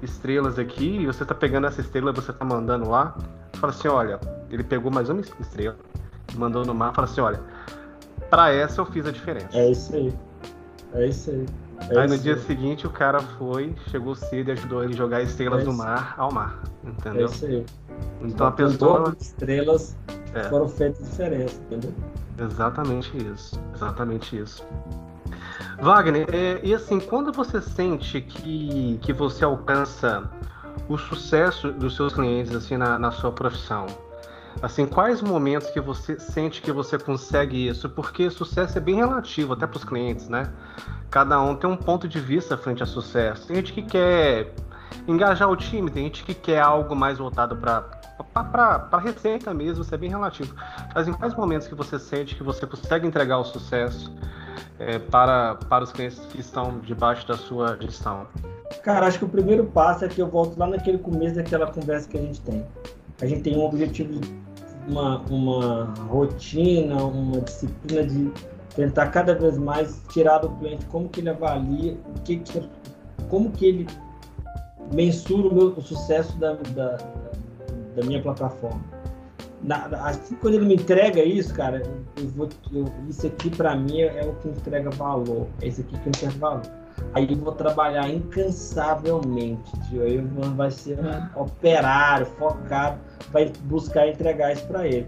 estrelas 0.01 0.59
aqui, 0.59 0.97
e 1.01 1.05
você 1.05 1.25
tá 1.25 1.33
pegando 1.35 1.67
essa 1.67 1.81
estrela 1.81 2.11
e 2.11 2.13
você 2.13 2.31
tá 2.31 2.45
mandando 2.45 2.89
lá. 2.89 3.17
Fala 3.53 3.73
assim, 3.73 3.87
olha, 3.87 4.19
ele 4.49 4.63
pegou 4.63 4.91
mais 4.91 5.09
uma 5.09 5.21
estrela, 5.21 5.75
mandou 6.35 6.65
no 6.65 6.73
mar, 6.73 6.93
fala 6.93 7.07
assim, 7.07 7.21
olha, 7.21 7.39
para 8.29 8.51
essa 8.51 8.81
eu 8.81 8.85
fiz 8.85 9.05
a 9.05 9.11
diferença. 9.11 9.57
É 9.57 9.71
isso 9.71 9.95
aí. 9.95 10.13
É 10.93 11.07
isso 11.07 11.31
aí. 11.31 11.45
É 11.89 11.99
aí 11.99 12.07
no 12.07 12.17
dia 12.17 12.33
aí. 12.33 12.39
seguinte 12.39 12.87
o 12.87 12.89
cara 12.89 13.19
foi, 13.19 13.75
chegou 13.89 14.15
cedo 14.15 14.49
e 14.49 14.51
ajudou 14.51 14.83
ele 14.83 14.93
a 14.93 14.97
jogar 14.97 15.21
estrelas 15.21 15.61
é 15.61 15.65
do 15.65 15.73
mar 15.73 16.15
ao 16.17 16.31
mar. 16.31 16.61
Entendeu? 16.83 17.27
É 17.27 17.29
isso 17.29 17.45
aí. 17.45 17.65
Então 18.21 18.47
a 18.47 18.51
pessoa. 18.51 19.15
Estrelas 19.19 19.95
é. 20.33 20.43
foram 20.43 20.67
feitas 20.67 21.07
diferença, 21.09 21.59
entendeu? 21.61 21.93
Exatamente 22.39 23.17
isso, 23.17 23.59
exatamente 23.73 24.37
isso. 24.37 24.65
Wagner, 25.79 26.27
é, 26.33 26.59
e 26.63 26.73
assim, 26.73 26.99
quando 26.99 27.31
você 27.31 27.61
sente 27.61 28.19
que, 28.19 28.99
que 29.01 29.13
você 29.13 29.45
alcança 29.45 30.29
o 30.89 30.97
sucesso 30.97 31.71
dos 31.71 31.95
seus 31.95 32.13
clientes 32.13 32.55
assim 32.55 32.77
na, 32.77 32.97
na 32.97 33.11
sua 33.11 33.31
profissão, 33.31 33.85
assim, 34.61 34.85
quais 34.87 35.21
momentos 35.21 35.69
que 35.69 35.79
você 35.79 36.19
sente 36.19 36.61
que 36.61 36.71
você 36.71 36.97
consegue 36.97 37.67
isso? 37.67 37.89
Porque 37.89 38.29
sucesso 38.29 38.77
é 38.77 38.81
bem 38.81 38.95
relativo 38.95 39.53
até 39.53 39.67
para 39.67 39.77
os 39.77 39.83
clientes, 39.83 40.27
né? 40.27 40.51
Cada 41.11 41.39
um 41.41 41.55
tem 41.55 41.69
um 41.69 41.77
ponto 41.77 42.07
de 42.07 42.19
vista 42.19 42.57
frente 42.57 42.81
a 42.81 42.85
sucesso. 42.85 43.47
Tem 43.47 43.57
gente 43.57 43.73
que 43.73 43.83
quer 43.83 44.53
engajar 45.07 45.49
o 45.49 45.55
time, 45.55 45.91
tem 45.91 46.03
gente 46.03 46.23
que 46.23 46.33
quer 46.33 46.59
algo 46.59 46.95
mais 46.95 47.17
voltado 47.19 47.55
para 47.55 47.96
para 48.23 48.97
receita 48.97 49.53
mesmo, 49.53 49.83
isso 49.83 49.93
é 49.93 49.97
bem 49.97 50.09
relativo. 50.09 50.53
Mas 50.93 51.07
em 51.07 51.13
quais 51.13 51.33
momentos 51.35 51.67
que 51.67 51.75
você 51.75 51.99
sente 51.99 52.35
que 52.35 52.43
você 52.43 52.65
consegue 52.65 53.07
entregar 53.07 53.39
o 53.39 53.43
sucesso 53.43 54.13
é, 54.79 54.99
para, 54.99 55.55
para 55.55 55.83
os 55.83 55.91
clientes 55.91 56.19
que 56.31 56.39
estão 56.39 56.79
debaixo 56.79 57.27
da 57.27 57.37
sua 57.37 57.77
gestão? 57.79 58.27
Cara, 58.83 59.07
acho 59.07 59.19
que 59.19 59.25
o 59.25 59.29
primeiro 59.29 59.65
passo 59.65 60.05
é 60.05 60.07
que 60.07 60.21
eu 60.21 60.27
volto 60.27 60.57
lá 60.57 60.67
naquele 60.67 60.97
começo 60.97 61.35
daquela 61.35 61.67
conversa 61.67 62.07
que 62.07 62.17
a 62.17 62.21
gente 62.21 62.41
tem. 62.41 62.65
A 63.21 63.25
gente 63.25 63.41
tem 63.41 63.57
um 63.57 63.65
objetivo, 63.65 64.19
uma, 64.87 65.19
uma 65.29 65.93
rotina, 66.07 67.03
uma 67.03 67.41
disciplina 67.41 68.05
de 68.05 68.31
tentar 68.75 69.07
cada 69.07 69.33
vez 69.33 69.57
mais 69.57 70.03
tirar 70.09 70.39
do 70.39 70.49
cliente 70.51 70.85
como 70.85 71.09
que 71.09 71.19
ele 71.19 71.29
avalia, 71.29 71.97
que, 72.23 72.37
que 72.37 72.69
como 73.29 73.51
que 73.51 73.65
ele 73.65 73.87
mensura 74.93 75.47
o, 75.47 75.53
meu, 75.53 75.67
o 75.69 75.81
sucesso 75.81 76.37
da, 76.37 76.53
da, 76.53 76.97
da 77.97 78.05
minha 78.05 78.21
plataforma. 78.21 78.81
Na, 79.63 79.87
assim, 80.07 80.35
quando 80.35 80.53
ele 80.53 80.65
me 80.65 80.75
entrega 80.75 81.23
isso, 81.23 81.53
cara, 81.53 81.81
eu 82.15 82.27
vou, 82.29 82.47
eu, 82.71 82.85
isso 83.09 83.25
aqui 83.25 83.49
para 83.49 83.75
mim 83.75 84.01
é, 84.01 84.19
é, 84.19 84.25
o 84.25 84.35
que 84.35 84.49
entrega 84.49 84.89
valor. 84.91 85.47
É 85.61 85.67
isso 85.67 85.81
aqui 85.81 85.97
que 85.97 86.09
entrega 86.09 86.37
valor. 86.37 86.61
Aí 87.13 87.27
eu 87.29 87.37
vou 87.37 87.53
trabalhar 87.53 88.07
incansavelmente, 88.09 89.71
tio. 89.89 90.03
Aí 90.03 90.17
vai 90.55 90.69
ser 90.69 90.99
um 90.99 91.41
operário 91.41 92.27
focado 92.37 92.99
para 93.31 93.49
buscar 93.63 94.07
entregar 94.07 94.53
isso 94.53 94.65
para 94.67 94.87
ele. 94.87 95.07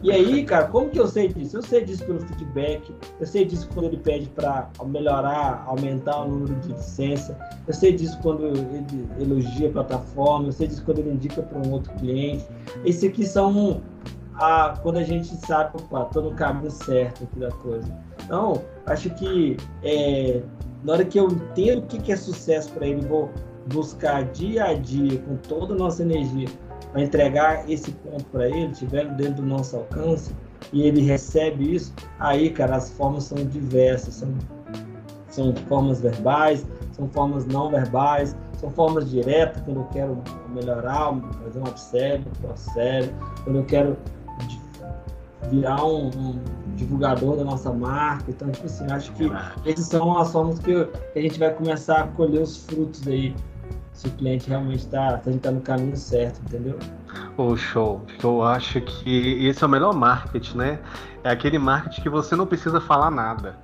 E 0.00 0.12
aí, 0.12 0.44
cara, 0.44 0.66
como 0.68 0.88
que 0.90 1.00
eu 1.00 1.08
sei 1.08 1.28
disso? 1.28 1.56
Eu 1.56 1.62
sei 1.62 1.84
disso 1.84 2.04
pelo 2.04 2.20
feedback, 2.20 2.94
eu 3.18 3.26
sei 3.26 3.44
disso 3.44 3.68
quando 3.74 3.86
ele 3.86 3.96
pede 3.96 4.28
para 4.28 4.70
melhorar, 4.86 5.64
aumentar 5.66 6.20
o 6.20 6.28
número 6.28 6.54
de 6.60 6.68
licença, 6.68 7.36
eu 7.66 7.74
sei 7.74 7.92
disso 7.92 8.16
quando 8.22 8.46
ele 8.46 9.08
elogia 9.18 9.68
a 9.68 9.72
plataforma, 9.72 10.48
eu 10.48 10.52
sei 10.52 10.68
disso 10.68 10.84
quando 10.84 11.00
ele 11.00 11.10
indica 11.10 11.42
para 11.42 11.58
um 11.58 11.72
outro 11.72 11.92
cliente. 11.94 12.46
Esses 12.84 13.02
aqui 13.10 13.26
são 13.26 13.82
a, 14.34 14.78
quando 14.82 14.98
a 14.98 15.02
gente 15.02 15.34
sabe, 15.46 15.76
opa, 15.76 16.04
tô 16.06 16.20
no 16.20 16.32
caminho 16.32 16.70
certo 16.70 17.24
aqui 17.24 17.40
da 17.40 17.50
coisa. 17.50 17.92
Então, 18.24 18.62
acho 18.86 19.10
que 19.10 19.56
é, 19.82 20.40
na 20.84 20.92
hora 20.92 21.04
que 21.04 21.18
eu 21.18 21.26
entendo 21.26 21.80
o 21.80 21.86
que, 21.86 21.98
que 21.98 22.12
é 22.12 22.16
sucesso 22.16 22.70
para 22.70 22.86
ele, 22.86 23.04
vou 23.04 23.30
buscar 23.72 24.24
dia 24.26 24.64
a 24.64 24.74
dia, 24.74 25.18
com 25.20 25.36
toda 25.36 25.74
a 25.74 25.76
nossa 25.76 26.02
energia, 26.02 26.48
para 26.92 27.02
entregar 27.02 27.70
esse 27.70 27.90
ponto 27.92 28.24
para 28.26 28.48
ele, 28.48 28.72
tiver 28.72 29.06
dentro 29.14 29.42
do 29.42 29.46
nosso 29.46 29.76
alcance, 29.76 30.34
e 30.72 30.82
ele 30.82 31.02
recebe 31.02 31.74
isso, 31.74 31.94
aí, 32.18 32.50
cara, 32.50 32.76
as 32.76 32.90
formas 32.90 33.24
são 33.24 33.38
diversas, 33.38 34.14
são, 34.14 34.34
são 35.30 35.54
formas 35.68 36.00
verbais, 36.00 36.66
são 36.92 37.08
formas 37.08 37.46
não 37.46 37.70
verbais, 37.70 38.36
são 38.58 38.70
formas 38.70 39.08
diretas, 39.08 39.62
quando 39.62 39.80
eu 39.80 39.86
quero 39.92 40.22
melhorar, 40.52 41.14
fazer 41.44 41.60
um 41.60 41.64
upsell, 41.64 42.20
cross-sell, 42.40 43.08
quando 43.44 43.56
eu 43.56 43.64
quero 43.64 43.96
virar 45.50 45.84
um, 45.84 46.08
um, 46.08 46.38
divulgador 46.74 47.36
da 47.36 47.44
nossa 47.44 47.72
marca. 47.72 48.24
Então, 48.28 48.50
tipo 48.50 48.66
assim, 48.66 48.84
acho 48.90 49.12
que 49.12 49.30
essas 49.64 49.86
são 49.86 50.18
as 50.18 50.32
formas 50.32 50.58
que, 50.58 50.84
que 50.84 51.18
a 51.18 51.22
gente 51.22 51.38
vai 51.38 51.52
começar 51.54 52.00
a 52.00 52.06
colher 52.08 52.42
os 52.42 52.64
frutos 52.64 53.06
aí 53.06 53.34
se 53.98 54.06
o 54.06 54.12
cliente 54.12 54.48
realmente 54.48 54.84
está 54.84 55.20
gente 55.26 55.40
tá 55.40 55.50
no 55.50 55.60
caminho 55.60 55.96
certo, 55.96 56.40
entendeu? 56.42 56.78
Oh, 57.36 57.56
show. 57.56 58.06
Eu 58.22 58.44
acho 58.44 58.80
que 58.80 59.44
esse 59.44 59.64
é 59.64 59.66
o 59.66 59.68
melhor 59.68 59.92
marketing, 59.92 60.56
né? 60.56 60.78
É 61.24 61.30
aquele 61.30 61.58
marketing 61.58 62.02
que 62.02 62.08
você 62.08 62.36
não 62.36 62.46
precisa 62.46 62.80
falar 62.80 63.10
nada. 63.10 63.56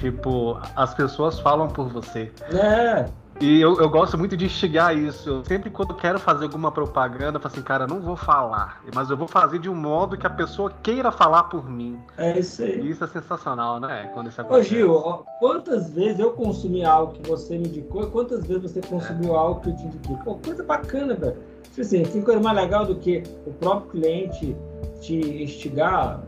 Tipo, 0.00 0.60
as 0.74 0.94
pessoas 0.94 1.38
falam 1.38 1.68
por 1.68 1.88
você. 1.88 2.32
É. 2.52 3.06
E 3.40 3.60
eu, 3.60 3.76
eu 3.80 3.88
gosto 3.88 4.16
muito 4.16 4.36
de 4.36 4.44
instigar 4.44 4.96
isso. 4.96 5.28
Eu 5.28 5.44
sempre 5.44 5.68
quando 5.68 5.94
quero 5.94 6.20
fazer 6.20 6.44
alguma 6.44 6.70
propaganda, 6.70 7.36
eu 7.36 7.40
falo 7.40 7.52
assim, 7.52 7.62
cara, 7.62 7.86
não 7.86 8.00
vou 8.00 8.16
falar, 8.16 8.80
mas 8.94 9.10
eu 9.10 9.16
vou 9.16 9.26
fazer 9.26 9.58
de 9.58 9.68
um 9.68 9.74
modo 9.74 10.16
que 10.16 10.26
a 10.26 10.30
pessoa 10.30 10.72
queira 10.82 11.10
falar 11.10 11.44
por 11.44 11.68
mim. 11.68 11.98
É 12.16 12.38
isso 12.38 12.62
aí. 12.62 12.80
E 12.80 12.90
isso 12.90 13.02
é 13.02 13.08
sensacional, 13.08 13.80
né? 13.80 14.10
Quando 14.14 14.28
isso 14.28 14.40
acontece. 14.40 14.60
Ô 14.60 14.76
Gil, 14.76 15.24
quantas 15.40 15.90
vezes 15.90 16.20
eu 16.20 16.30
consumi 16.32 16.84
algo 16.84 17.14
que 17.14 17.28
você 17.28 17.58
me 17.58 17.66
indicou 17.66 18.04
e 18.04 18.10
quantas 18.10 18.46
vezes 18.46 18.70
você 18.70 18.80
consumiu 18.80 19.34
é. 19.34 19.36
algo 19.36 19.60
que 19.60 19.70
eu 19.70 19.76
te 19.76 19.82
indiquei? 19.82 20.16
Pô, 20.24 20.36
coisa 20.36 20.62
bacana, 20.62 21.14
velho. 21.14 21.36
Tipo 21.64 21.80
assim, 21.80 22.02
tem 22.04 22.22
coisa 22.22 22.40
mais 22.40 22.56
legal 22.56 22.86
do 22.86 22.94
que 22.94 23.24
o 23.46 23.52
próprio 23.54 23.90
cliente 23.90 24.56
te 25.00 25.42
instigar. 25.42 26.20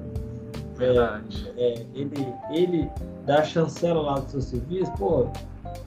Verdade. 0.75 1.53
É, 1.57 1.73
é, 1.73 1.87
ele, 1.95 2.35
ele 2.51 2.91
a 3.35 3.45
chancela 3.45 4.01
lá 4.01 4.15
do 4.19 4.31
seu 4.31 4.41
serviço, 4.41 4.93
pô, 4.93 5.29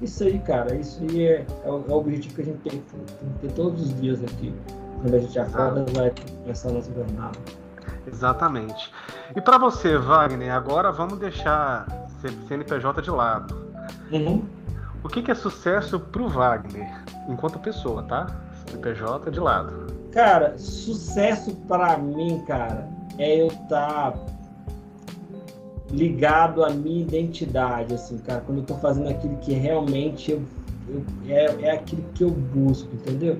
isso 0.01 0.23
aí, 0.23 0.39
cara, 0.39 0.75
isso 0.75 1.01
aí 1.01 1.23
é, 1.25 1.45
é, 1.65 1.69
o, 1.69 1.85
é 1.87 1.91
o 1.91 1.97
objetivo 1.97 2.35
que 2.35 2.41
a 2.41 2.45
gente 2.45 2.59
tem, 2.59 2.71
tem 2.71 3.29
que 3.33 3.47
ter 3.47 3.51
todos 3.53 3.81
os 3.81 4.01
dias 4.01 4.23
aqui. 4.23 4.53
Quando 5.01 5.15
a 5.15 5.19
gente 5.19 5.39
acorda, 5.39 5.85
vai 5.93 6.13
começar 6.41 6.69
a 6.69 6.73
nossa 6.73 6.93
jornada. 6.93 7.39
Exatamente. 8.05 8.91
E 9.35 9.41
para 9.41 9.57
você, 9.57 9.97
Wagner, 9.97 10.53
agora 10.53 10.91
vamos 10.91 11.19
deixar 11.19 11.87
CNPJ 12.47 13.01
de 13.01 13.11
lado. 13.11 13.55
Uhum. 14.11 14.43
O 15.03 15.07
que, 15.07 15.21
que 15.21 15.31
é 15.31 15.35
sucesso 15.35 15.99
pro 15.99 16.27
Wagner, 16.27 16.89
enquanto 17.27 17.59
pessoa, 17.59 18.03
tá? 18.03 18.27
CNPJ 18.67 19.31
de 19.31 19.39
lado. 19.39 19.87
Cara, 20.11 20.57
sucesso 20.57 21.55
para 21.67 21.97
mim, 21.97 22.43
cara, 22.45 22.87
é 23.17 23.41
eu 23.41 23.47
estar 23.47 24.11
tá 24.11 24.13
ligado 25.91 26.63
à 26.63 26.69
minha 26.69 27.01
identidade, 27.01 27.93
assim, 27.93 28.17
cara. 28.19 28.41
Quando 28.41 28.59
eu 28.59 28.63
tô 28.63 28.75
fazendo 28.75 29.09
aquilo 29.09 29.37
que 29.37 29.53
realmente 29.53 30.31
eu, 30.31 30.41
eu 30.87 31.03
é, 31.27 31.63
é 31.63 31.71
aquilo 31.71 32.03
que 32.13 32.23
eu 32.23 32.29
busco, 32.29 32.93
entendeu? 32.93 33.37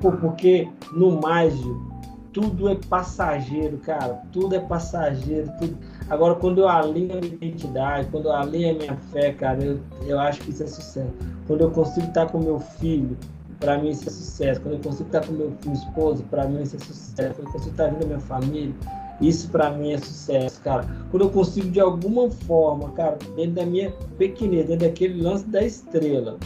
Pô, 0.00 0.12
porque 0.12 0.68
no 0.92 1.20
mágico 1.20 1.92
tudo 2.32 2.68
é 2.68 2.76
passageiro, 2.88 3.76
cara. 3.78 4.22
Tudo 4.32 4.54
é 4.54 4.60
passageiro. 4.60 5.50
Tudo... 5.58 5.76
Agora, 6.08 6.34
quando 6.34 6.62
eu 6.62 6.68
alinho 6.68 7.18
a 7.18 7.20
minha 7.20 7.34
identidade, 7.34 8.08
quando 8.10 8.26
eu 8.26 8.32
alinho 8.32 8.74
a 8.74 8.78
minha 8.78 8.96
fé, 9.12 9.32
cara, 9.32 9.62
eu, 9.62 9.78
eu 10.06 10.18
acho 10.18 10.40
que 10.40 10.50
isso 10.50 10.62
é 10.62 10.66
sucesso. 10.66 11.12
Quando 11.46 11.60
eu 11.60 11.70
consigo 11.70 12.06
estar 12.06 12.26
com 12.26 12.38
meu 12.38 12.58
filho, 12.58 13.16
para 13.60 13.78
mim 13.78 13.90
isso 13.90 14.08
é 14.08 14.10
sucesso. 14.10 14.60
Quando 14.60 14.74
eu 14.74 14.80
consigo 14.80 15.06
estar 15.06 15.26
com 15.26 15.32
meu, 15.32 15.52
meu 15.64 15.74
esposo, 15.74 16.22
para 16.24 16.46
mim 16.46 16.62
isso 16.62 16.76
é 16.76 16.78
sucesso. 16.78 17.34
Quando 17.34 17.46
eu 17.48 17.52
consigo 17.52 17.70
estar 17.70 17.88
vendo 17.88 18.02
a 18.02 18.06
minha 18.06 18.20
família, 18.20 18.74
isso 19.20 19.48
para 19.48 19.70
mim 19.70 19.92
é 19.92 19.98
sucesso, 19.98 20.60
cara. 20.62 20.86
Quando 21.10 21.24
eu 21.24 21.30
consigo 21.30 21.70
de 21.70 21.80
alguma 21.80 22.30
forma, 22.30 22.90
cara, 22.90 23.18
dentro 23.36 23.52
da 23.52 23.66
minha 23.66 23.92
pequenez, 24.18 24.66
dentro 24.66 24.86
daquele 24.86 25.22
lance 25.22 25.44
da 25.46 25.62
estrela, 25.62 26.38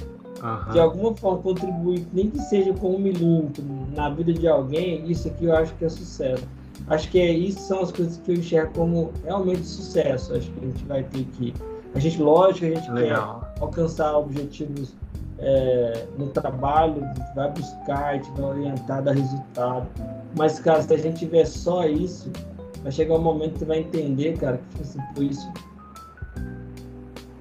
uhum. 0.42 0.72
de 0.72 0.80
alguma 0.80 1.14
forma 1.16 1.42
contribuir, 1.42 2.06
nem 2.12 2.30
que 2.30 2.38
seja 2.40 2.72
com 2.74 2.96
um 2.96 2.98
milímetro 2.98 3.64
na 3.94 4.10
vida 4.10 4.32
de 4.32 4.46
alguém, 4.46 5.10
isso 5.10 5.28
aqui 5.28 5.46
eu 5.46 5.56
acho 5.56 5.74
que 5.74 5.84
é 5.84 5.88
sucesso. 5.88 6.46
Acho 6.88 7.10
que 7.10 7.18
é 7.18 7.30
isso 7.30 7.60
são 7.60 7.80
as 7.80 7.90
coisas 7.90 8.18
que 8.18 8.30
eu 8.30 8.36
enxergo 8.36 8.72
como 8.74 9.12
realmente 9.24 9.64
sucesso. 9.66 10.34
Acho 10.34 10.50
que 10.52 10.64
a 10.64 10.68
gente 10.68 10.84
vai 10.84 11.02
ter 11.02 11.24
que. 11.24 11.54
A 11.94 11.98
gente, 11.98 12.20
lógico, 12.20 12.66
a 12.66 12.68
gente 12.68 12.90
Legal. 12.90 13.40
quer 13.54 13.62
alcançar 13.62 14.16
objetivos 14.16 14.94
é, 15.38 16.06
no 16.18 16.28
trabalho, 16.28 17.02
vai 17.34 17.50
buscar, 17.50 18.04
a 18.04 18.12
gente 18.14 18.30
vai 18.32 18.50
orientar, 18.50 19.02
dar 19.02 19.12
resultado. 19.12 19.86
Mas, 20.36 20.60
cara, 20.60 20.82
se 20.82 20.94
a 20.94 20.98
gente 20.98 21.18
tiver 21.18 21.44
só 21.46 21.86
isso, 21.86 22.30
vai 22.86 22.92
chegar 22.92 23.16
um 23.16 23.20
momento 23.20 23.54
que 23.54 23.58
você 23.58 23.64
vai 23.64 23.78
entender, 23.80 24.38
cara, 24.38 24.58
que 24.58 24.68
tipo 24.68 24.82
assim, 24.82 25.00
por 25.12 25.24
isso 25.24 25.52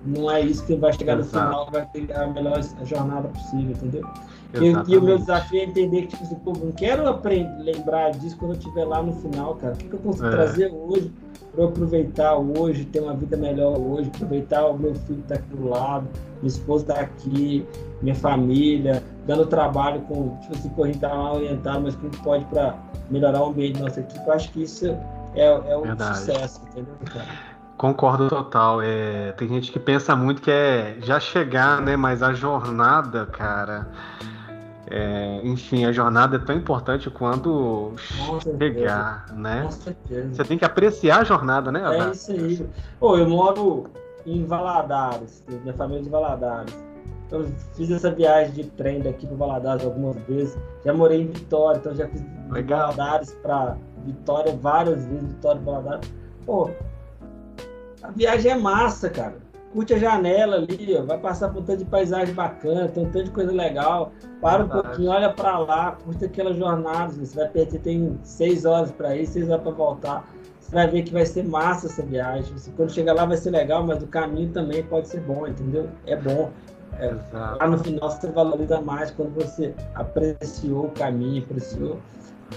não 0.03 0.31
é 0.31 0.41
isso 0.41 0.65
que 0.65 0.75
vai 0.75 0.91
chegar 0.91 1.19
Exato. 1.19 1.37
no 1.37 1.51
final, 1.51 1.71
vai 1.71 1.85
ter 1.85 2.11
a 2.17 2.25
melhor 2.25 2.59
jornada 2.83 3.27
possível, 3.27 3.75
entendeu? 3.75 4.07
E, 4.55 4.91
e, 4.91 4.97
o 4.97 5.01
meu 5.03 5.19
desafio 5.19 5.59
é 5.59 5.63
entender 5.65 6.03
que, 6.03 6.07
tipo 6.07 6.23
assim, 6.23 6.35
pô, 6.35 6.53
não 6.53 6.71
quero 6.71 7.07
aprender, 7.07 7.61
lembrar 7.61 8.11
disso 8.11 8.35
quando 8.37 8.53
eu 8.53 8.57
estiver 8.57 8.85
lá 8.85 9.03
no 9.03 9.13
final, 9.13 9.55
cara. 9.55 9.73
O 9.73 9.77
que, 9.77 9.87
que 9.87 9.93
eu 9.93 9.99
consigo 9.99 10.27
é. 10.27 10.31
trazer 10.31 10.71
hoje 10.73 11.11
para 11.51 11.63
eu 11.63 11.67
aproveitar 11.67 12.35
hoje, 12.37 12.85
ter 12.85 13.01
uma 13.01 13.13
vida 13.13 13.37
melhor 13.37 13.77
hoje, 13.77 14.09
aproveitar 14.15 14.65
o 14.65 14.77
meu 14.79 14.95
filho 14.95 15.23
tá 15.27 15.35
aqui 15.35 15.55
do 15.55 15.69
lado, 15.69 16.07
minha 16.41 16.47
esposa 16.47 16.85
tá 16.85 16.99
aqui, 17.01 17.65
minha 18.01 18.15
família, 18.15 19.03
dando 19.27 19.45
trabalho 19.45 20.01
com, 20.01 20.37
tipo 20.41 20.53
assim, 20.55 20.69
pô, 20.69 20.83
a 20.85 20.87
gente 20.87 20.99
tá 20.99 21.13
lá 21.13 21.33
orientado, 21.33 21.81
mas 21.81 21.95
que 21.95 22.07
pode 22.23 22.45
para 22.45 22.75
melhorar 23.11 23.43
o 23.43 23.49
ambiente 23.49 23.77
da 23.77 23.85
nossa 23.85 23.99
equipe. 23.99 24.25
Eu 24.25 24.33
acho 24.33 24.51
que 24.51 24.63
isso 24.63 24.95
é, 25.35 25.45
é 25.45 25.77
um 25.77 25.97
sucesso, 25.97 26.61
entendeu, 26.67 26.95
cara? 27.13 27.25
Concordo 27.77 28.29
total. 28.29 28.81
É, 28.81 29.33
tem 29.33 29.49
gente 29.49 29.71
que 29.71 29.79
pensa 29.79 30.15
muito 30.15 30.41
que 30.41 30.49
é 30.49 30.97
já 31.01 31.19
chegar, 31.19 31.81
né? 31.81 31.97
Mas 31.97 32.23
a 32.23 32.33
jornada, 32.33 33.25
cara, 33.25 33.87
É, 34.87 35.41
enfim, 35.43 35.83
a 35.83 35.91
jornada 35.91 36.35
é 36.35 36.39
tão 36.39 36.55
importante 36.55 37.09
quanto 37.09 37.93
chegar, 38.59 39.25
né? 39.33 39.63
Com 39.63 39.71
certeza. 39.71 40.29
Você 40.35 40.43
tem 40.43 40.57
que 40.59 40.65
apreciar 40.65 41.21
a 41.21 41.23
jornada, 41.23 41.71
né? 41.71 41.81
É 41.83 42.11
isso 42.11 42.31
aí. 42.31 42.69
Pô, 42.99 43.17
eu 43.17 43.27
moro 43.27 43.87
em 44.25 44.45
Valadares, 44.45 45.43
minha 45.47 45.73
família 45.73 46.01
é 46.01 46.03
de 46.03 46.09
Valadares. 46.09 46.84
Então, 47.27 47.45
fiz 47.73 47.89
essa 47.89 48.11
viagem 48.11 48.53
de 48.53 48.63
trem 48.71 49.01
daqui 49.01 49.25
para 49.25 49.35
Valadares 49.35 49.83
algumas 49.83 50.15
vezes. 50.27 50.57
Já 50.83 50.93
morei 50.93 51.21
em 51.21 51.27
Vitória, 51.27 51.79
então 51.79 51.95
já 51.95 52.07
fiz 52.07 52.23
Legal. 52.51 52.93
Valadares 52.93 53.31
para 53.41 53.77
Vitória 54.05 54.55
várias 54.61 55.05
vezes, 55.05 55.29
Vitória 55.29 55.61
para 55.61 55.73
Valadares. 55.73 56.13
Pô, 56.45 56.69
a 58.03 58.11
viagem 58.11 58.51
é 58.51 58.55
massa, 58.55 59.09
cara. 59.09 59.43
Curte 59.73 59.93
a 59.93 59.99
janela 59.99 60.55
ali, 60.57 60.95
ó, 60.97 61.03
vai 61.03 61.17
passar 61.17 61.49
por 61.49 61.61
um 61.61 61.65
tanto 61.65 61.79
de 61.79 61.85
paisagem 61.85 62.33
bacana, 62.33 62.87
tem 62.87 63.03
um 63.03 63.09
tanto 63.09 63.25
de 63.25 63.31
coisa 63.31 63.51
legal. 63.51 64.11
Para 64.39 64.63
um 64.63 64.67
Verdade. 64.67 64.87
pouquinho, 64.87 65.11
olha 65.11 65.33
para 65.33 65.57
lá, 65.57 65.91
curte 65.91 66.23
aquela 66.23 66.53
jornada. 66.53 67.11
Você 67.11 67.35
vai 67.35 67.49
perder, 67.49 67.79
tem 67.79 68.17
seis 68.23 68.63
horas 68.63 68.91
para 68.91 69.17
ir, 69.17 69.25
seis 69.25 69.49
horas 69.49 69.63
para 69.63 69.71
voltar. 69.71 70.29
Você 70.61 70.73
vai 70.73 70.87
ver 70.87 71.03
que 71.03 71.11
vai 71.11 71.25
ser 71.25 71.43
massa 71.43 71.87
essa 71.87 72.01
viagem. 72.03 72.57
Você, 72.57 72.71
quando 72.71 72.91
chegar 72.91 73.13
lá 73.13 73.25
vai 73.25 73.37
ser 73.37 73.49
legal, 73.51 73.85
mas 73.85 74.01
o 74.01 74.07
caminho 74.07 74.51
também 74.51 74.81
pode 74.83 75.09
ser 75.09 75.19
bom, 75.21 75.45
entendeu? 75.45 75.89
É 76.05 76.15
bom. 76.15 76.51
Exato. 76.99 77.59
Lá 77.59 77.67
no 77.67 77.77
final 77.77 78.09
você 78.09 78.31
valoriza 78.31 78.81
mais 78.81 79.11
quando 79.11 79.33
você 79.33 79.73
apreciou 79.95 80.85
o 80.85 80.91
caminho, 80.91 81.43
apreciou 81.43 81.99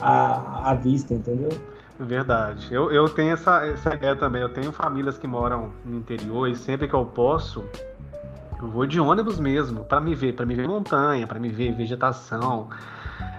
a, 0.00 0.70
a 0.70 0.74
vista, 0.74 1.14
entendeu? 1.14 1.50
Verdade. 1.98 2.72
Eu, 2.72 2.92
eu 2.92 3.08
tenho 3.08 3.32
essa, 3.32 3.66
essa 3.66 3.94
ideia 3.94 4.14
também. 4.14 4.40
Eu 4.40 4.48
tenho 4.48 4.70
famílias 4.70 5.18
que 5.18 5.26
moram 5.26 5.72
no 5.84 5.96
interior 5.96 6.48
e 6.48 6.54
sempre 6.54 6.86
que 6.86 6.94
eu 6.94 7.04
posso, 7.04 7.64
eu 8.62 8.68
vou 8.68 8.86
de 8.86 9.00
ônibus 9.00 9.40
mesmo, 9.40 9.84
para 9.84 10.00
me 10.00 10.14
ver, 10.14 10.34
para 10.34 10.46
me 10.46 10.54
ver 10.54 10.68
montanha, 10.68 11.26
para 11.26 11.40
me 11.40 11.48
ver 11.48 11.72
vegetação. 11.72 12.68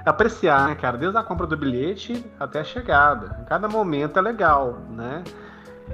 Apreciar, 0.05 0.67
né, 0.67 0.75
cara? 0.75 0.97
Desde 0.97 1.17
a 1.17 1.23
compra 1.23 1.47
do 1.47 1.55
bilhete 1.55 2.25
até 2.39 2.59
a 2.59 2.63
chegada. 2.63 3.45
Cada 3.47 3.67
momento 3.67 4.17
é 4.17 4.21
legal, 4.21 4.79
né? 4.89 5.23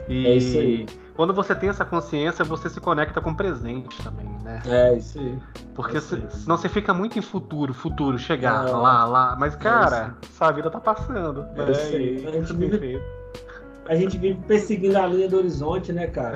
E 0.08 0.26
É 0.28 0.36
isso 0.36 0.58
aí. 0.58 0.86
Quando 1.16 1.34
você 1.34 1.56
tem 1.56 1.70
essa 1.70 1.86
consciência, 1.86 2.44
você 2.44 2.70
se 2.70 2.80
conecta 2.82 3.22
com 3.22 3.32
o 3.32 3.36
presente 3.36 4.02
também, 4.04 4.28
né? 4.44 4.62
É 4.66 4.94
isso 4.98 5.18
aí. 5.20 5.40
Porque 5.74 5.96
É 5.96 6.00
isso 6.00 6.16
se- 6.16 6.16
aí. 6.22 6.32
senão 6.32 6.58
você 6.58 6.68
fica 6.70 6.94
muito 6.94 7.18
em 7.18 7.22
futuro, 7.22 7.74
futuro, 7.74 8.18
chegar 8.20 8.68
É. 8.68 8.72
lá, 8.72 9.06
lá. 9.06 9.36
Mas, 9.38 9.54
É 9.54 9.58
cara, 9.58 10.16
sua 10.34 10.52
vida 10.52 10.70
tá 10.70 10.80
passando. 10.80 11.46
É 11.56 11.66
né? 11.66 11.72
isso 11.72 11.96
aí. 11.96 12.28
A 12.28 12.32
gente 12.32 12.54
vive-. 12.54 13.02
A 13.88 13.96
gente 13.96 14.18
vive 14.18 14.40
perseguindo 14.48 14.98
a 14.98 15.06
linha 15.06 15.30
do 15.30 15.38
horizonte, 15.38 15.94
né, 15.94 16.08
cara? 16.08 16.36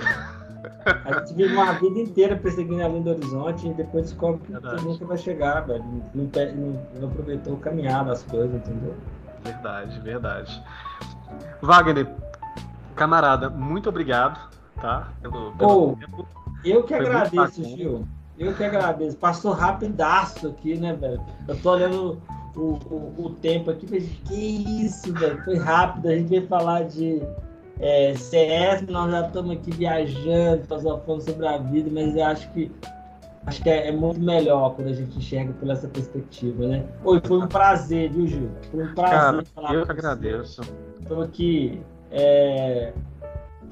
A 1.05 1.19
gente 1.19 1.33
vive 1.33 1.53
uma 1.53 1.73
vida 1.73 1.99
inteira 1.99 2.35
perseguindo 2.35 2.83
a 2.83 2.87
linha 2.87 3.01
do 3.01 3.09
horizonte 3.11 3.67
e 3.67 3.73
depois 3.73 4.05
descobre 4.05 4.41
que 4.45 4.51
Verdade. 4.51 4.85
nunca 4.85 5.05
vai 5.05 5.17
chegar, 5.17 5.61
velho. 5.61 5.83
Não, 6.13 6.23
não- 6.55 6.81
não 7.01 7.07
aproveitou 7.09 7.53
o 7.53 7.57
caminhar 7.57 8.05
das 8.05 8.23
coisas, 8.23 8.55
entendeu? 8.55 8.95
Verdade, 9.43 9.99
verdade. 9.99 10.63
Wagner, 11.61 12.07
camarada, 12.95 13.49
muito 13.49 13.89
obrigado, 13.89 14.39
tá? 14.81 15.11
Pelo, 15.21 15.51
pelo 15.53 15.91
Ô, 15.91 15.95
tempo. 15.95 16.27
Eu 16.63 16.83
que 16.83 16.95
Foi 16.95 17.05
agradeço. 17.05 17.63
Gil. 17.63 18.07
Eu 18.37 18.53
que 18.53 18.63
agradeço. 18.63 19.17
Passou 19.17 19.51
rapidaço 19.51 20.47
aqui, 20.47 20.77
né, 20.77 20.93
velho? 20.93 21.21
Eu 21.47 21.61
tô 21.61 21.71
olhando 21.71 22.21
o, 22.55 22.61
o, 22.61 23.25
o 23.25 23.29
tempo 23.41 23.71
aqui, 23.71 23.85
mas 23.89 24.03
que 24.25 24.85
isso, 24.85 25.13
velho? 25.13 25.43
Foi 25.43 25.57
rápido. 25.57 26.07
A 26.07 26.15
gente 26.15 26.29
veio 26.29 26.47
falar 26.47 26.83
de 26.83 27.21
é, 27.79 28.13
CS, 28.15 28.81
nós 28.87 29.11
já 29.11 29.27
estamos 29.27 29.51
aqui 29.51 29.71
viajando, 29.71 30.63
falando 30.65 31.21
sobre 31.21 31.47
a 31.47 31.57
vida, 31.57 31.89
mas 31.91 32.15
eu 32.15 32.25
acho 32.25 32.49
que 32.51 32.71
acho 33.45 33.63
que 33.63 33.69
é, 33.69 33.87
é 33.87 33.91
muito 33.91 34.19
melhor 34.19 34.75
quando 34.75 34.89
a 34.89 34.93
gente 34.93 35.17
enxerga 35.17 35.53
por 35.53 35.69
essa 35.69 35.87
perspectiva, 35.87 36.67
né? 36.67 36.85
Oi, 37.03 37.21
foi 37.25 37.39
um 37.39 37.47
prazer, 37.47 38.11
viu, 38.11 38.27
Gil? 38.27 38.49
Foi 38.69 38.83
um 38.83 38.93
prazer 38.93 39.19
Cara, 39.19 39.45
falar 39.55 39.73
eu 39.73 39.85
que 39.85 39.91
agradeço. 39.91 40.61
Estou 40.99 41.21
aqui. 41.21 41.81
é, 42.11 42.93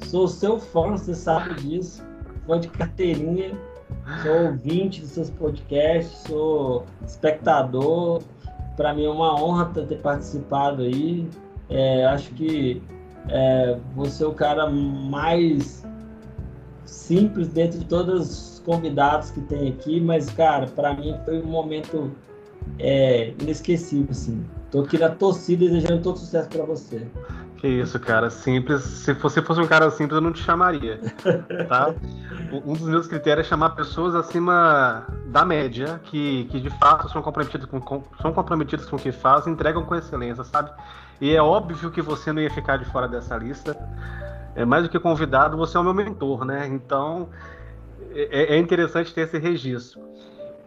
sou 0.06 0.28
seu 0.28 0.60
fã, 0.60 0.92
você 0.92 1.14
sabe 1.14 1.56
disso. 1.56 2.04
Fã 2.46 2.60
de 2.60 2.68
carteirinha. 2.70 3.58
Sou 4.24 4.52
ouvinte 4.52 5.02
dos 5.02 5.12
seus 5.12 5.30
podcasts, 5.30 6.18
sou 6.28 6.86
espectador. 7.06 8.22
Para 8.76 8.94
mim 8.94 9.06
é 9.06 9.10
uma 9.10 9.42
honra 9.42 9.66
ter 9.66 9.98
participado 9.98 10.84
aí. 10.84 11.28
É, 11.70 12.06
acho 12.06 12.32
que 12.32 12.82
é, 13.30 13.78
você 13.96 14.24
é 14.24 14.28
o 14.28 14.34
cara 14.34 14.70
mais 14.70 15.86
simples 16.86 17.50
dentro 17.50 17.80
de 17.80 17.86
todos 17.86 18.54
os 18.54 18.60
convidados 18.66 19.32
que 19.32 19.42
tem 19.42 19.70
aqui, 19.70 20.00
mas, 20.00 20.30
cara, 20.30 20.68
para 20.68 20.94
mim 20.94 21.16
foi 21.26 21.42
um 21.42 21.48
momento 21.48 22.12
é, 22.80 23.34
inesquecível, 23.42 24.08
assim. 24.12 24.44
Tô 24.72 24.82
aqui 24.82 24.98
na 24.98 25.10
torcida 25.10 25.66
desejando 25.66 26.02
todo 26.02 26.18
sucesso 26.18 26.50
para 26.50 26.64
você. 26.64 27.08
Que 27.58 27.68
isso, 27.68 28.00
cara. 28.00 28.30
Simples. 28.30 28.82
Se 28.84 29.14
você 29.14 29.42
fosse 29.42 29.60
um 29.60 29.68
cara 29.68 29.90
simples, 29.90 30.16
eu 30.16 30.22
não 30.22 30.32
te 30.32 30.42
chamaria. 30.44 31.00
Tá? 31.68 31.94
Um 32.66 32.74
dos 32.74 32.88
meus 32.88 33.08
critérios 33.08 33.46
é 33.46 33.50
chamar 33.50 33.72
pessoas 33.72 34.16
acima 34.16 35.06
da 35.26 35.44
média, 35.44 36.00
que, 36.06 36.46
que 36.46 36.62
de 36.62 36.70
fato 36.70 37.10
são 37.10 37.22
comprometidas 37.22 37.68
com, 37.68 37.82
com- 37.82 38.04
são 38.22 38.32
comprometidas 38.32 38.86
com 38.86 38.96
o 38.96 39.00
que 39.00 39.12
fazem, 39.12 39.52
entregam 39.52 39.84
com 39.84 39.94
excelência, 39.94 40.46
sabe? 40.46 40.72
E 41.20 41.36
é 41.36 41.42
óbvio 41.42 41.92
que 41.92 42.02
você 42.02 42.32
não 42.32 42.42
ia 42.42 42.50
ficar 42.50 42.78
de 42.78 42.86
fora 42.86 43.06
dessa 43.06 43.36
lista. 43.36 43.76
É 44.56 44.64
mais 44.64 44.84
do 44.84 44.90
que 44.90 44.98
convidado, 44.98 45.58
você 45.58 45.76
é 45.76 45.80
o 45.82 45.84
meu 45.84 45.94
mentor, 45.94 46.46
né? 46.46 46.68
Então 46.68 47.28
é, 48.14 48.56
é 48.56 48.58
interessante 48.58 49.14
ter 49.14 49.22
esse 49.22 49.38
registro. 49.38 50.00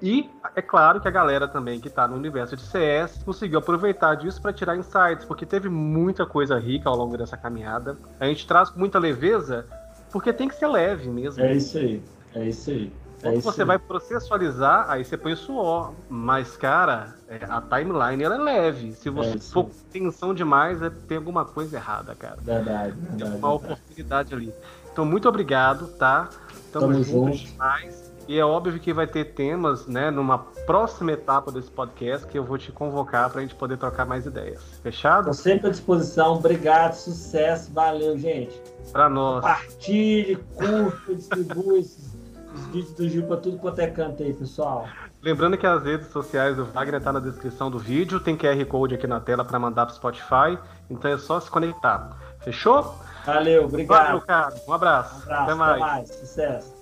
E 0.02 0.30
é 0.56 0.62
claro 0.62 1.00
que 1.00 1.08
a 1.08 1.10
galera 1.10 1.46
também 1.46 1.78
que 1.78 1.88
está 1.88 2.08
no 2.08 2.16
universo 2.16 2.56
de 2.56 2.62
CS 2.62 3.22
conseguiu 3.22 3.58
aproveitar 3.58 4.14
disso 4.14 4.40
para 4.40 4.52
tirar 4.52 4.76
insights, 4.76 5.24
porque 5.26 5.44
teve 5.44 5.68
muita 5.68 6.24
coisa 6.24 6.58
rica 6.58 6.88
ao 6.88 6.96
longo 6.96 7.16
dessa 7.16 7.36
caminhada. 7.36 7.96
A 8.18 8.26
gente 8.26 8.46
traz 8.46 8.70
com 8.70 8.78
muita 8.78 8.98
leveza, 8.98 9.66
porque 10.10 10.32
tem 10.32 10.48
que 10.48 10.54
ser 10.54 10.68
leve 10.68 11.10
mesmo. 11.10 11.42
É 11.42 11.54
isso 11.54 11.76
aí. 11.78 12.02
É 12.34 12.44
isso 12.44 12.70
aí. 12.70 12.92
É 13.22 13.32
Quando 13.32 13.42
você 13.42 13.64
vai 13.64 13.78
processualizar, 13.78 14.86
aí 14.88 15.04
você 15.04 15.16
põe 15.16 15.36
suor. 15.36 15.92
Mas, 16.08 16.56
cara, 16.56 17.14
é, 17.28 17.38
a 17.48 17.60
timeline 17.60 18.22
ela 18.22 18.36
é 18.36 18.38
leve. 18.38 18.92
Se 18.92 19.10
você 19.10 19.36
isso. 19.36 19.52
for 19.52 19.64
com 19.64 19.70
tensão 19.92 20.32
demais, 20.32 20.80
é, 20.80 20.88
tem 20.88 21.18
alguma 21.18 21.44
coisa 21.44 21.76
errada, 21.76 22.14
cara. 22.14 22.38
Verdade, 22.40 22.92
Tem 22.92 23.18
verdade. 23.18 23.36
uma 23.36 23.52
oportunidade 23.52 24.34
ali. 24.34 24.52
Então, 24.90 25.04
muito 25.04 25.28
obrigado, 25.28 25.86
tá? 25.98 26.30
Tamo, 26.72 26.86
Tamo 26.86 27.04
juntos 27.04 27.38
junto. 27.38 27.52
demais. 27.52 28.09
E 28.30 28.38
é 28.38 28.44
óbvio 28.44 28.78
que 28.78 28.92
vai 28.92 29.08
ter 29.08 29.24
temas, 29.34 29.88
né, 29.88 30.08
numa 30.08 30.38
próxima 30.64 31.10
etapa 31.10 31.50
desse 31.50 31.68
podcast 31.68 32.24
que 32.28 32.38
eu 32.38 32.44
vou 32.44 32.56
te 32.56 32.70
convocar 32.70 33.28
pra 33.28 33.40
gente 33.40 33.56
poder 33.56 33.76
trocar 33.76 34.06
mais 34.06 34.24
ideias. 34.24 34.62
Fechado? 34.84 35.30
Estou 35.30 35.34
sempre 35.34 35.66
à 35.66 35.70
disposição. 35.72 36.34
Obrigado, 36.34 36.92
sucesso. 36.94 37.72
Valeu, 37.72 38.16
gente. 38.16 38.62
Pra 38.92 39.08
nós. 39.08 39.42
Partilhe, 39.42 40.36
curta, 40.36 41.12
distribui 41.12 41.80
esses, 41.80 42.16
os 42.54 42.66
vídeos 42.66 42.92
do 42.92 43.08
Gil 43.08 43.24
para 43.24 43.38
tudo 43.38 43.58
quanto 43.58 43.80
é 43.80 43.88
canto 43.88 44.22
aí, 44.22 44.32
pessoal. 44.32 44.86
Lembrando 45.20 45.58
que 45.58 45.66
as 45.66 45.82
redes 45.82 46.06
sociais 46.12 46.54
do 46.54 46.64
Wagner 46.66 47.02
tá 47.02 47.12
na 47.12 47.18
descrição 47.18 47.68
do 47.68 47.80
vídeo, 47.80 48.20
tem 48.20 48.36
QR 48.36 48.64
Code 48.66 48.94
aqui 48.94 49.08
na 49.08 49.18
tela 49.18 49.44
para 49.44 49.58
mandar 49.58 49.86
pro 49.86 49.94
Spotify, 49.96 50.56
então 50.88 51.10
é 51.10 51.18
só 51.18 51.40
se 51.40 51.50
conectar. 51.50 52.16
Fechou? 52.38 52.94
Valeu, 53.26 53.64
obrigado. 53.64 54.06
Valeu, 54.06 54.20
cara. 54.20 54.54
Um 54.68 54.72
abraço. 54.72 55.28
Um 55.28 55.32
abraço, 55.32 55.42
Até 55.42 55.54
mais. 55.54 56.08
Sucesso. 56.14 56.79